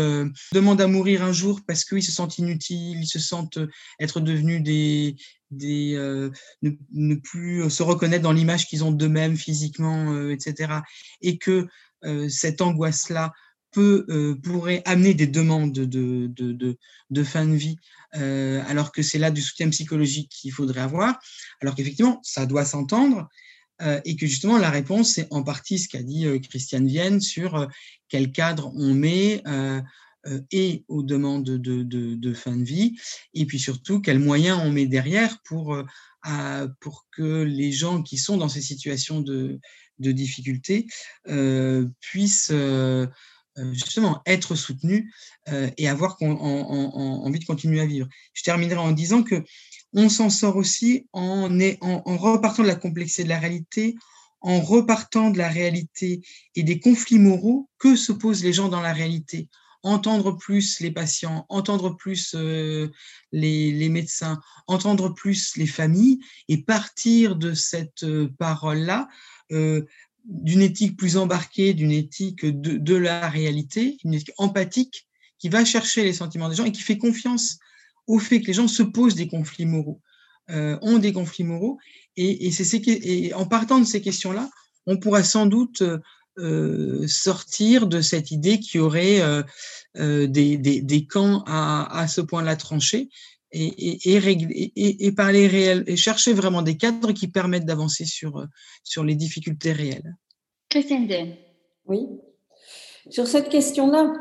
demandent 0.52 0.80
à 0.80 0.86
mourir 0.86 1.22
un 1.22 1.32
jour 1.32 1.60
parce 1.66 1.84
qu'ils 1.84 2.02
se 2.02 2.10
sentent 2.10 2.38
inutiles, 2.38 3.00
ils 3.02 3.06
se 3.06 3.18
sentent 3.18 3.58
être 4.00 4.18
devenus 4.18 4.62
des, 4.62 5.14
des 5.51 5.94
euh, 5.94 6.30
ne, 6.62 7.14
plus 7.14 7.68
se 7.70 7.82
reconnaître 7.82 8.22
dans 8.22 8.32
l'image 8.32 8.66
qu'ils 8.66 8.84
ont 8.84 8.92
d'eux-mêmes 8.92 9.36
physiquement, 9.36 10.12
euh, 10.12 10.32
etc. 10.32 10.80
Et 11.20 11.38
que 11.38 11.66
euh, 12.05 12.28
cette 12.28 12.61
angoisse-là 12.61 13.32
peut, 13.72 14.07
euh, 14.09 14.34
pourrait 14.42 14.82
amener 14.84 15.14
des 15.14 15.26
demandes 15.26 15.72
de, 15.72 15.84
de, 15.84 16.53
de, 16.53 16.78
de 17.11 17.24
fin 17.24 17.47
de 17.47 17.55
vie, 17.55 17.76
euh, 18.16 18.62
alors 18.68 18.90
que 18.90 19.03
c'est 19.03 19.18
là 19.18 19.30
du 19.30 19.42
soutien 19.42 19.68
psychologique 19.70 20.30
qu'il 20.30 20.53
faudrait 20.53 20.80
avoir, 20.80 21.18
alors 21.61 21.74
qu'effectivement, 21.74 22.20
ça 22.22 22.47
doit 22.47 22.64
s'entendre, 22.64 23.28
euh, 23.82 24.01
et 24.05 24.16
que 24.16 24.26
justement, 24.26 24.57
la 24.57 24.70
réponse, 24.70 25.12
c'est 25.12 25.28
en 25.30 25.42
partie 25.42 25.78
ce 25.78 25.88
qu'a 25.88 26.03
dit 26.03 26.26
euh, 26.26 26.38
Christiane 26.38 26.86
Vienne 26.86 27.20
sur 27.20 27.57
euh, 27.57 27.66
quel 28.09 28.32
cadre 28.32 28.72
on 28.74 28.94
met 28.94 29.42
euh, 29.47 29.82
et 30.51 30.85
aux 30.89 31.03
demandes 31.03 31.45
de, 31.45 32.35
fin 32.35 32.57
de 32.57 32.64
vie, 32.64 32.97
et 33.35 33.47
puis 33.47 33.59
surtout, 33.59 34.01
quels 34.01 34.18
moyens 34.18 34.61
on 34.62 34.72
met 34.72 34.87
derrière 34.87 35.39
pour, 35.45 35.77
pour 36.81 37.07
que 37.12 37.43
les 37.43 37.72
gens 37.72 38.03
qui 38.03 38.18
sont 38.18 38.37
dans 38.37 38.49
ces 38.49 38.62
situations 38.62 39.20
de, 39.20 39.61
de 39.99 40.12
difficulté 40.12 40.87
puissent 42.01 42.53
euh, 43.59 43.72
justement 43.72 44.20
être 44.27 44.55
soutenu 44.55 45.11
euh, 45.49 45.70
et 45.79 45.89
avoir 45.89 46.16
en, 46.20 46.29
en, 46.29 47.24
envie 47.24 47.39
de 47.39 47.45
continuer 47.47 47.81
à 47.81 47.87
vivre. 47.87 48.07
Je 48.35 48.43
terminerai 48.43 48.79
en 48.79 48.93
disant 48.93 49.22
que 49.22 49.43
on 49.95 50.11
s'en 50.11 50.29
sort 50.29 50.57
aussi 50.57 51.07
en, 51.14 51.49
en, 51.81 52.16
repartant 52.18 52.62
de 52.62 52.68
la 52.68 52.74
complexité 52.74 53.24
de 53.24 53.31
la 53.31 53.39
réalité, 53.39 53.95
en 54.43 54.61
repartant 54.61 55.31
de 55.31 55.39
la 55.39 55.49
réalité 55.49 56.20
et 56.55 56.64
des 56.64 56.81
conflits 56.81 57.18
moraux 57.18 57.70
que 57.79 57.97
se 57.97 58.12
posent 58.12 58.45
les 58.45 58.53
gens 58.53 58.68
dans 58.68 58.83
la 58.83 58.93
réalité. 58.93 59.49
Entendre 59.83 60.33
plus 60.33 60.81
les 60.81 60.91
patients, 60.91 61.47
entendre 61.49 61.97
plus 61.97 62.35
euh, 62.35 62.89
les, 63.33 63.89
médecins, 63.89 64.41
entendre 64.66 65.11
plus 65.11 65.57
les 65.57 65.66
familles 65.66 66.18
et 66.49 66.62
partir 66.62 67.37
de 67.37 67.55
cette 67.55 68.03
euh, 68.03 68.29
parole-là 68.39 69.09
euh, 69.53 69.83
d'une 70.24 70.62
éthique 70.62 70.97
plus 70.97 71.16
embarquée, 71.16 71.74
d'une 71.74 71.93
éthique 71.93 72.45
de, 72.45 72.77
de, 72.77 72.95
la 72.95 73.29
réalité, 73.29 73.97
une 74.05 74.14
éthique 74.14 74.33
empathique 74.39 75.07
qui 75.39 75.49
va 75.49 75.64
chercher 75.64 76.03
les 76.03 76.12
sentiments 76.12 76.49
des 76.49 76.57
gens 76.57 76.64
et 76.64 76.72
qui 76.72 76.83
fait 76.83 76.99
confiance 76.99 77.59
au 78.07 78.18
fait 78.18 78.41
que 78.41 78.47
les 78.49 78.55
gens 78.55 78.68
se 78.68 78.83
posent 78.83 79.14
des 79.14 79.29
conflits 79.29 79.66
moraux, 79.66 80.01
ont 80.49 80.99
des 80.99 81.12
conflits 81.12 81.45
moraux. 81.45 81.79
Et, 82.16 82.47
et, 82.47 82.51
c'est 82.51 82.89
et 82.89 83.35
en 83.35 83.47
partant 83.47 83.79
de 83.79 83.85
ces 83.85 84.01
questions-là, 84.01 84.49
on 84.87 84.97
pourra 84.97 85.22
sans 85.22 85.47
doute 85.47 85.83
euh, 86.39 87.07
sortir 87.07 87.87
de 87.87 88.01
cette 88.01 88.30
idée 88.30 88.61
qu'il 88.61 88.80
y 88.80 88.82
aurait 88.82 89.20
euh, 89.20 89.43
euh 89.97 90.26
des, 90.26 90.57
des, 90.57 90.82
des, 90.82 91.07
camps 91.07 91.43
à, 91.47 92.01
à 92.01 92.09
ce 92.09 92.20
point-là 92.20 92.57
tranchés, 92.57 93.09
et, 93.53 93.64
et, 94.14 95.07
et, 95.07 95.12
parler 95.12 95.47
réel 95.47 95.84
et 95.87 95.97
chercher 95.97 96.32
vraiment 96.32 96.62
des 96.62 96.76
cadres 96.76 97.12
qui 97.12 97.28
permettent 97.28 97.64
d'avancer 97.64 98.05
sur, 98.05 98.47
sur 98.84 99.05
les 99.05 99.14
difficultés 99.14 99.72
réelles. 99.72 100.14
Christine 100.68 101.09
Oui. 101.87 102.07
Sur 103.09 103.26
cette 103.26 103.49
question-là, 103.49 104.12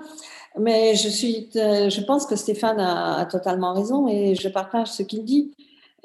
mais 0.60 0.96
je, 0.96 1.10
suis, 1.10 1.50
je 1.54 2.06
pense 2.06 2.26
que 2.26 2.36
Stéphane 2.36 2.80
a, 2.80 3.26
totalement 3.26 3.74
raison 3.74 4.08
et 4.08 4.36
je 4.36 4.48
partage 4.48 4.92
ce 4.92 5.04
qu'il 5.04 5.26
dit. 5.26 5.54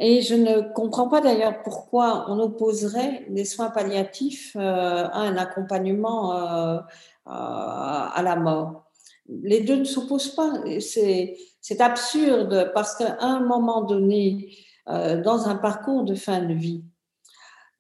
Et 0.03 0.23
je 0.23 0.35
ne 0.35 0.63
comprends 0.73 1.09
pas 1.09 1.21
d'ailleurs 1.21 1.63
pourquoi 1.63 2.25
on 2.31 2.39
opposerait 2.41 3.27
des 3.29 3.45
soins 3.45 3.69
palliatifs 3.69 4.57
euh, 4.57 4.61
à 4.61 5.19
un 5.19 5.37
accompagnement 5.37 6.33
euh, 6.33 6.79
à 7.27 8.21
la 8.25 8.37
mort. 8.37 8.87
Les 9.29 9.61
deux 9.61 9.77
ne 9.77 9.85
s'opposent 9.85 10.35
pas. 10.35 10.55
C'est 10.81 11.81
absurde 11.81 12.73
parce 12.73 12.97
qu'à 12.97 13.19
un 13.21 13.41
moment 13.41 13.83
donné, 13.83 14.57
euh, 14.89 15.21
dans 15.21 15.49
un 15.49 15.57
parcours 15.57 16.05
de 16.05 16.15
fin 16.15 16.41
de 16.41 16.55
vie, 16.55 16.83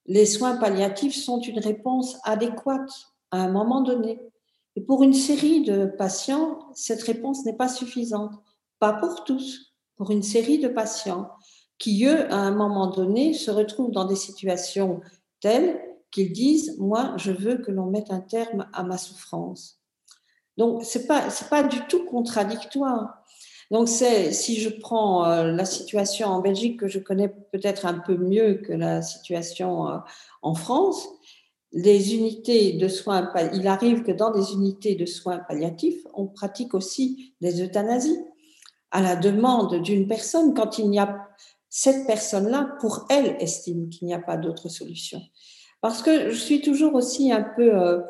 les 0.05 0.27
soins 0.27 0.57
palliatifs 0.57 1.16
sont 1.16 1.41
une 1.41 1.59
réponse 1.59 2.18
adéquate 2.25 2.91
à 3.31 3.39
un 3.39 3.49
moment 3.49 3.81
donné. 3.81 4.21
Et 4.77 4.83
pour 4.83 5.03
une 5.03 5.14
série 5.14 5.62
de 5.62 5.87
patients, 5.87 6.59
cette 6.75 7.03
réponse 7.03 7.47
n'est 7.47 7.57
pas 7.57 7.68
suffisante. 7.68 8.35
Pas 8.79 8.93
pour 8.93 9.25
tous, 9.25 9.75
pour 9.97 10.11
une 10.11 10.23
série 10.23 10.59
de 10.59 10.68
patients 10.68 11.31
qui, 11.81 12.05
eux, 12.05 12.33
à 12.33 12.37
un 12.37 12.53
moment 12.53 12.89
donné, 12.89 13.33
se 13.33 13.51
retrouvent 13.51 13.91
dans 13.91 14.05
des 14.05 14.14
situations 14.14 15.01
telles 15.41 15.81
qu'ils 16.12 16.33
disent, 16.33 16.76
moi, 16.78 17.14
je 17.16 17.33
veux 17.33 17.57
que 17.57 17.72
l'on 17.72 17.87
mette 17.87 18.12
un 18.12 18.20
terme 18.20 18.68
à 18.72 18.85
ma 18.85 18.99
souffrance. 18.99 19.81
Donc, 20.57 20.85
ce 20.85 20.99
n'est 20.99 21.07
pas, 21.07 21.28
pas 21.49 21.62
du 21.62 21.81
tout 21.89 22.05
contradictoire. 22.05 23.24
Donc, 23.70 23.89
si 23.89 24.61
je 24.61 24.68
prends 24.68 25.24
euh, 25.24 25.53
la 25.53 25.64
situation 25.64 26.28
en 26.28 26.41
Belgique, 26.41 26.81
que 26.81 26.89
je 26.89 26.99
connais 26.99 27.28
peut-être 27.28 27.87
un 27.87 27.95
peu 27.99 28.16
mieux 28.16 28.55
que 28.55 28.72
la 28.72 29.01
situation 29.01 29.89
euh, 29.89 29.99
en 30.43 30.55
France, 30.55 31.09
les 31.72 32.14
unités 32.14 32.72
de 32.74 32.89
soins, 32.89 33.33
il 33.55 33.66
arrive 33.68 34.03
que 34.03 34.12
dans 34.12 34.33
des 34.33 34.53
unités 34.53 34.97
de 34.97 35.07
soins 35.07 35.39
palliatifs, 35.39 36.05
on 36.14 36.26
pratique 36.26 36.74
aussi 36.74 37.33
des 37.41 37.62
euthanasies 37.62 38.20
à 38.91 39.01
la 39.01 39.16
demande 39.16 39.81
d'une 39.81 40.09
personne 40.09 40.53
quand 40.53 40.78
il 40.78 40.91
n'y 40.91 40.99
a 40.99 41.28
cette 41.71 42.07
personne-là, 42.07 42.77
pour 42.81 43.07
elle, 43.09 43.37
estime 43.41 43.89
qu'il 43.89 44.07
n'y 44.09 44.14
a 44.14 44.18
pas 44.18 44.37
d'autre 44.37 44.68
solution. 44.68 45.23
Parce 45.81 46.03
que 46.03 46.31
je 46.31 46.37
suis 46.37 46.61
toujours 46.61 46.95
aussi 46.95 47.33
un 47.33 47.43
peu 47.43 47.75
euh, 47.75 48.01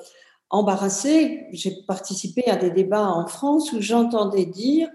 embarrassée. 0.48 1.46
J'ai 1.52 1.82
participé 1.86 2.46
à 2.46 2.56
des 2.56 2.70
débats 2.70 3.06
en 3.06 3.26
France 3.26 3.72
où 3.72 3.80
j'entendais 3.80 4.46
dire 4.46 4.88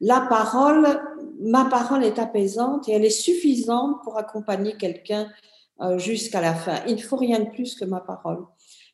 la 0.00 0.20
parole, 0.22 1.00
ma 1.40 1.66
parole 1.66 2.04
est 2.04 2.18
apaisante 2.18 2.88
et 2.88 2.92
elle 2.92 3.04
est 3.04 3.10
suffisante 3.10 4.02
pour 4.02 4.16
accompagner 4.16 4.76
quelqu'un 4.76 5.28
euh, 5.80 5.98
jusqu'à 5.98 6.40
la 6.40 6.54
fin. 6.54 6.76
Il 6.86 6.96
ne 6.96 7.00
faut 7.00 7.16
rien 7.16 7.40
de 7.40 7.50
plus 7.50 7.74
que 7.74 7.84
ma 7.84 8.00
parole. 8.00 8.44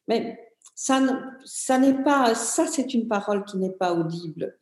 Mais 0.08 0.38
ça, 0.74 1.00
ça 1.44 1.78
n'est 1.78 2.02
pas, 2.02 2.34
ça 2.34 2.66
c'est 2.66 2.94
une 2.94 3.06
parole 3.06 3.44
qui 3.44 3.58
n'est 3.58 3.70
pas 3.70 3.94
audible. 3.94 4.58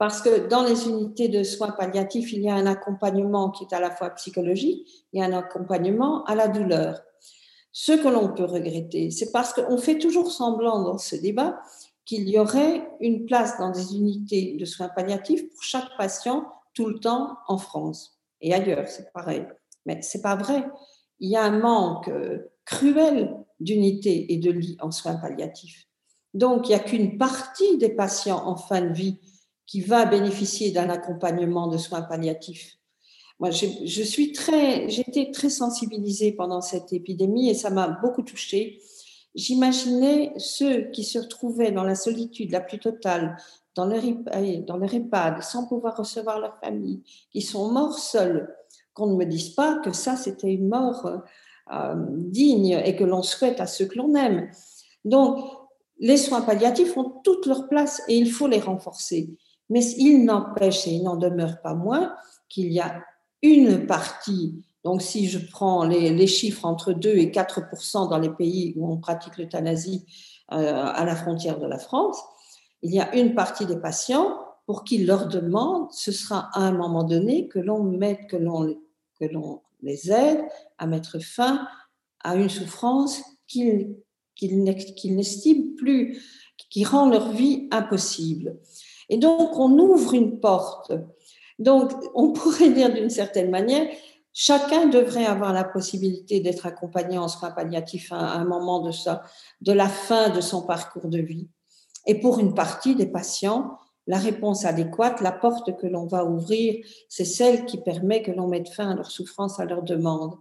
Parce 0.00 0.22
que 0.22 0.48
dans 0.48 0.62
les 0.62 0.88
unités 0.88 1.28
de 1.28 1.42
soins 1.42 1.72
palliatifs, 1.72 2.32
il 2.32 2.40
y 2.40 2.48
a 2.48 2.54
un 2.54 2.64
accompagnement 2.64 3.50
qui 3.50 3.64
est 3.64 3.74
à 3.74 3.80
la 3.80 3.90
fois 3.90 4.08
psychologique 4.10 5.04
et 5.12 5.22
un 5.22 5.34
accompagnement 5.34 6.24
à 6.24 6.34
la 6.34 6.48
douleur. 6.48 7.02
Ce 7.70 7.92
que 7.92 8.08
l'on 8.08 8.32
peut 8.32 8.46
regretter, 8.46 9.10
c'est 9.10 9.30
parce 9.30 9.52
qu'on 9.52 9.76
fait 9.76 9.98
toujours 9.98 10.32
semblant 10.32 10.82
dans 10.82 10.96
ce 10.96 11.16
débat 11.16 11.60
qu'il 12.06 12.30
y 12.30 12.38
aurait 12.38 12.88
une 13.00 13.26
place 13.26 13.58
dans 13.58 13.72
des 13.72 13.94
unités 13.94 14.56
de 14.58 14.64
soins 14.64 14.88
palliatifs 14.88 15.46
pour 15.50 15.62
chaque 15.62 15.94
patient 15.98 16.50
tout 16.72 16.86
le 16.86 16.98
temps 16.98 17.36
en 17.46 17.58
France 17.58 18.20
et 18.40 18.54
ailleurs, 18.54 18.88
c'est 18.88 19.12
pareil. 19.12 19.46
Mais 19.84 20.00
c'est 20.00 20.22
pas 20.22 20.36
vrai. 20.36 20.64
Il 21.18 21.28
y 21.28 21.36
a 21.36 21.42
un 21.42 21.58
manque 21.58 22.08
euh, 22.08 22.50
cruel 22.64 23.36
d'unités 23.60 24.32
et 24.32 24.38
de 24.38 24.50
lits 24.50 24.78
en 24.80 24.90
soins 24.90 25.16
palliatifs. 25.16 25.86
Donc, 26.32 26.68
il 26.68 26.70
n'y 26.70 26.76
a 26.76 26.78
qu'une 26.78 27.18
partie 27.18 27.76
des 27.76 27.90
patients 27.90 28.46
en 28.46 28.56
fin 28.56 28.80
de 28.80 28.94
vie 28.94 29.18
qui 29.70 29.82
va 29.82 30.04
bénéficier 30.04 30.72
d'un 30.72 30.90
accompagnement 30.90 31.68
de 31.68 31.78
soins 31.78 32.02
palliatifs. 32.02 32.76
Moi, 33.38 33.50
je 33.52 34.02
suis 34.02 34.32
très, 34.32 34.88
j'étais 34.88 35.30
très 35.30 35.48
sensibilisée 35.48 36.32
pendant 36.32 36.60
cette 36.60 36.92
épidémie 36.92 37.48
et 37.48 37.54
ça 37.54 37.70
m'a 37.70 37.86
beaucoup 37.86 38.22
touchée. 38.22 38.80
J'imaginais 39.36 40.32
ceux 40.38 40.90
qui 40.90 41.04
se 41.04 41.20
retrouvaient 41.20 41.70
dans 41.70 41.84
la 41.84 41.94
solitude 41.94 42.50
la 42.50 42.60
plus 42.60 42.80
totale, 42.80 43.36
dans 43.76 43.84
leur, 43.84 44.02
dans 44.66 44.76
leur 44.76 44.92
EHPAD, 44.92 45.40
sans 45.44 45.68
pouvoir 45.68 45.96
recevoir 45.96 46.40
leur 46.40 46.58
famille, 46.58 47.04
qui 47.30 47.40
sont 47.40 47.70
morts 47.70 48.00
seuls, 48.00 48.52
qu'on 48.92 49.06
ne 49.06 49.16
me 49.16 49.24
dise 49.24 49.50
pas 49.50 49.76
que 49.76 49.92
ça, 49.92 50.16
c'était 50.16 50.52
une 50.52 50.68
mort 50.68 51.06
euh, 51.72 51.94
digne 52.16 52.82
et 52.84 52.96
que 52.96 53.04
l'on 53.04 53.22
souhaite 53.22 53.60
à 53.60 53.68
ceux 53.68 53.86
que 53.86 53.98
l'on 53.98 54.16
aime. 54.16 54.50
Donc, 55.04 55.38
les 56.00 56.16
soins 56.16 56.42
palliatifs 56.42 56.96
ont 56.96 57.20
toute 57.22 57.46
leur 57.46 57.68
place 57.68 58.02
et 58.08 58.18
il 58.18 58.32
faut 58.32 58.48
les 58.48 58.58
renforcer. 58.58 59.30
Mais 59.70 59.84
il 59.96 60.24
n'empêche 60.24 60.86
et 60.86 60.90
il 60.90 61.02
n'en 61.02 61.16
demeure 61.16 61.60
pas 61.62 61.74
moins 61.74 62.14
qu'il 62.48 62.70
y 62.72 62.80
a 62.80 63.02
une 63.42 63.86
partie, 63.86 64.62
donc 64.84 65.02
si 65.02 65.28
je 65.28 65.38
prends 65.38 65.84
les, 65.84 66.26
chiffres 66.26 66.66
entre 66.66 66.92
2 66.92 67.10
et 67.10 67.30
4% 67.30 68.08
dans 68.10 68.18
les 68.18 68.30
pays 68.30 68.74
où 68.76 68.90
on 68.90 68.98
pratique 68.98 69.38
l'euthanasie 69.38 70.04
euh, 70.52 70.84
à 70.84 71.04
la 71.04 71.16
frontière 71.16 71.58
de 71.58 71.66
la 71.66 71.78
France, 71.78 72.18
il 72.82 72.92
y 72.94 73.00
a 73.00 73.14
une 73.14 73.34
partie 73.34 73.66
des 73.66 73.76
patients 73.76 74.38
pour 74.66 74.84
qui 74.84 75.04
leur 75.04 75.28
demande, 75.28 75.88
ce 75.92 76.12
sera 76.12 76.48
à 76.52 76.60
un 76.60 76.72
moment 76.72 77.04
donné 77.04 77.48
que 77.48 77.58
l'on 77.58 77.82
mette, 77.82 78.26
que 78.28 78.36
l'on, 78.36 78.76
que 79.18 79.24
l'on 79.26 79.60
les 79.82 80.10
aide 80.10 80.40
à 80.78 80.86
mettre 80.86 81.18
fin 81.18 81.66
à 82.22 82.36
une 82.36 82.48
souffrance 82.48 83.22
qu'ils, 83.46 83.96
qu'ils, 84.34 84.62
n'estiment 84.62 85.74
plus, 85.76 86.22
qui 86.70 86.84
rend 86.84 87.08
leur 87.08 87.32
vie 87.32 87.68
impossible. 87.70 88.58
Et 89.10 89.18
donc, 89.18 89.58
on 89.58 89.78
ouvre 89.78 90.14
une 90.14 90.40
porte 90.40 90.92
donc, 91.60 91.92
on 92.14 92.32
pourrait 92.32 92.70
dire 92.70 92.92
d'une 92.92 93.10
certaine 93.10 93.50
manière, 93.50 93.86
chacun 94.32 94.86
devrait 94.86 95.26
avoir 95.26 95.52
la 95.52 95.62
possibilité 95.62 96.40
d'être 96.40 96.66
accompagné 96.66 97.18
en 97.18 97.28
soins 97.28 97.50
palliatifs 97.50 98.10
à 98.12 98.32
un 98.32 98.44
moment 98.44 98.80
de, 98.80 98.90
ça, 98.90 99.22
de 99.60 99.72
la 99.72 99.88
fin 99.88 100.30
de 100.30 100.40
son 100.40 100.62
parcours 100.62 101.06
de 101.08 101.18
vie. 101.18 101.48
Et 102.06 102.18
pour 102.18 102.40
une 102.40 102.54
partie 102.54 102.96
des 102.96 103.06
patients, 103.06 103.76
la 104.06 104.16
réponse 104.16 104.64
adéquate, 104.64 105.20
la 105.20 105.32
porte 105.32 105.76
que 105.76 105.86
l'on 105.86 106.06
va 106.06 106.24
ouvrir, 106.24 106.82
c'est 107.10 107.26
celle 107.26 107.66
qui 107.66 107.76
permet 107.76 108.22
que 108.22 108.32
l'on 108.32 108.48
mette 108.48 108.70
fin 108.70 108.90
à 108.90 108.94
leur 108.94 109.10
souffrance, 109.10 109.60
à 109.60 109.66
leur 109.66 109.82
demande. 109.82 110.36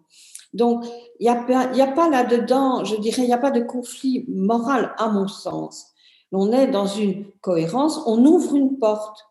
Donc, 0.54 0.86
il 1.20 1.24
n'y 1.24 1.30
a 1.30 1.84
a 1.84 1.92
pas 1.92 2.10
là-dedans, 2.10 2.86
je 2.86 2.96
dirais, 2.96 3.24
il 3.24 3.28
n'y 3.28 3.34
a 3.34 3.38
pas 3.38 3.52
de 3.52 3.60
conflit 3.60 4.26
moral 4.30 4.96
à 4.98 5.10
mon 5.10 5.28
sens. 5.28 5.94
On 6.32 6.52
est 6.52 6.68
dans 6.68 6.86
une 6.86 7.26
cohérence, 7.42 8.02
on 8.06 8.26
ouvre 8.26 8.56
une 8.56 8.78
porte 8.78 9.30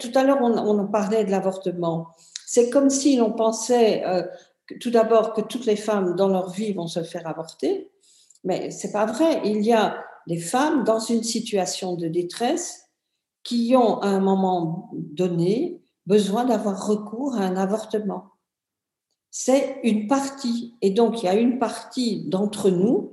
tout 0.00 0.10
à 0.14 0.22
l'heure, 0.22 0.38
on, 0.40 0.56
on, 0.56 0.86
parlait 0.86 1.24
de 1.24 1.30
l'avortement. 1.30 2.08
C'est 2.46 2.70
comme 2.70 2.90
si 2.90 3.16
l'on 3.16 3.32
pensait 3.32 4.04
euh, 4.04 4.22
tout 4.80 4.90
d'abord 4.90 5.32
que 5.32 5.40
toutes 5.40 5.66
les 5.66 5.76
femmes 5.76 6.14
dans 6.14 6.28
leur 6.28 6.50
vie 6.50 6.72
vont 6.72 6.86
se 6.86 7.02
faire 7.02 7.26
avorter, 7.26 7.90
mais 8.44 8.70
c'est 8.70 8.92
pas 8.92 9.06
vrai. 9.06 9.40
Il 9.44 9.64
y 9.64 9.72
a 9.72 10.04
des 10.26 10.38
femmes 10.38 10.84
dans 10.84 10.98
une 10.98 11.22
situation 11.22 11.96
de 11.96 12.08
détresse 12.08 12.90
qui 13.42 13.74
ont 13.76 14.00
à 14.00 14.08
un 14.08 14.20
moment 14.20 14.90
donné 14.92 15.80
besoin 16.06 16.44
d'avoir 16.44 16.86
recours 16.86 17.36
à 17.36 17.40
un 17.40 17.56
avortement. 17.56 18.32
C'est 19.30 19.80
une 19.82 20.06
partie, 20.06 20.74
et 20.80 20.90
donc 20.90 21.22
il 21.22 21.26
y 21.26 21.28
a 21.28 21.34
une 21.34 21.58
partie 21.58 22.24
d'entre 22.28 22.70
nous 22.70 23.12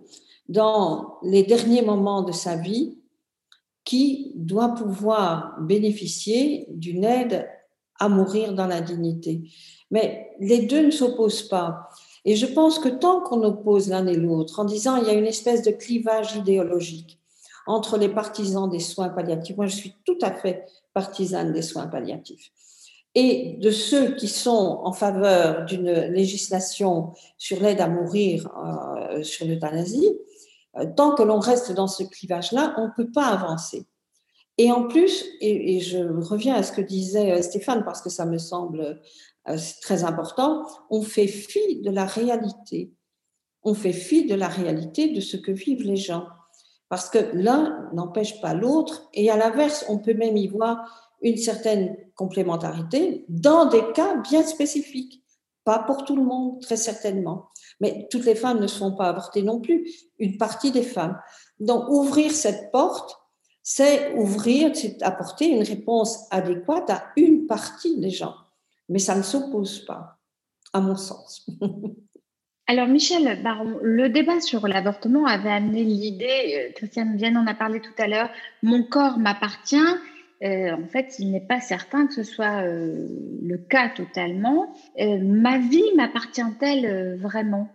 dans 0.50 1.18
les 1.24 1.44
derniers 1.44 1.82
moments 1.82 2.24
de 2.24 2.32
sa 2.32 2.56
vie 2.56 2.98
qui 3.86 4.32
doit 4.36 4.74
pouvoir 4.76 5.58
bénéficier 5.62 6.68
d'une 6.70 7.04
aide 7.04 7.48
à 8.00 8.10
mourir 8.10 8.54
dans 8.54 8.68
la 8.68 8.82
dignité. 8.82 9.42
Mais 9.92 10.32
les 10.40 10.66
deux 10.66 10.86
ne 10.86 10.92
s'opposent 10.92 11.48
pas. 11.48 11.90
Et 12.26 12.36
je 12.36 12.46
pense 12.46 12.80
que 12.80 12.90
tant 12.90 13.22
qu'on 13.22 13.44
oppose 13.44 13.90
l'un 13.90 14.08
et 14.08 14.16
l'autre, 14.16 14.60
en 14.60 14.66
disant 14.66 14.96
il 14.98 15.06
y 15.06 15.10
a 15.10 15.14
une 15.14 15.26
espèce 15.26 15.62
de 15.62 15.72
clivage 15.72 16.36
idéologique 16.36 17.20
entre 17.68 17.98
les 17.98 18.10
partisans 18.10 18.70
des 18.70 18.80
soins 18.80 19.10
palliatifs, 19.10 19.56
moi 19.56 19.68
je 19.68 19.76
suis 19.76 19.94
tout 20.06 20.18
à 20.22 20.32
fait 20.32 20.66
partisane 20.94 21.54
des 21.54 21.62
soins 21.62 21.88
palliatifs, 21.88 22.52
et 23.16 23.58
de 23.62 23.72
ceux 23.72 24.16
qui 24.16 24.28
sont 24.28 24.82
en 24.84 24.92
faveur 24.92 25.66
d'une 25.66 25.92
législation 25.92 27.14
sur 27.38 27.62
l'aide 27.62 27.80
à 27.80 27.88
mourir 27.88 28.50
euh, 28.58 29.24
sur 29.24 29.46
l'euthanasie, 29.46 30.18
tant 30.96 31.16
que 31.16 31.24
l'on 31.24 31.40
reste 31.40 31.72
dans 31.72 31.88
ce 31.88 32.04
clivage-là, 32.04 32.76
on 32.78 32.88
ne 32.88 32.92
peut 32.96 33.12
pas 33.12 33.28
avancer. 33.28 33.88
Et 34.58 34.72
en 34.72 34.88
plus, 34.88 35.26
et, 35.42 35.80
je 35.80 36.00
reviens 36.00 36.56
à 36.56 36.64
ce 36.64 36.72
que 36.72 36.82
disait 36.82 37.32
euh, 37.32 37.42
Stéphane 37.42 37.84
parce 37.84 38.02
que 38.02 38.10
ça 38.10 38.26
me 38.26 38.38
semble 38.38 39.02
euh, 39.50 39.58
très 39.82 40.04
important, 40.04 40.66
on 40.90 41.02
fait 41.02 41.28
fi 41.28 41.82
de 41.82 41.90
la 41.90 42.06
réalité. 42.06 42.94
On 43.64 43.74
fait 43.74 43.94
fi 43.94 44.26
de 44.26 44.36
la 44.36 44.48
réalité 44.48 45.10
de 45.10 45.22
ce 45.22 45.38
que 45.38 45.52
vivent 45.52 45.84
les 45.84 45.96
gens. 45.96 46.28
Parce 46.90 47.10
que 47.10 47.32
l'un 47.34 47.90
n'empêche 47.94 48.40
pas 48.42 48.54
l'autre. 48.54 49.10
Et 49.14 49.32
à 49.32 49.38
l'inverse, 49.38 49.86
on 49.90 49.98
peut 49.98 50.14
même 50.14 50.38
y 50.38 50.48
voir 50.48 51.18
une 51.22 51.38
certaine 51.38 51.96
complémentarité 52.16 53.26
dans 53.30 53.66
des 53.66 53.92
cas 53.94 54.18
bien 54.18 54.44
spécifiques. 54.44 55.24
Pas 55.64 55.80
pour 55.80 56.04
tout 56.04 56.18
le 56.18 56.24
monde, 56.24 56.62
très 56.62 56.76
certainement. 56.76 57.50
Mais 57.84 58.08
toutes 58.10 58.24
les 58.24 58.36
femmes 58.36 58.62
ne 58.62 58.68
se 58.68 58.78
font 58.78 58.94
pas 58.94 59.10
avorter 59.10 59.42
non 59.42 59.60
plus, 59.60 59.92
une 60.18 60.38
partie 60.38 60.72
des 60.72 60.84
femmes. 60.84 61.20
Donc, 61.60 61.90
ouvrir 61.90 62.32
cette 62.32 62.72
porte, 62.72 63.20
c'est 63.62 64.14
ouvrir, 64.14 64.74
c'est 64.74 65.04
apporter 65.04 65.50
une 65.50 65.64
réponse 65.64 66.26
adéquate 66.32 66.90
à 66.90 67.04
une 67.18 67.46
partie 67.46 68.00
des 68.00 68.10
gens. 68.10 68.36
Mais 68.88 69.00
ça 69.00 69.16
ne 69.16 69.22
s'oppose 69.22 69.84
pas, 69.86 70.18
à 70.72 70.80
mon 70.80 70.96
sens. 70.96 71.46
Alors, 72.68 72.88
Michel 72.88 73.44
Baron, 73.44 73.78
le 73.82 74.08
débat 74.08 74.40
sur 74.40 74.66
l'avortement 74.66 75.26
avait 75.26 75.52
amené 75.52 75.84
l'idée, 75.84 76.70
euh, 76.70 76.72
Christiane 76.74 77.18
Vienne 77.18 77.36
en 77.36 77.46
a 77.48 77.54
parlé 77.54 77.82
tout 77.82 77.92
à 77.98 78.08
l'heure, 78.08 78.30
mon 78.62 78.84
corps 78.84 79.20
m'appartient. 79.20 79.76
Euh, 80.42 80.72
en 80.72 80.88
fait, 80.88 81.20
il 81.20 81.32
n'est 81.32 81.46
pas 81.46 81.62
certain 81.62 82.08
que 82.08 82.14
ce 82.14 82.24
soit 82.24 82.64
euh, 82.64 83.08
le 83.42 83.58
cas 83.58 83.90
totalement. 83.90 84.74
ma 84.98 85.60
vie 85.60 85.96
m'appartient-elle 85.96 87.18
vraiment? 87.18 87.72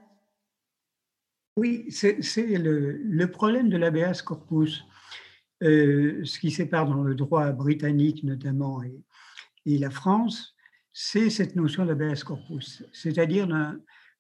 Oui, 1.57 1.87
c'est 1.91 2.19
le, 2.39 3.27
problème 3.27 3.69
de 3.69 3.77
l'habeas 3.77 4.23
corpus. 4.23 4.85
ce 5.61 6.39
qui 6.39 6.51
sépare 6.51 6.87
dans 6.87 7.03
le 7.03 7.15
droit 7.15 7.51
britannique 7.53 8.23
notamment 8.23 8.83
et, 8.83 9.79
la 9.79 9.91
France, 9.91 10.55
c'est 10.95 11.29
cette 11.29 11.55
notion 11.55 11.85
d'habeas 11.85 12.25
corpus, 12.25 12.85
c'est-à-dire 12.93 13.47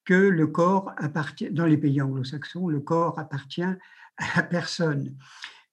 que 0.04 0.14
le 0.14 0.46
corps 0.46 0.92
appartient, 0.96 1.50
dans 1.50 1.66
les 1.66 1.78
pays 1.78 2.00
anglo-saxons, 2.00 2.68
le 2.68 2.80
corps 2.80 3.18
appartient 3.18 3.62
à 4.18 4.42
personne. 4.42 5.16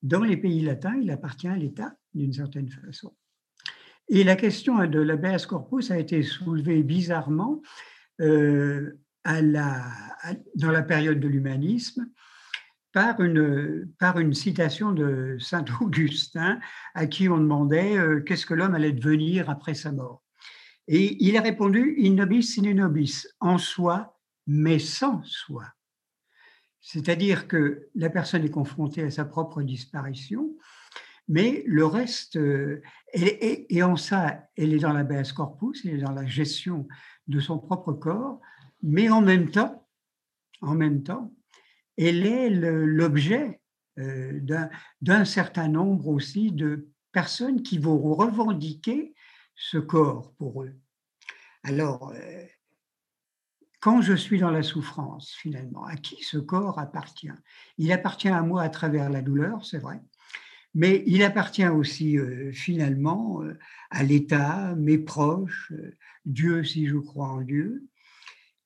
Dans 0.04 0.24
les 0.24 0.38
pays 0.38 0.62
latins, 0.62 0.96
il 1.02 1.10
appartient 1.10 1.48
à 1.48 1.56
l'État 1.56 1.96
d'une 2.16 2.34
certaine 2.34 2.70
façon. 2.70 3.16
Et 4.10 4.24
la 4.24 4.36
question 4.36 4.86
de 4.86 5.00
l'habeas 5.00 5.46
corpus 5.48 5.92
a 5.92 5.98
été 5.98 6.24
soulevée 6.24 6.84
bizarrement 6.84 7.62
euh, 8.22 8.98
dans 9.26 10.72
la 10.72 10.84
période 10.84 11.20
de 11.20 11.28
l'humanisme 11.28 12.08
par 12.94 13.20
une, 13.20 13.92
par 14.00 14.20
une 14.20 14.34
citation 14.34 14.92
de 14.94 15.38
saint 15.40 15.66
Augustin 15.82 16.60
à 16.94 17.08
qui 17.08 17.28
on 17.28 17.38
demandait 17.38 17.98
euh, 17.98 18.22
qu'est-ce 18.22 18.46
que 18.46 18.54
l'homme 18.54 18.76
allait 18.76 18.94
devenir 18.94 19.50
après 19.50 19.74
sa 19.74 19.92
mort. 19.92 20.24
Et 20.88 21.18
il 21.20 21.36
a 21.36 21.42
répondu 21.42 21.98
in 22.00 22.14
nobis 22.14 22.44
sine 22.44 22.72
nobis, 22.74 23.28
en 23.40 23.58
soi 23.58 24.18
mais 24.48 24.80
sans 24.80 25.24
soi. 25.24 25.66
C'est-à-dire 26.80 27.48
que 27.48 27.90
la 27.96 28.12
personne 28.12 28.46
est 28.46 28.52
confrontée 28.52 29.02
à 29.02 29.10
sa 29.10 29.26
propre 29.26 29.64
disparition, 29.64 30.56
mais 31.28 31.64
le 31.66 31.86
reste, 31.86 32.38
euh, 32.38 32.82
et, 33.14 33.84
en 33.84 33.96
ça, 33.96 34.48
elle 34.56 34.74
est 34.74 34.80
dans 34.80 34.94
la 34.94 35.04
base 35.04 35.32
corpus, 35.32 35.82
elle 35.86 35.96
est 35.96 36.04
dans 36.04 36.12
la 36.12 36.26
gestion 36.26 36.88
de 37.28 37.40
son 37.40 37.58
propre 37.58 37.94
corps, 37.94 38.40
mais 38.84 39.10
en 39.10 39.22
même 39.22 39.50
temps, 39.50 39.88
en 40.62 40.76
même 40.76 41.04
temps, 41.04 41.34
elle 41.98 42.26
est 42.26 42.50
l'objet 42.50 43.62
euh, 43.98 44.40
d'un 45.02 45.26
certain 45.26 45.68
nombre 45.68 46.08
aussi 46.08 46.52
de 46.52 46.90
personnes 47.12 47.64
qui 47.64 47.78
vont 47.78 47.98
revendiquer 47.98 49.16
ce 49.56 49.78
corps 49.78 50.34
pour 50.34 50.64
eux. 50.64 50.76
Alors, 51.64 52.12
euh, 52.14 52.46
quand 53.80 54.02
je 54.02 54.14
suis 54.14 54.40
dans 54.40 54.52
la 54.52 54.64
souffrance, 54.64 55.32
finalement, 55.32 55.86
à 55.86 55.96
qui 55.96 56.22
ce 56.24 56.38
corps 56.38 56.78
appartient? 56.78 57.32
Il 57.78 57.92
appartient 57.92 58.28
à 58.30 58.42
moi 58.42 58.64
à 58.64 58.70
travers 58.70 59.10
la 59.10 59.22
douleur, 59.22 59.66
c'est 59.66 59.80
vrai, 59.80 60.02
mais 60.76 61.04
il 61.08 61.24
appartient 61.24 61.68
aussi 61.68 62.18
euh, 62.18 62.52
finalement 62.52 63.42
euh, 63.42 63.58
à 63.90 64.04
l'État, 64.04 64.76
mes 64.76 64.98
proches, 64.98 65.72
euh, 65.72 65.96
Dieu 66.26 66.64
si 66.64 66.86
je 66.86 66.98
crois 66.98 67.30
en 67.30 67.42
Dieu. 67.42 67.88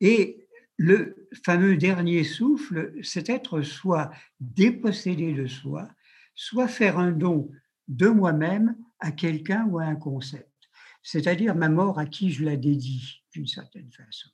Et 0.02 0.48
le 0.76 1.30
fameux 1.44 1.78
dernier 1.78 2.24
souffle, 2.24 2.94
c'est 3.04 3.30
être 3.30 3.62
soit 3.62 4.12
dépossédé 4.40 5.34
de 5.34 5.46
soi, 5.46 5.88
soit 6.36 6.68
faire 6.68 6.98
un 6.98 7.12
don 7.12 7.52
de 7.88 8.08
moi-même 8.08 8.76
à 9.00 9.12
quelqu'un 9.12 9.66
ou 9.66 9.80
à 9.80 9.84
un 9.84 9.96
concept, 9.96 10.70
c'est-à-dire 11.04 11.56
ma 11.56 11.70
mort 11.70 12.00
à 12.00 12.06
qui 12.06 12.32
je 12.32 12.44
la 12.44 12.56
dédie 12.56 13.24
d'une 13.34 13.48
certaine 13.48 13.92
façon 13.92 14.30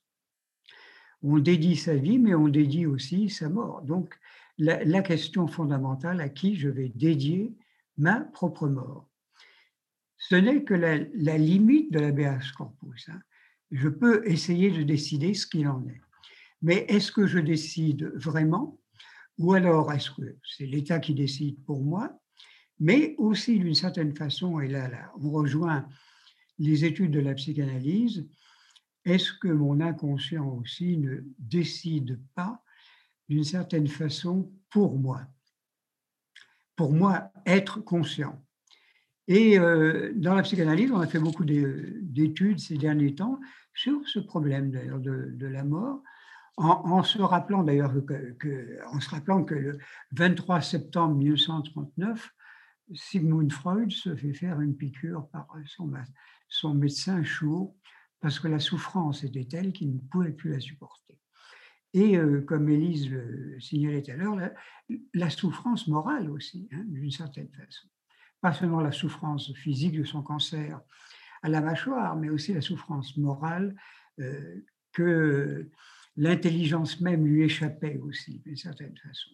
on 1.26 1.40
dédie 1.40 1.76
sa 1.76 1.96
vie, 1.96 2.20
mais 2.20 2.36
on 2.36 2.48
dédie 2.48 2.86
aussi 2.86 3.30
sa 3.30 3.50
mort. 3.50 3.82
Donc, 3.82 4.14
la, 4.58 5.02
question 5.02 5.48
fondamentale 5.48 6.22
à 6.22 6.30
qui 6.30 6.56
je 6.56 6.70
vais 6.70 6.90
dédier 6.90 7.56
ma 7.98 8.22
propre 8.22 8.68
mort. 8.68 9.10
Ce 10.18 10.36
n'est 10.36 10.64
que 10.64 10.74
la, 10.74 11.38
limite 11.38 11.92
de 11.92 12.00
la 12.00 12.12
BH 12.12 12.54
corpus. 12.58 13.10
Hein. 13.10 13.22
Je 13.72 13.90
peux 13.90 14.28
essayer 14.28 14.72
de 14.72 14.84
décider 14.84 15.34
ce 15.34 15.46
qu'il 15.46 15.68
en 15.68 15.86
est. 15.88 16.02
Mais 16.62 16.86
est-ce 16.88 17.12
que 17.12 17.28
je 17.28 17.40
décide 17.40 18.12
vraiment? 18.16 18.80
Ou 19.38 19.54
alors 19.54 19.92
est-ce 19.92 20.12
que 20.12 20.38
c'est 20.44 20.66
l'État 20.66 21.00
qui 21.00 21.14
décide 21.14 21.64
pour 21.66 21.84
moi? 21.84 22.20
Mais 22.80 23.16
aussi 23.18 23.60
d'une 23.60 23.76
certaine 23.76 24.16
façon, 24.16 24.60
et 24.60 24.68
là, 24.68 24.88
là 24.88 25.12
on 25.20 25.30
rejoint 25.32 25.88
les 26.58 26.86
études 26.86 27.12
de 27.12 27.20
la 27.20 27.34
psychanalyse, 27.34 28.28
est-ce 29.04 29.34
que 29.34 29.50
mon 29.50 29.82
inconscient 29.82 30.48
aussi 30.48 30.98
ne 30.98 31.20
décide 31.38 32.20
pas 32.34 32.64
d'une 33.30 33.44
certaine 33.44 33.88
façon 33.88 34.52
pour 34.70 34.98
moi? 34.98 35.28
Pour 36.76 36.94
moi, 36.94 37.32
être 37.46 37.80
conscient. 37.80 38.42
Et 39.28 39.58
euh, 39.58 40.12
dans 40.16 40.36
la 40.36 40.44
psychanalyse, 40.44 40.92
on 40.92 41.00
a 41.00 41.08
fait 41.08 41.20
beaucoup 41.20 41.46
d'études 41.46 42.60
ces 42.60 42.78
derniers 42.78 43.16
temps 43.16 43.40
sur 43.74 44.08
ce 44.08 44.20
problème 44.20 44.72
d'ailleurs 44.72 45.00
de, 45.00 45.48
la 45.48 45.64
mort, 45.64 46.04
en, 46.58 47.04
se 47.04 47.20
rappelant 47.20 47.64
d'ailleurs 47.64 47.94
que, 48.06 48.80
se 49.00 49.10
rappelant 49.10 49.44
que 49.44 49.56
le 49.56 49.78
23 50.12 50.62
septembre 50.62 51.16
1939, 51.16 52.32
Sigmund 52.94 53.52
Freud 53.52 53.92
se 53.92 54.16
fait 54.16 54.34
faire 54.34 54.62
une 54.62 54.78
piqûre 54.78 55.28
par 55.30 55.48
son, 55.66 55.92
son 56.48 56.76
médecin 56.76 57.24
Schur 57.24 57.72
parce 58.22 58.40
que 58.40 58.48
la 58.48 58.60
souffrance 58.60 59.24
était 59.24 59.46
telle 59.46 59.74
qu'il 59.74 59.94
ne 59.94 60.00
pouvait 60.00 60.32
plus 60.32 60.52
la 60.52 60.60
supporter. 60.60 61.20
Et 61.96 62.18
euh, 62.18 62.42
comme 62.42 62.68
Élise 62.68 63.10
le 63.10 63.58
signalait 63.62 64.02
tout 64.02 64.12
à 64.12 64.16
l'heure, 64.16 64.38
la, 65.14 65.30
souffrance 65.30 65.88
morale 65.88 66.30
aussi, 66.30 66.68
hein, 66.74 66.84
d'une 66.88 67.10
certaine 67.10 67.48
façon. 67.48 67.88
Pas 68.42 68.52
seulement 68.52 68.82
la 68.82 68.92
souffrance 68.92 69.54
physique 69.54 69.98
de 69.98 70.04
son 70.04 70.22
cancer 70.22 70.82
à 71.42 71.48
la 71.48 71.62
mâchoire, 71.62 72.18
mais 72.18 72.28
aussi 72.30 72.54
la 72.54 72.60
souffrance 72.60 73.16
morale 73.16 73.78
euh, 74.20 74.66
que 74.92 75.70
l'intelligence 76.18 77.00
même 77.00 77.26
lui 77.26 77.44
échappait 77.44 77.98
aussi, 78.04 78.40
d'une 78.40 78.58
certaine 78.58 78.98
façon. 78.98 79.32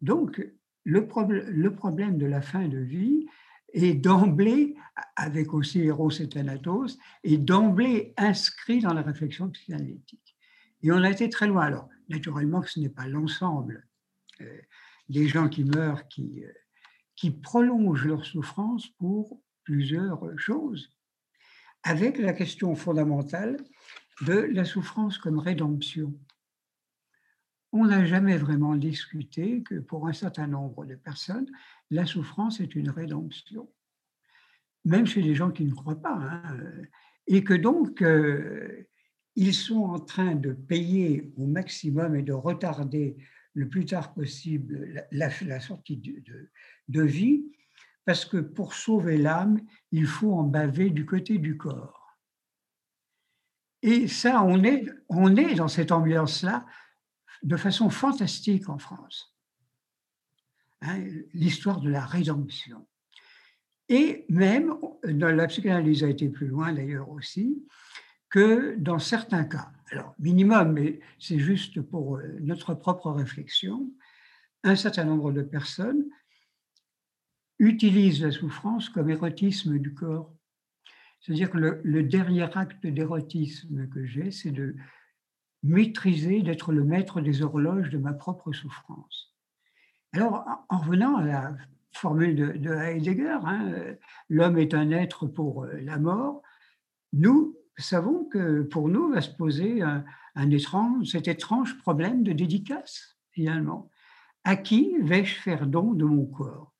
Donc, 0.00 0.40
le, 0.84 1.08
le 1.50 1.74
problème 1.74 2.16
de 2.16 2.26
la 2.26 2.42
fin 2.42 2.68
de 2.68 2.78
vie, 2.78 3.26
et 3.72 3.92
d'emblée, 3.92 4.76
avec 5.16 5.52
aussi 5.52 5.80
Eros 5.80 6.12
et 6.12 6.28
Thanatos, 6.28 6.96
et 7.24 7.38
d'emblée 7.38 8.14
inscrit 8.16 8.78
dans 8.78 8.94
la 8.94 9.02
réflexion 9.02 9.48
psychanalytique. 9.48 10.36
Et 10.84 10.92
on 10.92 11.02
a 11.02 11.10
été 11.10 11.28
très 11.28 11.48
loin. 11.48 11.62
Alors, 11.62 11.88
naturellement 12.08 12.60
que 12.60 12.70
ce 12.70 12.80
n'est 12.80 12.88
pas 12.88 13.06
l'ensemble 13.06 13.86
euh, 14.40 14.60
des 15.08 15.28
gens 15.28 15.48
qui 15.48 15.64
meurent 15.64 16.08
qui, 16.08 16.44
euh, 16.44 16.52
qui 17.16 17.30
prolongent 17.30 18.06
leur 18.06 18.24
souffrance 18.24 18.88
pour 18.98 19.40
plusieurs 19.64 20.38
choses, 20.38 20.90
avec 21.82 22.18
la 22.18 22.32
question 22.32 22.74
fondamentale 22.74 23.56
de 24.22 24.34
la 24.34 24.64
souffrance 24.64 25.18
comme 25.18 25.38
rédemption. 25.38 26.14
On 27.72 27.86
n'a 27.86 28.06
jamais 28.06 28.36
vraiment 28.36 28.76
discuté 28.76 29.62
que 29.62 29.76
pour 29.80 30.06
un 30.06 30.12
certain 30.12 30.46
nombre 30.46 30.86
de 30.86 30.94
personnes, 30.94 31.50
la 31.90 32.06
souffrance 32.06 32.60
est 32.60 32.74
une 32.74 32.90
rédemption, 32.90 33.68
même 34.84 35.06
chez 35.06 35.22
les 35.22 35.34
gens 35.34 35.50
qui 35.50 35.64
ne 35.64 35.74
croient 35.74 36.00
pas, 36.00 36.14
hein, 36.14 36.58
et 37.26 37.42
que 37.42 37.54
donc 37.54 38.02
euh, 38.02 38.86
ils 39.36 39.54
sont 39.54 39.82
en 39.84 39.98
train 39.98 40.34
de 40.34 40.52
payer 40.52 41.32
au 41.36 41.46
maximum 41.46 42.14
et 42.14 42.22
de 42.22 42.32
retarder 42.32 43.16
le 43.54 43.68
plus 43.68 43.84
tard 43.84 44.14
possible 44.14 45.06
la, 45.10 45.60
sortie 45.60 45.96
de, 46.88 47.02
vie, 47.02 47.44
parce 48.04 48.24
que 48.24 48.38
pour 48.38 48.74
sauver 48.74 49.16
l'âme, 49.16 49.60
il 49.92 50.06
faut 50.06 50.32
en 50.32 50.42
baver 50.42 50.90
du 50.90 51.06
côté 51.06 51.38
du 51.38 51.56
corps. 51.56 52.18
Et 53.82 54.08
ça, 54.08 54.42
on 54.42 54.64
est, 54.64 54.86
on 55.08 55.36
est 55.36 55.54
dans 55.54 55.68
cette 55.68 55.92
ambiance-là 55.92 56.66
de 57.42 57.56
façon 57.56 57.90
fantastique 57.90 58.68
en 58.68 58.78
France. 58.78 59.36
Hein, 60.80 61.04
l'histoire 61.32 61.80
de 61.80 61.90
la 61.90 62.04
rédemption. 62.04 62.86
Et 63.88 64.24
même, 64.28 64.74
la 65.02 65.46
psychanalyse 65.46 66.04
a 66.04 66.08
été 66.08 66.28
plus 66.28 66.46
loin 66.46 66.72
d'ailleurs 66.72 67.10
aussi, 67.10 67.62
que 68.34 68.74
dans 68.78 68.98
certains 68.98 69.44
cas, 69.44 69.70
alors 69.92 70.12
minimum, 70.18 70.72
mais 70.72 70.98
c'est 71.20 71.38
juste 71.38 71.80
pour 71.80 72.16
euh, 72.16 72.36
notre 72.40 72.74
propre 72.74 73.12
réflexion, 73.12 73.88
un 74.64 74.74
certain 74.74 75.04
nombre 75.04 75.30
de 75.30 75.42
personnes 75.42 76.04
utilisent 77.60 78.24
la 78.24 78.32
souffrance 78.32 78.88
comme 78.88 79.08
érotisme 79.08 79.78
du 79.78 79.94
corps. 79.94 80.34
C'est-à-dire 81.20 81.48
que 81.48 81.58
le, 81.58 82.02
dernier 82.02 82.48
acte 82.56 82.84
d'érotisme 82.84 83.88
que 83.88 84.04
j'ai, 84.04 84.32
c'est 84.32 84.50
de 84.50 84.74
maîtriser, 85.62 86.42
d'être 86.42 86.72
le 86.72 86.82
maître 86.82 87.20
des 87.20 87.40
horloges 87.40 87.90
de 87.90 87.98
ma 87.98 88.14
propre 88.14 88.52
souffrance. 88.52 89.32
Alors, 90.12 90.44
en 90.70 90.78
revenant 90.78 91.18
à 91.18 91.24
la 91.24 91.56
formule 91.92 92.34
de, 92.34 92.72
Heidegger, 92.72 93.38
hein, 93.44 93.94
l'homme 94.28 94.58
est 94.58 94.74
un 94.74 94.90
être 94.90 95.28
pour 95.28 95.62
euh, 95.62 95.78
la 95.82 96.00
mort, 96.00 96.42
nous 97.12 97.56
savons 97.82 98.24
que 98.24 98.62
pour 98.62 98.88
nous 98.88 99.10
va 99.10 99.20
se 99.20 99.30
poser 99.30 99.82
un, 99.82 100.04
étrange, 100.50 101.08
cet 101.08 101.28
étrange 101.28 101.76
problème 101.78 102.22
de 102.22 102.32
dédicace, 102.32 103.16
finalement. 103.30 103.90
À 104.44 104.56
qui 104.56 104.96
vais-je 105.00 105.34
faire 105.34 105.66
don 105.66 105.92
de 105.94 106.04
mon 106.04 106.26
corps? 106.26 106.72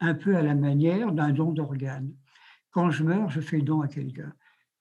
Un 0.00 0.14
peu 0.14 0.36
à 0.36 0.42
la 0.42 0.54
manière 0.54 1.12
d'un 1.12 1.30
don 1.30 1.52
d'organes. 1.52 2.14
Quand 2.70 2.90
je 2.90 3.02
meurs, 3.04 3.30
je 3.30 3.40
fais 3.40 3.60
don 3.60 3.82
à 3.82 3.88
quelqu'un. 3.88 4.32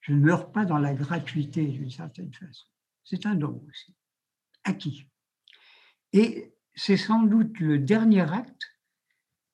Je 0.01 0.13
ne 0.13 0.19
meurs 0.19 0.51
pas 0.51 0.65
dans 0.65 0.77
la 0.77 0.93
gratuité 0.93 1.65
d'une 1.65 1.89
certaine 1.89 2.33
façon. 2.33 2.67
C'est 3.03 3.25
un 3.25 3.35
don 3.35 3.63
aussi. 3.67 3.95
À 4.63 4.73
qui? 4.73 5.07
Et 6.13 6.53
c'est 6.75 6.97
sans 6.97 7.23
doute 7.23 7.59
le 7.59 7.79
dernier 7.79 8.21
acte 8.21 8.79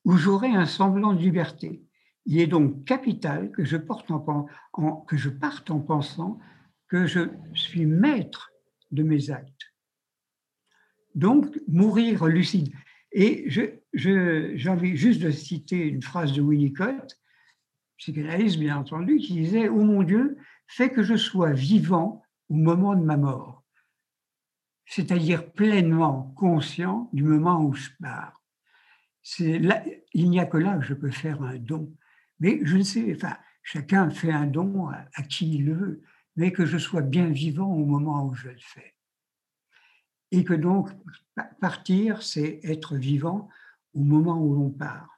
où 0.03 0.17
j'aurai 0.17 0.49
un 0.49 0.65
semblant 0.65 1.13
de 1.13 1.19
liberté. 1.19 1.84
Il 2.25 2.39
est 2.39 2.47
donc 2.47 2.85
capital 2.85 3.51
que 3.51 3.63
je, 3.63 3.77
parte 3.77 4.09
en 4.11 5.79
pensant 5.79 6.39
que 6.87 7.05
je 7.05 7.29
suis 7.53 7.85
maître 7.85 8.51
de 8.91 9.03
mes 9.03 9.29
actes. 9.29 9.73
Donc, 11.13 11.59
mourir 11.67 12.25
lucide. 12.25 12.73
Et 13.11 13.49
j'ai 13.93 14.69
envie 14.69 14.97
juste 14.97 15.21
de 15.21 15.31
citer 15.31 15.87
une 15.87 16.01
phrase 16.01 16.33
de 16.33 16.41
Winnicott, 16.41 17.17
psychanalyste 17.97 18.59
bien 18.59 18.77
entendu, 18.77 19.17
qui 19.17 19.33
disait 19.33 19.69
Oh 19.69 19.83
mon 19.83 20.03
Dieu, 20.03 20.37
fais 20.67 20.89
que 20.89 21.03
je 21.03 21.15
sois 21.15 21.53
vivant 21.53 22.23
au 22.49 22.55
moment 22.55 22.95
de 22.95 23.03
ma 23.03 23.17
mort, 23.17 23.63
c'est-à-dire 24.85 25.51
pleinement 25.53 26.33
conscient 26.35 27.09
du 27.13 27.23
moment 27.23 27.63
où 27.63 27.73
je 27.73 27.89
pars. 28.01 28.41
Il 29.39 30.29
n'y 30.29 30.39
a 30.39 30.45
que 30.45 30.57
là 30.57 30.77
que 30.77 30.85
je 30.85 30.93
peux 30.93 31.11
faire 31.11 31.41
un 31.41 31.57
don. 31.57 31.91
Mais 32.39 32.59
je 32.63 32.77
ne 32.77 32.83
sais, 32.83 33.13
enfin, 33.15 33.35
chacun 33.63 34.09
fait 34.09 34.31
un 34.31 34.45
don 34.45 34.89
à, 34.89 35.23
qui 35.23 35.55
il 35.55 35.71
veut, 35.71 36.01
mais 36.35 36.51
que 36.51 36.65
je 36.65 36.77
sois 36.77 37.01
bien 37.01 37.27
vivant 37.27 37.73
au 37.73 37.85
moment 37.85 38.25
où 38.25 38.33
je 38.33 38.49
le 38.49 38.59
fais. 38.59 38.93
Et 40.31 40.43
que 40.43 40.53
donc, 40.53 40.89
partir, 41.61 42.21
c'est 42.23 42.59
être 42.63 42.95
vivant 42.95 43.49
au 43.93 44.01
moment 44.01 44.37
où 44.41 44.53
l'on 44.53 44.69
part. 44.69 45.15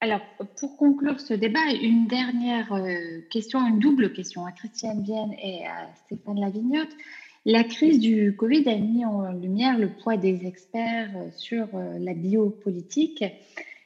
Alors, 0.00 0.20
pour 0.60 0.76
conclure 0.76 1.18
ce 1.20 1.34
débat, 1.34 1.72
une 1.72 2.06
dernière 2.06 2.72
euh, 2.72 3.20
question, 3.30 3.66
une 3.66 3.80
double 3.80 4.12
question 4.12 4.46
à 4.46 4.52
Christiane 4.52 5.02
Vienne 5.02 5.34
et 5.42 5.66
à 5.66 5.92
Stéphane 6.04 6.38
Lavignotte. 6.38 6.96
La 7.44 7.64
crise 7.64 7.98
du 7.98 8.36
Covid 8.36 8.68
a 8.68 8.76
mis 8.76 9.04
en 9.04 9.32
lumière 9.32 9.78
le 9.78 9.88
poids 9.88 10.16
des 10.16 10.46
experts 10.46 11.10
euh, 11.16 11.30
sur 11.36 11.66
euh, 11.74 11.98
la 11.98 12.14
biopolitique. 12.14 13.24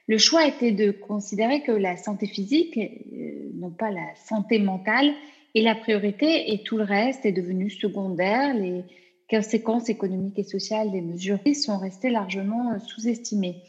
Le 0.07 0.17
choix 0.17 0.45
était 0.47 0.71
de 0.71 0.91
considérer 0.91 1.61
que 1.61 1.71
la 1.71 1.95
santé 1.97 2.27
physique, 2.27 2.77
non 3.55 3.71
pas 3.71 3.91
la 3.91 4.13
santé 4.15 4.59
mentale, 4.59 5.13
est 5.55 5.61
la 5.61 5.75
priorité 5.75 6.51
et 6.53 6.63
tout 6.63 6.77
le 6.77 6.83
reste 6.83 7.25
est 7.25 7.31
devenu 7.31 7.69
secondaire. 7.69 8.53
Les 8.53 8.83
conséquences 9.29 9.89
économiques 9.89 10.39
et 10.39 10.43
sociales 10.43 10.91
des 10.91 11.01
mesures 11.01 11.39
sont 11.55 11.77
restées 11.77 12.09
largement 12.09 12.77
sous-estimées 12.79 13.61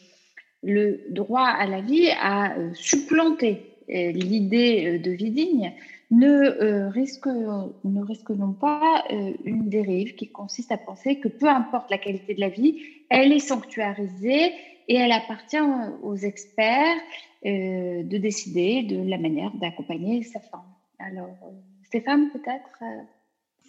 le 0.64 1.04
droit 1.10 1.46
à 1.46 1.66
la 1.66 1.80
vie 1.80 2.08
a 2.10 2.56
euh, 2.56 2.72
supplanté 2.74 3.76
euh, 3.90 4.12
l'idée 4.12 4.94
euh, 4.94 4.98
de 4.98 5.10
vie 5.10 5.30
digne, 5.30 5.72
ne, 6.10 6.88
risque, 6.90 7.26
ne 7.26 8.02
risque 8.02 8.30
non 8.30 8.52
pas 8.52 9.04
une 9.44 9.68
dérive 9.68 10.14
qui 10.14 10.28
consiste 10.28 10.70
à 10.70 10.76
penser 10.76 11.18
que 11.18 11.28
peu 11.28 11.48
importe 11.48 11.90
la 11.90 11.98
qualité 11.98 12.34
de 12.34 12.40
la 12.40 12.50
vie, 12.50 12.78
elle 13.08 13.32
est 13.32 13.40
sanctuarisée 13.40 14.52
et 14.88 14.96
elle 14.96 15.12
appartient 15.12 15.60
aux 16.02 16.16
experts 16.16 16.96
de 17.44 18.16
décider 18.18 18.82
de 18.82 19.08
la 19.08 19.18
manière 19.18 19.52
d'accompagner 19.60 20.22
sa 20.22 20.40
femme. 20.40 20.64
Alors, 20.98 21.36
Stéphane, 21.84 22.30
peut-être 22.32 22.68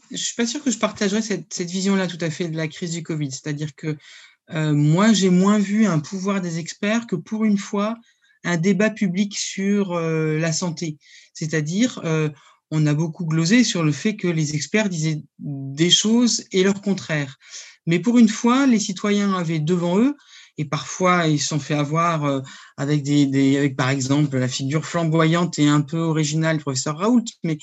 Je 0.10 0.14
ne 0.14 0.18
suis 0.18 0.36
pas 0.36 0.46
sûre 0.46 0.64
que 0.64 0.72
je 0.72 0.80
partagerais 0.80 1.22
cette, 1.22 1.62
vision-là 1.62 2.08
tout 2.08 2.18
à 2.22 2.30
fait 2.30 2.48
de 2.48 2.58
la 2.58 2.68
crise 2.68 2.92
du 2.92 3.04
Covid. 3.04 3.32
C'est-à-dire 3.32 3.76
que 3.76 3.98
euh, 4.52 4.74
moi, 4.74 5.14
j'ai 5.14 5.30
moins 5.30 5.60
vu 5.60 5.86
un 5.86 6.00
pouvoir 6.00 6.42
des 6.42 6.60
experts 6.60 7.08
que 7.08 7.16
pour 7.16 7.46
une 7.46 7.58
fois 7.58 7.96
un 8.44 8.58
débat 8.58 8.90
public 8.90 9.38
sur 9.38 9.94
euh, 9.94 10.38
la 10.38 10.54
santé. 10.54 10.98
C'est-à-dire, 11.34 12.00
euh, 12.06 12.30
on 12.72 12.86
a 12.86 12.94
beaucoup 12.94 13.26
glosé 13.26 13.64
sur 13.64 13.84
le 13.84 13.92
fait 13.92 14.16
que 14.16 14.28
les 14.28 14.56
experts 14.56 14.90
disaient 14.90 15.22
des 15.40 15.90
choses 15.90 16.46
et 16.52 16.64
leur 16.64 16.82
contraire. 16.82 17.38
Mais 17.86 18.00
pour 18.00 18.18
une 18.18 18.30
fois, 18.30 18.66
les 18.68 18.80
citoyens 18.80 19.34
avaient 19.34 19.60
devant 19.60 20.00
eux, 20.00 20.16
et 20.58 20.66
parfois 20.66 21.28
ils 21.28 21.42
sont 21.42 21.60
fait 21.60 21.74
avoir 21.74 22.42
avec 22.78 23.04
des, 23.04 23.26
des, 23.26 23.58
avec 23.58 23.76
par 23.76 23.90
exemple 23.90 24.38
la 24.38 24.48
figure 24.48 24.86
flamboyante 24.86 25.60
et 25.60 25.68
un 25.68 25.82
peu 25.82 26.00
originale 26.00 26.58
du 26.58 26.64
professeur 26.64 26.98
Raoult, 26.98 27.26
mais 27.44 27.58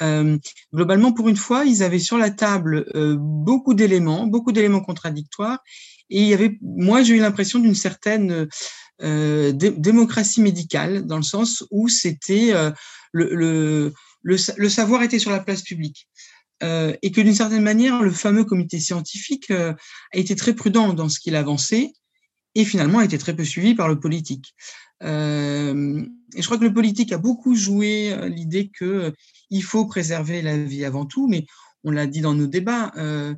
euh, 0.00 0.38
globalement 0.74 1.12
pour 1.12 1.28
une 1.28 1.36
fois 1.36 1.64
ils 1.64 1.82
avaient 1.82 1.98
sur 1.98 2.18
la 2.18 2.30
table 2.30 2.86
euh, 2.94 3.16
beaucoup 3.18 3.74
d'éléments, 3.74 4.26
beaucoup 4.26 4.52
d'éléments 4.52 4.80
contradictoires, 4.80 5.60
et 6.12 6.20
il 6.20 6.28
y 6.28 6.34
avait, 6.34 6.58
moi, 6.60 7.02
j'ai 7.02 7.14
eu 7.14 7.20
l'impression 7.20 7.58
d'une 7.58 7.74
certaine 7.74 8.46
euh, 9.02 9.52
démocratie 9.52 10.42
médicale, 10.42 11.06
dans 11.06 11.16
le 11.16 11.22
sens 11.22 11.64
où 11.70 11.88
c'était 11.88 12.52
euh, 12.52 12.70
le, 13.12 13.92
le, 14.22 14.68
savoir 14.68 15.02
était 15.02 15.18
sur 15.18 15.30
la 15.30 15.40
place 15.40 15.62
publique. 15.62 16.08
Euh, 16.62 16.94
et 17.02 17.10
que 17.10 17.20
d'une 17.20 17.34
certaine 17.34 17.62
manière, 17.62 18.02
le 18.02 18.12
fameux 18.12 18.44
comité 18.44 18.78
scientifique 18.78 19.50
euh, 19.50 19.72
a 20.12 20.18
été 20.18 20.36
très 20.36 20.54
prudent 20.54 20.92
dans 20.92 21.08
ce 21.08 21.18
qu'il 21.18 21.34
avançait 21.34 21.92
et 22.54 22.64
finalement 22.64 22.98
a 22.98 23.04
été 23.04 23.18
très 23.18 23.34
peu 23.34 23.44
suivi 23.44 23.74
par 23.74 23.88
le 23.88 23.98
politique. 23.98 24.54
Euh, 25.02 26.04
et 26.34 26.42
je 26.42 26.46
crois 26.46 26.58
que 26.58 26.64
le 26.64 26.72
politique 26.72 27.12
a 27.12 27.18
beaucoup 27.18 27.54
joué 27.54 28.16
l'idée 28.28 28.70
que 28.70 29.12
il 29.50 29.62
faut 29.62 29.86
préserver 29.86 30.42
la 30.42 30.56
vie 30.56 30.84
avant 30.84 31.06
tout, 31.06 31.28
mais 31.28 31.46
on 31.84 31.90
l'a 31.90 32.06
dit 32.06 32.20
dans 32.20 32.34
nos 32.34 32.46
débats, 32.46 32.92
euh, 32.96 33.34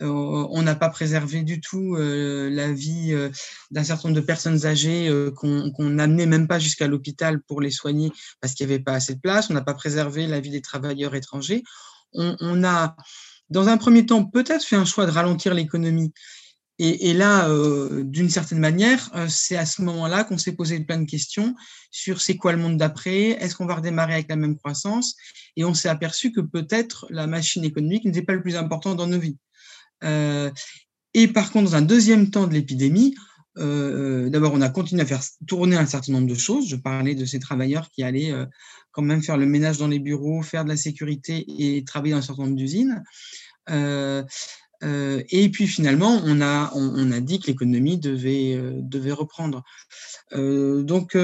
euh, 0.00 0.46
on 0.50 0.62
n'a 0.62 0.74
pas 0.74 0.90
préservé 0.90 1.42
du 1.42 1.60
tout 1.60 1.96
euh, 1.96 2.48
la 2.50 2.72
vie 2.72 3.08
euh, 3.12 3.30
d'un 3.70 3.82
certain 3.82 4.08
nombre 4.08 4.20
de 4.20 4.26
personnes 4.26 4.64
âgées 4.66 5.10
qu'on 5.36 5.72
n'amenait 5.78 6.26
même 6.26 6.46
pas 6.46 6.58
jusqu'à 6.58 6.86
l'hôpital 6.86 7.40
pour 7.42 7.60
les 7.60 7.70
soigner 7.70 8.12
parce 8.40 8.54
qu'il 8.54 8.66
n'y 8.66 8.72
avait 8.72 8.82
pas 8.82 8.94
assez 8.94 9.14
de 9.14 9.20
place. 9.20 9.50
On 9.50 9.54
n'a 9.54 9.62
pas 9.62 9.74
préservé 9.74 10.26
la 10.26 10.40
vie 10.40 10.50
des 10.50 10.60
travailleurs 10.60 11.14
étrangers. 11.14 11.62
On, 12.14 12.64
a, 12.64 12.96
dans 13.50 13.68
un 13.68 13.76
premier 13.76 14.06
temps, 14.06 14.24
peut-être 14.24 14.64
fait 14.64 14.76
un 14.76 14.86
choix 14.86 15.04
de 15.04 15.10
ralentir 15.10 15.52
l'économie. 15.52 16.12
Et, 16.80 17.12
là, 17.12 17.48
d'une 18.04 18.30
certaine 18.30 18.60
manière, 18.60 19.10
c'est 19.28 19.56
à 19.56 19.66
ce 19.66 19.82
moment-là 19.82 20.22
qu'on 20.22 20.38
s'est 20.38 20.52
posé 20.52 20.78
plein 20.78 21.00
de 21.00 21.10
questions 21.10 21.56
sur 21.90 22.20
c'est 22.20 22.36
quoi 22.36 22.52
le 22.52 22.58
monde 22.58 22.76
d'après, 22.76 23.30
est-ce 23.30 23.56
qu'on 23.56 23.66
va 23.66 23.76
redémarrer 23.76 24.14
avec 24.14 24.28
la 24.28 24.36
même 24.36 24.56
croissance? 24.56 25.16
Et 25.56 25.64
on 25.64 25.74
s'est 25.74 25.88
aperçu 25.88 26.32
que 26.32 26.40
peut-être 26.40 27.06
la 27.10 27.26
machine 27.26 27.64
économique 27.64 28.04
n'était 28.04 28.22
pas 28.22 28.34
le 28.34 28.42
plus 28.42 28.56
important 28.56 28.94
dans 28.94 29.06
nos 29.06 29.18
vies. 29.18 29.38
Euh, 30.04 30.50
et 31.14 31.28
par 31.28 31.50
contre, 31.50 31.70
dans 31.70 31.76
un 31.76 31.82
deuxième 31.82 32.30
temps 32.30 32.46
de 32.46 32.54
l'épidémie, 32.54 33.14
euh, 33.58 34.26
euh, 34.26 34.30
d'abord, 34.30 34.52
on 34.54 34.60
a 34.60 34.68
continué 34.68 35.02
à 35.02 35.06
faire 35.06 35.22
tourner 35.46 35.76
un 35.76 35.86
certain 35.86 36.12
nombre 36.12 36.28
de 36.28 36.34
choses. 36.34 36.68
Je 36.68 36.76
parlais 36.76 37.14
de 37.14 37.24
ces 37.24 37.40
travailleurs 37.40 37.90
qui 37.90 38.02
allaient 38.02 38.32
quand 38.92 39.02
même 39.02 39.22
faire 39.22 39.36
le 39.36 39.46
ménage 39.46 39.78
dans 39.78 39.88
les 39.88 39.98
bureaux, 39.98 40.42
faire 40.42 40.64
de 40.64 40.68
la 40.68 40.76
sécurité 40.76 41.44
et 41.58 41.84
travailler 41.84 42.12
dans 42.12 42.18
un 42.18 42.22
certain 42.22 42.44
nombre 42.44 42.56
d'usines. 42.56 43.02
Et 44.82 45.48
puis 45.50 45.66
finalement, 45.66 46.20
on 46.24 46.40
a, 46.40 47.20
dit 47.20 47.40
que 47.40 47.48
l'économie 47.48 47.98
devait, 47.98 48.60
devait 48.80 49.12
reprendre. 49.12 49.64
donc, 50.32 51.16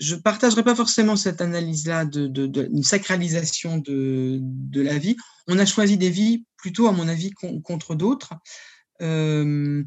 je 0.00 0.14
ne 0.14 0.20
partagerai 0.20 0.64
pas 0.64 0.74
forcément 0.74 1.14
cette 1.14 1.42
analyse-là 1.42 2.06
d'une 2.06 2.82
sacralisation 2.82 3.78
de, 3.78 4.80
la 4.80 4.98
vie. 4.98 5.16
On 5.46 5.58
a 5.58 5.66
choisi 5.66 5.98
des 5.98 6.10
vies 6.10 6.44
plutôt, 6.56 6.88
à 6.88 6.92
mon 6.92 7.06
avis, 7.06 7.30
contre 7.62 7.94
d'autres. 7.94 8.32
Euh, 9.02 9.84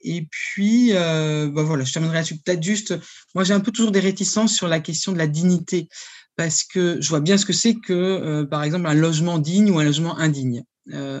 et 0.00 0.26
puis, 0.30 0.90
euh, 0.92 1.48
bah 1.48 1.62
voilà, 1.62 1.84
je 1.84 1.92
terminerai 1.92 2.18
là-dessus. 2.18 2.38
Peut-être 2.38 2.62
juste, 2.62 2.94
moi 3.34 3.44
j'ai 3.44 3.54
un 3.54 3.60
peu 3.60 3.72
toujours 3.72 3.90
des 3.90 4.00
réticences 4.00 4.54
sur 4.54 4.68
la 4.68 4.78
question 4.78 5.12
de 5.12 5.18
la 5.18 5.26
dignité, 5.26 5.88
parce 6.36 6.62
que 6.62 7.00
je 7.00 7.08
vois 7.08 7.20
bien 7.20 7.38
ce 7.38 7.46
que 7.46 7.52
c'est 7.52 7.74
que, 7.74 7.92
euh, 7.92 8.44
par 8.44 8.62
exemple, 8.62 8.86
un 8.86 8.94
logement 8.94 9.38
digne 9.38 9.70
ou 9.70 9.78
un 9.78 9.84
logement 9.84 10.16
indigne. 10.18 10.64
Euh, 10.92 11.20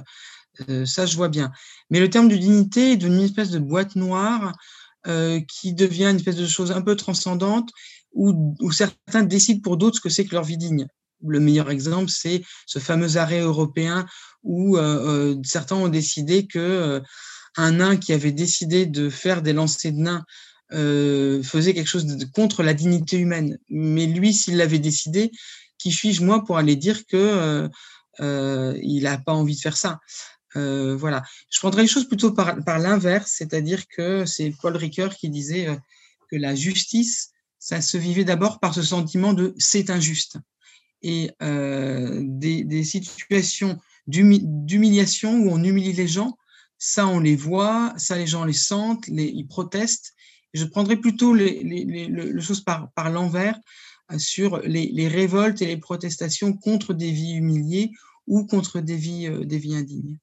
ça, 0.84 1.06
je 1.06 1.16
vois 1.16 1.28
bien. 1.28 1.52
Mais 1.90 2.00
le 2.00 2.10
terme 2.10 2.28
de 2.28 2.36
dignité 2.36 2.92
est 2.92 2.96
devenu 2.96 3.18
une 3.18 3.24
espèce 3.24 3.50
de 3.50 3.58
boîte 3.58 3.96
noire 3.96 4.52
qui 5.48 5.72
devient 5.72 6.06
une 6.06 6.16
espèce 6.16 6.36
de 6.36 6.46
chose 6.46 6.72
un 6.72 6.82
peu 6.82 6.96
transcendante 6.96 7.70
où, 8.16 8.72
certains 8.72 9.22
décident 9.22 9.60
pour 9.60 9.76
d'autres 9.76 9.96
ce 9.96 10.00
que 10.00 10.08
c'est 10.08 10.24
que 10.24 10.34
leur 10.34 10.44
vie 10.44 10.56
digne. 10.56 10.86
Le 11.24 11.40
meilleur 11.40 11.70
exemple, 11.70 12.10
c'est 12.10 12.42
ce 12.66 12.78
fameux 12.78 13.16
arrêt 13.16 13.40
européen 13.40 14.06
où 14.42 14.76
euh, 14.76 15.34
euh, 15.34 15.36
certains 15.44 15.76
ont 15.76 15.88
décidé 15.88 16.46
que 16.46 16.58
euh, 16.58 17.00
un 17.56 17.72
nain 17.72 17.96
qui 17.96 18.12
avait 18.12 18.32
décidé 18.32 18.86
de 18.86 19.08
faire 19.08 19.42
des 19.42 19.52
lancers 19.52 19.92
de 19.92 19.98
nains 19.98 20.24
faisait 20.70 21.74
quelque 21.74 21.88
chose 21.88 22.06
de, 22.06 22.24
contre 22.24 22.62
la 22.62 22.74
dignité 22.74 23.18
humaine. 23.18 23.58
Mais 23.70 24.06
lui, 24.06 24.34
s'il 24.34 24.56
l'avait 24.56 24.78
décidé, 24.78 25.30
qui 25.78 25.92
suis-je 25.92 26.24
moi 26.24 26.44
pour 26.44 26.58
aller 26.58 26.76
dire 26.76 27.06
que 27.06 27.68
euh, 28.20 28.78
il 28.82 29.04
n'a 29.04 29.18
pas 29.18 29.32
envie 29.32 29.54
de 29.54 29.60
faire 29.60 29.76
ça? 29.76 30.00
Voilà. 30.56 31.22
Je 31.50 31.58
prendrais 31.58 31.82
les 31.82 31.88
choses 31.88 32.08
plutôt 32.08 32.32
par, 32.32 32.78
l'inverse, 32.78 33.32
c'est-à-dire 33.36 33.86
que 33.88 34.24
c'est 34.24 34.52
Paul 34.60 34.76
Ricoeur 34.76 35.14
qui 35.14 35.28
disait 35.28 35.68
que 36.30 36.36
la 36.36 36.54
justice, 36.54 37.30
ça 37.58 37.80
se 37.80 37.96
vivait 37.96 38.24
d'abord 38.24 38.58
par 38.60 38.74
ce 38.74 38.82
sentiment 38.82 39.32
de 39.32 39.54
c'est 39.58 39.90
injuste. 39.90 40.38
Et 41.02 41.30
des, 41.40 42.64
des 42.64 42.84
situations 42.84 43.78
d'humiliation 44.06 45.38
où 45.38 45.50
on 45.50 45.62
humilie 45.62 45.92
les 45.92 46.08
gens, 46.08 46.36
ça 46.78 47.06
on 47.06 47.18
les 47.18 47.36
voit, 47.36 47.94
ça 47.96 48.16
les 48.16 48.26
gens 48.26 48.44
les 48.44 48.52
sentent, 48.52 49.08
ils 49.08 49.46
protestent. 49.46 50.14
Je 50.52 50.64
prendrais 50.64 50.96
plutôt 50.96 51.34
les, 51.34 52.40
choses 52.40 52.62
par, 52.62 52.90
par 52.92 53.10
l'envers 53.10 53.58
euh, 54.12 54.18
sur 54.18 54.58
les, 54.60 55.08
révoltes 55.08 55.60
et 55.62 55.66
les 55.66 55.76
protestations 55.76 56.52
contre 56.54 56.94
des 56.94 57.10
vies 57.10 57.34
humiliées 57.34 57.92
ou 58.26 58.46
contre 58.46 58.80
des 58.80 58.96
vies, 58.96 59.26
euh, 59.26 59.44
des 59.44 59.58
vies 59.58 59.76
indignes. 59.76 60.18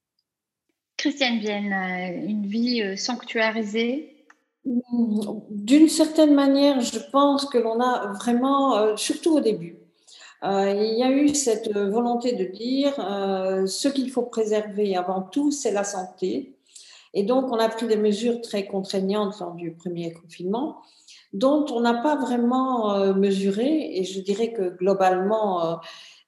Christiane 1.03 1.39
Vienne, 1.39 1.73
euh, 1.73 2.29
une 2.29 2.45
vie 2.45 2.97
sanctuarisée 2.97 4.25
D'une 4.63 5.89
certaine 5.89 6.33
manière, 6.33 6.79
je 6.79 6.97
pense 7.11 7.43
que 7.43 7.57
l'on 7.57 7.81
a 7.81 8.13
vraiment, 8.13 8.95
surtout 8.95 9.35
au 9.35 9.41
début, 9.41 9.79
il 10.43 10.95
y 10.97 11.03
a 11.03 11.11
eu 11.11 11.35
cette 11.35 11.77
volonté 11.77 12.31
de 12.31 12.45
dire 12.45 12.93
ce 13.67 13.89
qu'il 13.89 14.11
faut 14.11 14.23
préserver 14.23 14.95
avant 14.95 15.23
tout, 15.23 15.51
c'est 15.51 15.73
la 15.73 15.83
santé. 15.83 16.55
Et 17.13 17.23
donc, 17.23 17.51
on 17.51 17.59
a 17.59 17.67
pris 17.67 17.85
des 17.85 17.97
mesures 17.97 18.39
très 18.39 18.65
contraignantes 18.65 19.37
lors 19.41 19.55
du 19.55 19.73
premier 19.73 20.13
confinement, 20.13 20.77
dont 21.33 21.65
on 21.69 21.81
n'a 21.81 21.95
pas 21.95 22.15
vraiment 22.15 23.13
mesuré. 23.13 23.97
Et 23.97 24.05
je 24.05 24.21
dirais 24.21 24.53
que 24.53 24.69
globalement, 24.69 25.81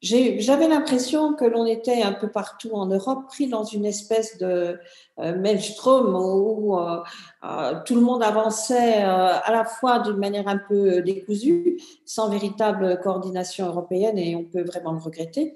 j'avais 0.05 0.67
l'impression 0.67 1.33
que 1.33 1.45
l'on 1.45 1.65
était 1.65 2.03
un 2.03 2.13
peu 2.13 2.29
partout 2.29 2.71
en 2.73 2.85
Europe 2.85 3.27
pris 3.27 3.47
dans 3.47 3.63
une 3.63 3.85
espèce 3.85 4.37
de 4.37 4.79
euh, 5.19 5.35
maelstrom 5.35 6.15
où 6.15 6.77
euh, 6.77 7.01
euh, 7.43 7.79
tout 7.85 7.95
le 7.95 8.01
monde 8.01 8.21
avançait 8.21 9.01
à 9.01 9.51
la 9.51 9.65
fois 9.65 9.99
d'une 9.99 10.17
manière 10.17 10.47
un 10.47 10.59
peu 10.59 11.01
décousue, 11.01 11.81
sans 12.05 12.29
véritable 12.29 12.99
coordination 13.01 13.65
européenne, 13.65 14.19
et 14.19 14.35
on 14.35 14.43
peut 14.43 14.63
vraiment 14.63 14.91
le 14.91 14.99
regretter, 14.99 15.55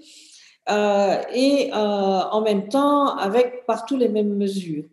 et 0.67 1.71
en 1.73 2.41
même 2.41 2.69
temps 2.69 3.17
avec 3.17 3.65
partout 3.67 3.97
les 3.97 4.09
mêmes 4.09 4.35
mesures. 4.35 4.85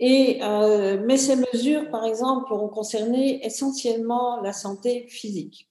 Mais 0.00 1.16
ces 1.18 1.36
mesures, 1.36 1.90
par 1.90 2.04
exemple, 2.06 2.52
ont 2.54 2.68
concerné 2.68 3.44
essentiellement 3.44 4.40
la 4.40 4.54
santé 4.54 5.06
physique. 5.08 5.68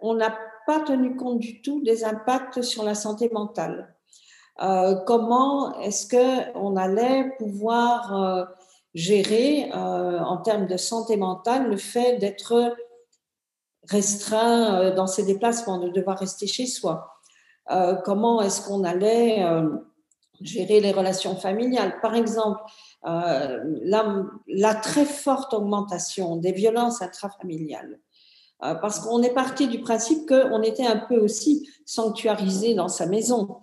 On 0.00 0.14
n'a 0.14 0.36
pas 0.66 0.80
tenu 0.80 1.16
compte 1.16 1.38
du 1.38 1.62
tout 1.62 1.82
des 1.82 2.04
impacts 2.04 2.62
sur 2.62 2.82
la 2.82 2.94
santé 2.94 3.30
mentale. 3.32 3.96
Euh, 4.62 4.94
comment 5.06 5.78
est-ce 5.80 6.08
qu'on 6.08 6.76
allait 6.76 7.30
pouvoir 7.38 8.22
euh, 8.22 8.44
gérer 8.94 9.70
euh, 9.72 10.18
en 10.20 10.38
termes 10.38 10.66
de 10.66 10.76
santé 10.76 11.16
mentale 11.16 11.68
le 11.68 11.76
fait 11.76 12.16
d'être 12.18 12.74
restreint 13.88 14.90
dans 14.92 15.06
ses 15.06 15.24
déplacements, 15.24 15.78
de 15.78 15.90
devoir 15.90 16.18
rester 16.18 16.46
chez 16.46 16.66
soi? 16.66 17.12
Comment 18.04 18.42
est-ce 18.42 18.66
qu'on 18.66 18.82
allait 18.84 19.44
gérer 20.40 20.80
les 20.80 20.90
relations 20.90 21.36
familiales? 21.36 22.00
Par 22.00 22.16
exemple, 22.16 22.60
la, 23.04 24.74
très 24.82 25.04
forte 25.04 25.54
augmentation 25.54 26.36
des 26.36 26.50
violences 26.50 27.00
intrafamiliales 27.00 28.00
parce 28.60 29.00
qu'on 29.00 29.22
est 29.22 29.34
parti 29.34 29.68
du 29.68 29.80
principe 29.80 30.28
qu'on 30.28 30.62
était 30.62 30.86
un 30.86 30.96
peu 30.96 31.18
aussi 31.18 31.68
sanctuarisé 31.84 32.74
dans 32.74 32.88
sa 32.88 33.06
maison. 33.06 33.56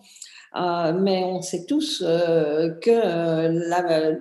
Euh, 0.56 0.94
mais 0.94 1.24
on 1.24 1.42
sait 1.42 1.66
tous 1.66 2.04
euh, 2.06 2.70
que 2.80 2.92
la, 2.92 4.12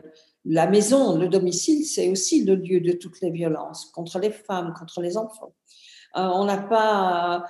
la, 0.46 0.66
maison, 0.66 1.18
le 1.18 1.28
domicile, 1.28 1.84
c'est 1.84 2.08
aussi 2.08 2.44
le 2.44 2.54
lieu 2.54 2.80
de 2.80 2.92
toutes 2.92 3.20
les 3.20 3.30
violences 3.30 3.86
contre 3.94 4.18
les 4.18 4.30
femmes, 4.30 4.72
contre 4.78 5.02
les 5.02 5.18
enfants. 5.18 5.52
on 6.14 6.44
n'a 6.44 6.58
pas 6.58 7.44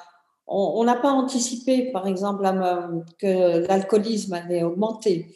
on 0.47 0.85
n'a 0.85 0.97
pas 0.97 1.13
anticipé, 1.13 1.91
par 1.93 2.07
exemple, 2.07 2.45
que 3.19 3.67
l'alcoolisme 3.67 4.35
allait 4.35 4.63
augmenter. 4.63 5.35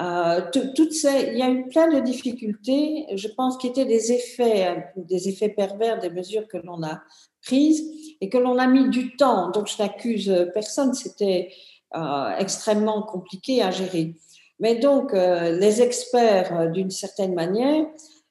Euh, 0.00 0.40
il 0.54 1.38
y 1.38 1.42
a 1.42 1.50
eu 1.50 1.66
plein 1.68 1.92
de 1.92 2.00
difficultés, 2.00 3.06
je 3.14 3.28
pense, 3.28 3.56
qui 3.58 3.66
étaient 3.66 3.84
des 3.84 4.12
effets, 4.12 4.92
des 4.96 5.28
effets 5.28 5.48
pervers 5.48 5.98
des 5.98 6.10
mesures 6.10 6.46
que 6.46 6.58
l'on 6.58 6.82
a 6.84 7.00
prises 7.42 7.82
et 8.20 8.28
que 8.28 8.38
l'on 8.38 8.58
a 8.58 8.68
mis 8.68 8.88
du 8.90 9.16
temps. 9.16 9.50
Donc, 9.50 9.66
je 9.66 9.82
n'accuse 9.82 10.48
personne, 10.54 10.94
c'était 10.94 11.50
euh, 11.96 12.30
extrêmement 12.38 13.02
compliqué 13.02 13.60
à 13.62 13.72
gérer. 13.72 14.14
Mais 14.60 14.76
donc, 14.76 15.14
euh, 15.14 15.58
les 15.58 15.82
experts, 15.82 16.70
d'une 16.70 16.90
certaine 16.90 17.34
manière, 17.34 17.86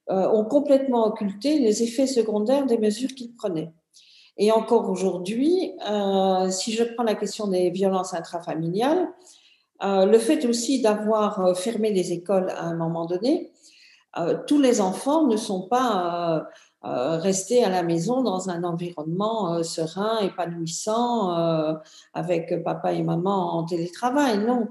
ont 0.09 0.45
complètement 0.45 1.05
occulté 1.07 1.59
les 1.59 1.83
effets 1.83 2.07
secondaires 2.07 2.65
des 2.65 2.77
mesures 2.77 3.13
qu'ils 3.13 3.35
prenaient. 3.35 3.73
Et 4.37 4.53
encore 4.53 4.89
aujourd'hui, 4.89 5.73
si 6.49 6.71
je 6.71 6.83
prends 6.85 7.03
la 7.03 7.15
question 7.15 7.47
des 7.47 7.71
violences 7.71 8.13
intrafamiliales, 8.13 9.09
le 9.81 10.17
fait 10.17 10.45
aussi 10.45 10.81
d'avoir 10.81 11.39
euh, 11.39 11.53
fermé 11.53 11.91
les 11.91 12.11
écoles 12.11 12.49
à 12.49 12.63
un 12.63 12.75
moment 12.75 13.05
donné, 13.05 13.51
euh, 14.17 14.37
tous 14.47 14.59
les 14.59 14.81
enfants 14.81 15.27
ne 15.27 15.37
sont 15.37 15.67
pas 15.67 16.47
restés 16.83 17.65
à 17.65 17.69
la 17.69 17.83
maison 17.83 18.21
dans 18.21 18.49
un 18.49 18.63
environnement 18.63 19.61
serein, 19.61 20.19
épanouissant, 20.19 21.35
avec 22.13 22.63
papa 22.63 22.93
et 22.93 23.03
maman 23.03 23.55
en 23.55 23.65
télétravail. 23.65 24.37
Non. 24.37 24.69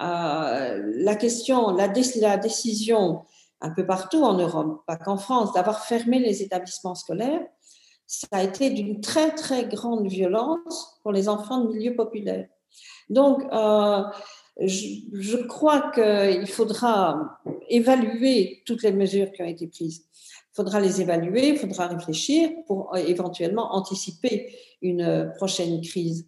la 0.00 1.14
question, 1.16 1.74
la, 1.74 1.88
décision 1.88 3.24
un 3.60 3.70
peu 3.70 3.84
partout 3.84 4.22
en 4.24 4.34
Europe, 4.34 4.82
pas 4.86 4.96
qu'en 4.96 5.18
France, 5.18 5.52
d'avoir 5.52 5.84
fermé 5.84 6.20
les 6.20 6.42
établissements 6.42 6.94
scolaires, 6.94 7.46
ça 8.06 8.28
a 8.32 8.42
été 8.42 8.70
d'une 8.70 9.00
très 9.00 9.34
très 9.34 9.66
grande 9.66 10.06
violence 10.06 11.00
pour 11.02 11.12
les 11.12 11.28
enfants 11.28 11.64
de 11.64 11.68
milieux 11.68 11.96
populaires. 11.96 12.48
Donc, 13.12 13.42
euh, 13.52 14.02
je, 14.58 15.36
crois 15.46 15.90
qu'il 15.92 16.46
faudra 16.46 17.40
évaluer 17.68 18.62
toutes 18.66 18.82
les 18.82 18.92
mesures 18.92 19.30
qui 19.32 19.42
ont 19.42 19.46
été 19.46 19.66
prises. 19.66 20.06
Il 20.14 20.56
faudra 20.56 20.80
les 20.80 21.00
évaluer, 21.00 21.48
il 21.48 21.58
faudra 21.58 21.88
réfléchir 21.88 22.50
pour 22.66 22.94
euh, 22.94 22.98
éventuellement 22.98 23.74
anticiper 23.74 24.54
une 24.80 25.32
prochaine 25.36 25.80
crise. 25.82 26.26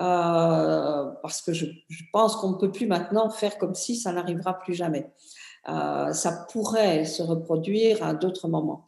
Euh, 0.00 1.10
parce 1.22 1.42
que 1.42 1.52
je, 1.52 1.66
pense 2.12 2.36
qu'on 2.36 2.52
ne 2.52 2.56
peut 2.56 2.70
plus 2.70 2.86
maintenant 2.86 3.28
faire 3.30 3.58
comme 3.58 3.74
si 3.74 3.96
ça 3.96 4.12
n'arrivera 4.12 4.58
plus 4.58 4.74
jamais. 4.74 5.10
ça 5.66 6.46
pourrait 6.50 7.04
se 7.04 7.22
reproduire 7.22 8.02
à 8.02 8.14
d'autres 8.14 8.48
moments. 8.48 8.86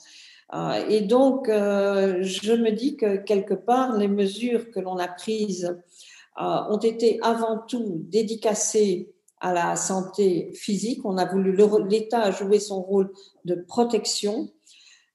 et 0.89 1.01
donc, 1.03 1.49
je 1.49 2.53
me 2.55 2.71
dis 2.71 2.97
que 2.97 3.17
quelque 3.17 3.55
part, 3.55 3.97
les 3.97 4.09
mesures 4.09 4.71
que 4.71 4.81
l'on 4.81 4.97
a 4.99 5.09
prises 5.09 5.77
ont 6.41 6.79
été 6.79 7.19
avant 7.23 7.59
tout 7.59 8.03
dédicacés 8.09 9.13
à 9.41 9.53
la 9.53 9.77
santé 9.77 10.53
physique. 10.55 11.01
On 11.05 11.17
a 11.17 11.25
voulu, 11.25 11.57
l'État 11.89 12.31
jouer 12.31 12.61
son 12.61 12.83
rôle 12.83 13.11
de 13.45 13.55
protection 13.55 14.49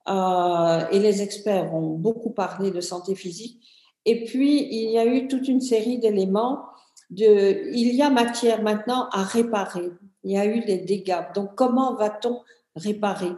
euh, 0.07 0.87
et 0.91 0.99
les 0.99 1.21
experts 1.21 1.73
ont 1.73 1.95
beaucoup 1.97 2.31
parlé 2.31 2.71
de 2.71 2.81
santé 2.81 3.15
physique. 3.15 3.61
Et 4.05 4.23
puis, 4.23 4.67
il 4.71 4.91
y 4.91 4.97
a 4.97 5.05
eu 5.05 5.27
toute 5.27 5.47
une 5.47 5.61
série 5.61 5.99
d'éléments. 5.99 6.63
De, 7.09 7.71
il 7.71 7.93
y 7.95 8.01
a 8.01 8.09
matière 8.09 8.61
maintenant 8.61 9.07
à 9.11 9.23
réparer. 9.23 9.91
Il 10.23 10.31
y 10.31 10.37
a 10.37 10.45
eu 10.45 10.63
des 10.65 10.77
dégâts. 10.77 11.25
Donc, 11.33 11.55
comment 11.55 11.95
va-t-on 11.95 12.41
réparer? 12.75 13.31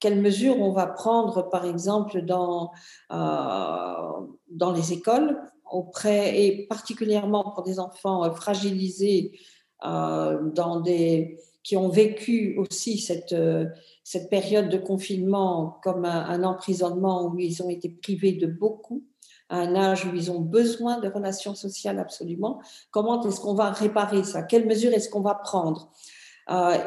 Quelles 0.00 0.20
mesures 0.20 0.60
on 0.60 0.72
va 0.72 0.86
prendre, 0.86 1.48
par 1.48 1.64
exemple, 1.64 2.22
dans, 2.22 2.72
euh, 3.12 4.26
dans 4.50 4.72
les 4.72 4.92
écoles? 4.92 5.40
Auprès, 5.72 6.40
et 6.40 6.66
particulièrement 6.66 7.50
pour 7.50 7.62
des 7.62 7.80
enfants 7.80 8.24
euh, 8.24 8.30
fragilisés 8.30 9.32
euh, 9.84 10.38
qui 11.64 11.76
ont 11.76 11.88
vécu 11.88 12.56
aussi 12.58 12.98
cette, 12.98 13.32
euh, 13.32 13.66
cette 14.04 14.30
période 14.30 14.68
de 14.68 14.78
confinement 14.78 15.78
comme 15.82 16.04
un, 16.04 16.44
emprisonnement 16.44 17.26
où 17.26 17.38
ils 17.38 17.62
ont 17.62 17.70
été 17.70 17.88
privés 17.88 18.32
de 18.32 18.46
beaucoup, 18.46 19.04
à 19.48 19.58
un 19.58 19.74
âge 19.74 20.04
où 20.06 20.14
ils 20.14 20.30
ont 20.30 20.40
besoin 20.40 20.98
de 20.98 21.08
relations 21.08 21.54
sociales 21.54 21.98
absolument. 21.98 22.60
Comment 22.90 23.22
est-ce 23.26 23.40
qu'on 23.40 23.54
va 23.54 23.70
réparer 23.70 24.24
ça? 24.24 24.42
Quelles 24.42 24.66
mesures 24.66 24.92
est-ce 24.92 25.08
qu'on 25.08 25.20
va 25.20 25.34
prendre? 25.34 25.90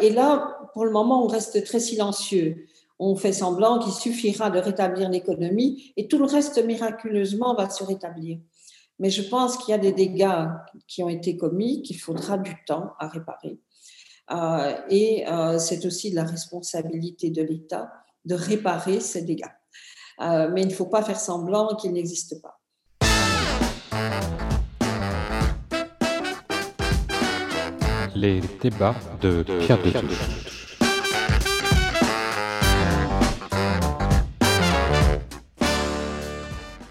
Et 0.02 0.10
là, 0.10 0.58
pour 0.74 0.84
le 0.84 0.92
moment, 0.92 1.24
on 1.24 1.28
reste 1.28 1.64
très 1.64 1.80
silencieux. 1.80 2.66
On 3.00 3.16
fait 3.16 3.34
semblant 3.34 3.80
qu'il 3.80 3.94
suffira 3.94 4.50
de 4.50 4.60
rétablir 4.60 5.10
l'économie 5.10 5.94
et 5.96 6.08
tout 6.08 6.18
le 6.18 6.26
reste 6.26 6.64
miraculeusement 6.64 7.54
va 7.56 7.70
se 7.70 7.84
rétablir. 7.84 8.40
Mais 9.00 9.10
je 9.10 9.22
pense 9.22 9.58
qu'il 9.58 9.72
y 9.72 9.76
a 9.76 9.78
des 9.78 9.92
dégâts 9.92 10.48
qui 10.88 11.04
ont 11.04 11.10
été 11.10 11.36
commis 11.36 11.82
qu'il 11.82 12.00
faudra 12.00 12.38
du 12.38 12.56
temps 12.66 12.94
à 13.00 13.08
réparer. 13.08 13.60
Euh, 14.32 14.76
et 14.90 15.28
euh, 15.28 15.60
c'est 15.60 15.86
aussi 15.86 16.12
de 16.12 16.16
la 16.16 16.24
responsabilité 16.24 17.30
de 17.30 17.44
l'État 17.44 17.92
de 18.24 18.36
réparer 18.36 19.00
ces 19.00 19.22
dégâts. 19.22 19.44
Euh, 20.22 20.50
mais 20.52 20.62
il 20.62 20.70
ne 20.70 20.74
faut 20.74 20.88
pas 20.88 21.04
faire 21.04 21.20
semblant 21.20 21.76
qu'ils 21.76 21.92
n'existent 21.92 22.38
pas. 22.42 22.60
Les 28.16 28.40
débats 28.62 28.96
de 29.22 29.44
Pierre 29.60 29.78
de 29.78 30.45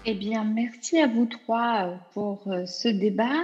Eh 0.07 0.13
bien, 0.13 0.43
merci 0.43 0.99
à 0.99 1.07
vous 1.07 1.25
trois 1.25 1.85
euh, 1.87 1.95
pour 2.13 2.43
euh, 2.47 2.67
ce 2.67 2.87
débat. 2.87 3.41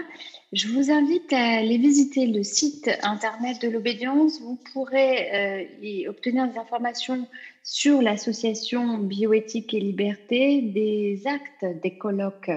Je 0.54 0.68
vous 0.68 0.92
invite 0.92 1.34
à 1.34 1.58
aller 1.58 1.80
visiter 1.80 2.28
le 2.28 2.44
site 2.44 2.88
internet 3.02 3.60
de 3.64 3.70
l'obédience. 3.70 4.40
Vous 4.42 4.60
pourrez 4.72 5.32
euh, 5.34 5.64
y 5.82 6.08
obtenir 6.08 6.48
des 6.48 6.60
informations 6.60 7.28
sur 7.64 8.04
l'association 8.04 9.00
Bioéthique 9.00 9.74
et 9.74 9.80
Liberté. 9.80 10.62
Des 10.62 11.24
actes 11.26 11.82
des 11.82 11.98
colloques 11.98 12.52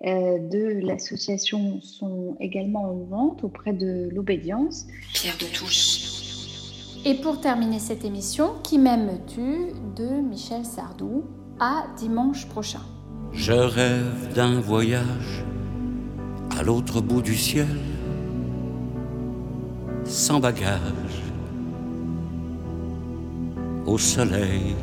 de 0.00 0.86
l'association 0.86 1.80
sont 1.80 2.36
également 2.40 2.84
en 2.84 2.94
vente 3.04 3.44
auprès 3.44 3.72
de 3.72 4.08
l'obédience. 4.12 4.86
Pierre 5.12 5.36
de 5.38 5.46
Touche. 5.46 7.04
Et 7.04 7.14
pour 7.14 7.40
terminer 7.40 7.78
cette 7.78 8.04
émission, 8.04 8.54
Qui 8.64 8.78
m'aimes-tu? 8.78 9.72
de 9.96 10.20
Michel 10.20 10.64
Sardou 10.64 11.24
à 11.58 11.86
dimanche 11.98 12.46
prochain. 12.48 12.82
Je 13.32 13.52
rêve 13.52 14.34
d'un 14.34 14.60
voyage 14.60 15.44
à 16.58 16.62
l'autre 16.62 17.00
bout 17.00 17.22
du 17.22 17.36
ciel, 17.36 17.66
sans 20.04 20.40
bagage, 20.40 21.22
au 23.86 23.96
soleil, 23.96 24.74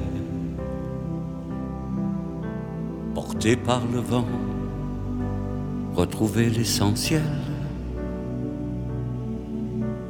porté 3.13 3.55
par 3.55 3.81
le 3.91 3.99
vent, 3.99 4.27
retrouver 5.95 6.49
l'essentiel 6.49 7.21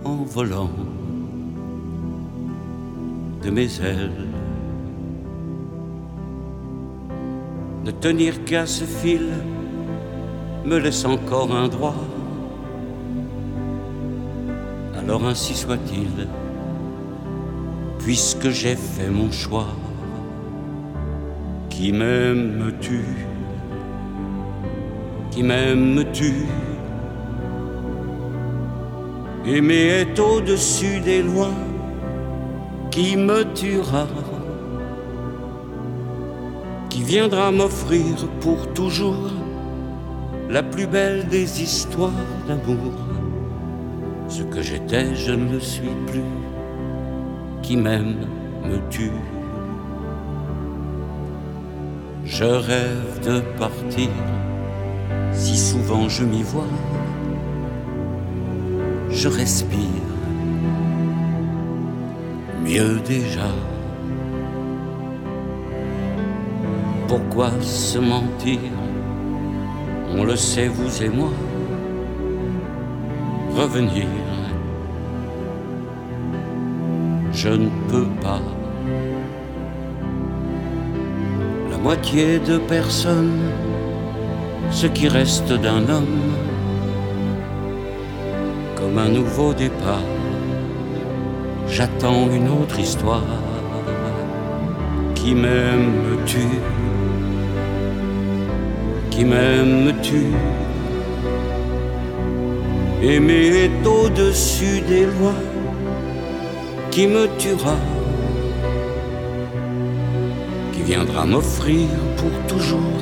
en 0.04 0.24
volant 0.24 0.70
de 3.44 3.50
mes 3.50 3.82
ailes. 3.82 4.35
Ne 7.86 7.92
tenir 7.92 8.44
qu'à 8.46 8.66
ce 8.66 8.84
fil 8.84 9.28
me 10.66 10.80
laisse 10.80 11.06
encore 11.06 11.56
un 11.56 11.68
droit. 11.68 11.94
Alors 14.98 15.24
ainsi 15.28 15.54
soit-il, 15.54 16.28
puisque 18.00 18.50
j'ai 18.50 18.76
fait 18.76 19.12
mon 19.12 19.32
choix. 19.32 19.68
Qui 21.70 21.92
m'aimes-tu? 21.92 23.04
Qui 25.30 25.44
m'aimes-tu? 25.44 26.48
Aimer 29.46 30.02
est 30.02 30.20
au-dessus 30.20 31.02
des 31.02 31.22
lois 31.22 31.54
qui 32.90 33.16
me 33.16 33.44
tuera? 33.54 34.08
Viendra 37.06 37.52
m'offrir 37.52 38.28
pour 38.42 38.74
toujours 38.74 39.30
la 40.50 40.64
plus 40.64 40.88
belle 40.88 41.28
des 41.28 41.62
histoires 41.62 42.12
d'amour. 42.48 42.94
Ce 44.28 44.42
que 44.42 44.62
j'étais, 44.62 45.16
je 45.16 45.32
ne 45.32 45.54
le 45.54 45.60
suis 45.60 45.96
plus. 46.08 46.32
Qui 47.62 47.78
m'aime 47.78 48.28
me 48.64 48.78
tue. 48.90 49.12
Je 52.26 52.44
rêve 52.44 53.20
de 53.24 53.40
partir, 53.60 54.10
si 55.32 55.58
souvent 55.58 56.10
je 56.10 56.24
m'y 56.24 56.42
vois. 56.42 56.74
Je 59.12 59.28
respire, 59.28 60.08
mieux 62.64 63.00
déjà. 63.06 63.75
Pourquoi 67.08 67.52
se 67.62 68.00
mentir 68.00 68.60
On 70.18 70.24
le 70.24 70.36
sait, 70.36 70.68
vous 70.68 71.04
et 71.04 71.10
moi. 71.10 71.30
Revenir, 73.56 74.08
je 77.32 77.50
ne 77.50 77.70
peux 77.90 78.08
pas. 78.22 78.42
La 81.70 81.78
moitié 81.78 82.40
de 82.40 82.58
personnes, 82.58 83.52
ce 84.72 84.88
qui 84.88 85.08
reste 85.08 85.54
d'un 85.54 85.88
homme, 85.88 86.34
comme 88.76 88.98
un 88.98 89.10
nouveau 89.10 89.54
départ. 89.54 90.10
J'attends 91.68 92.30
une 92.32 92.50
autre 92.50 92.80
histoire 92.80 93.24
qui 95.16 95.34
m'aime-tu 95.34 96.46
qui 99.16 99.24
m'aimes-tu 99.24 100.24
Aimer 103.02 103.48
est 103.66 103.88
au-dessus 103.88 104.82
des 104.82 105.06
lois 105.06 105.42
qui 106.92 107.08
me 107.08 107.28
tuera, 107.38 107.78
qui 110.74 110.82
viendra 110.82 111.26
m'offrir 111.26 111.88
pour 112.18 112.34
toujours 112.48 113.00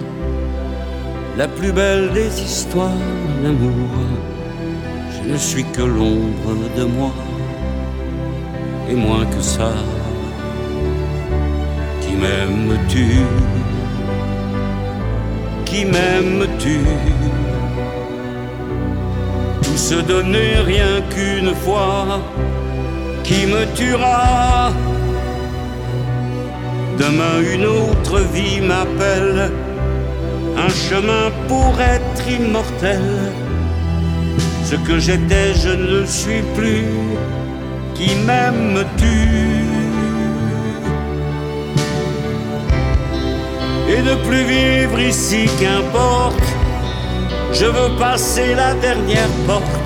la 1.35 1.47
plus 1.47 1.71
belle 1.71 2.11
des 2.13 2.41
histoires 2.41 3.01
d'amour. 3.43 3.89
Je 5.15 5.31
ne 5.31 5.37
suis 5.37 5.65
que 5.65 5.81
l'ombre 5.81 6.55
de 6.77 6.83
moi, 6.83 7.13
et 8.89 8.95
moins 8.95 9.25
que 9.25 9.41
ça, 9.41 9.73
qui 12.01 12.13
m'aimes-tu 12.21 13.07
qui 15.73 15.85
m'aimes-tu? 15.85 16.79
Tout 19.63 19.77
se 19.89 19.95
donner 19.95 20.51
rien 20.73 21.01
qu'une 21.13 21.55
fois, 21.55 22.21
qui 23.23 23.47
me 23.47 23.65
tuera? 23.73 24.71
Demain 26.99 27.37
une 27.55 27.65
autre 27.65 28.19
vie 28.35 28.61
m'appelle, 28.61 29.51
un 30.65 30.69
chemin 30.69 31.25
pour 31.47 31.73
être 31.81 32.23
immortel. 32.29 33.01
Ce 34.65 34.75
que 34.75 34.99
j'étais, 34.99 35.55
je 35.55 35.69
ne 35.69 36.05
suis 36.05 36.43
plus, 36.55 36.85
qui 37.95 38.13
m'aimes-tu? 38.27 39.62
Et 43.93 44.01
de 44.01 44.15
plus 44.27 44.43
vivre 44.43 44.99
ici 44.99 45.45
qu'importe. 45.59 46.47
Je 47.53 47.65
veux 47.65 47.97
passer 47.99 48.55
la 48.55 48.73
dernière 48.73 49.33
porte, 49.45 49.79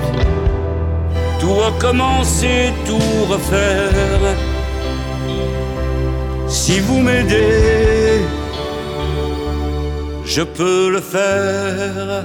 tout 1.40 1.54
recommencer, 1.66 2.72
tout 2.86 3.24
refaire. 3.32 4.34
Si 6.46 6.80
vous 6.80 7.00
m'aidez, 7.00 8.22
je 10.24 10.42
peux 10.42 10.90
le 10.90 11.00
faire. 11.00 12.24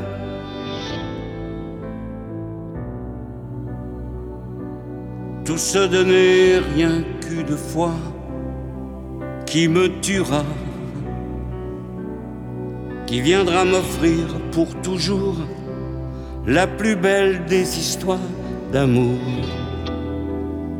Tout 5.45 5.57
se 5.57 5.85
donner 5.95 6.61
rien 6.73 7.03
qu'une 7.21 7.57
fois 7.57 7.97
qui 9.45 9.67
me 9.67 9.99
tuera 9.99 10.43
qui 13.13 13.21
viendra 13.21 13.63
m'offrir 13.63 14.25
pour 14.51 14.73
toujours 14.81 15.37
la 16.47 16.65
plus 16.65 16.95
belle 16.95 17.45
des 17.45 17.77
histoires 17.77 18.17
d'amour. 18.71 19.19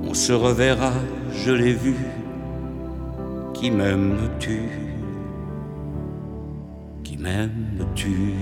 On 0.01 0.15
se 0.15 0.33
reverra, 0.33 0.93
je 1.45 1.51
l'ai 1.51 1.73
vu, 1.73 1.95
qui 3.53 3.69
m'aimes-tu? 3.69 4.61
Qui 7.03 7.17
m'aimes-tu? 7.17 8.33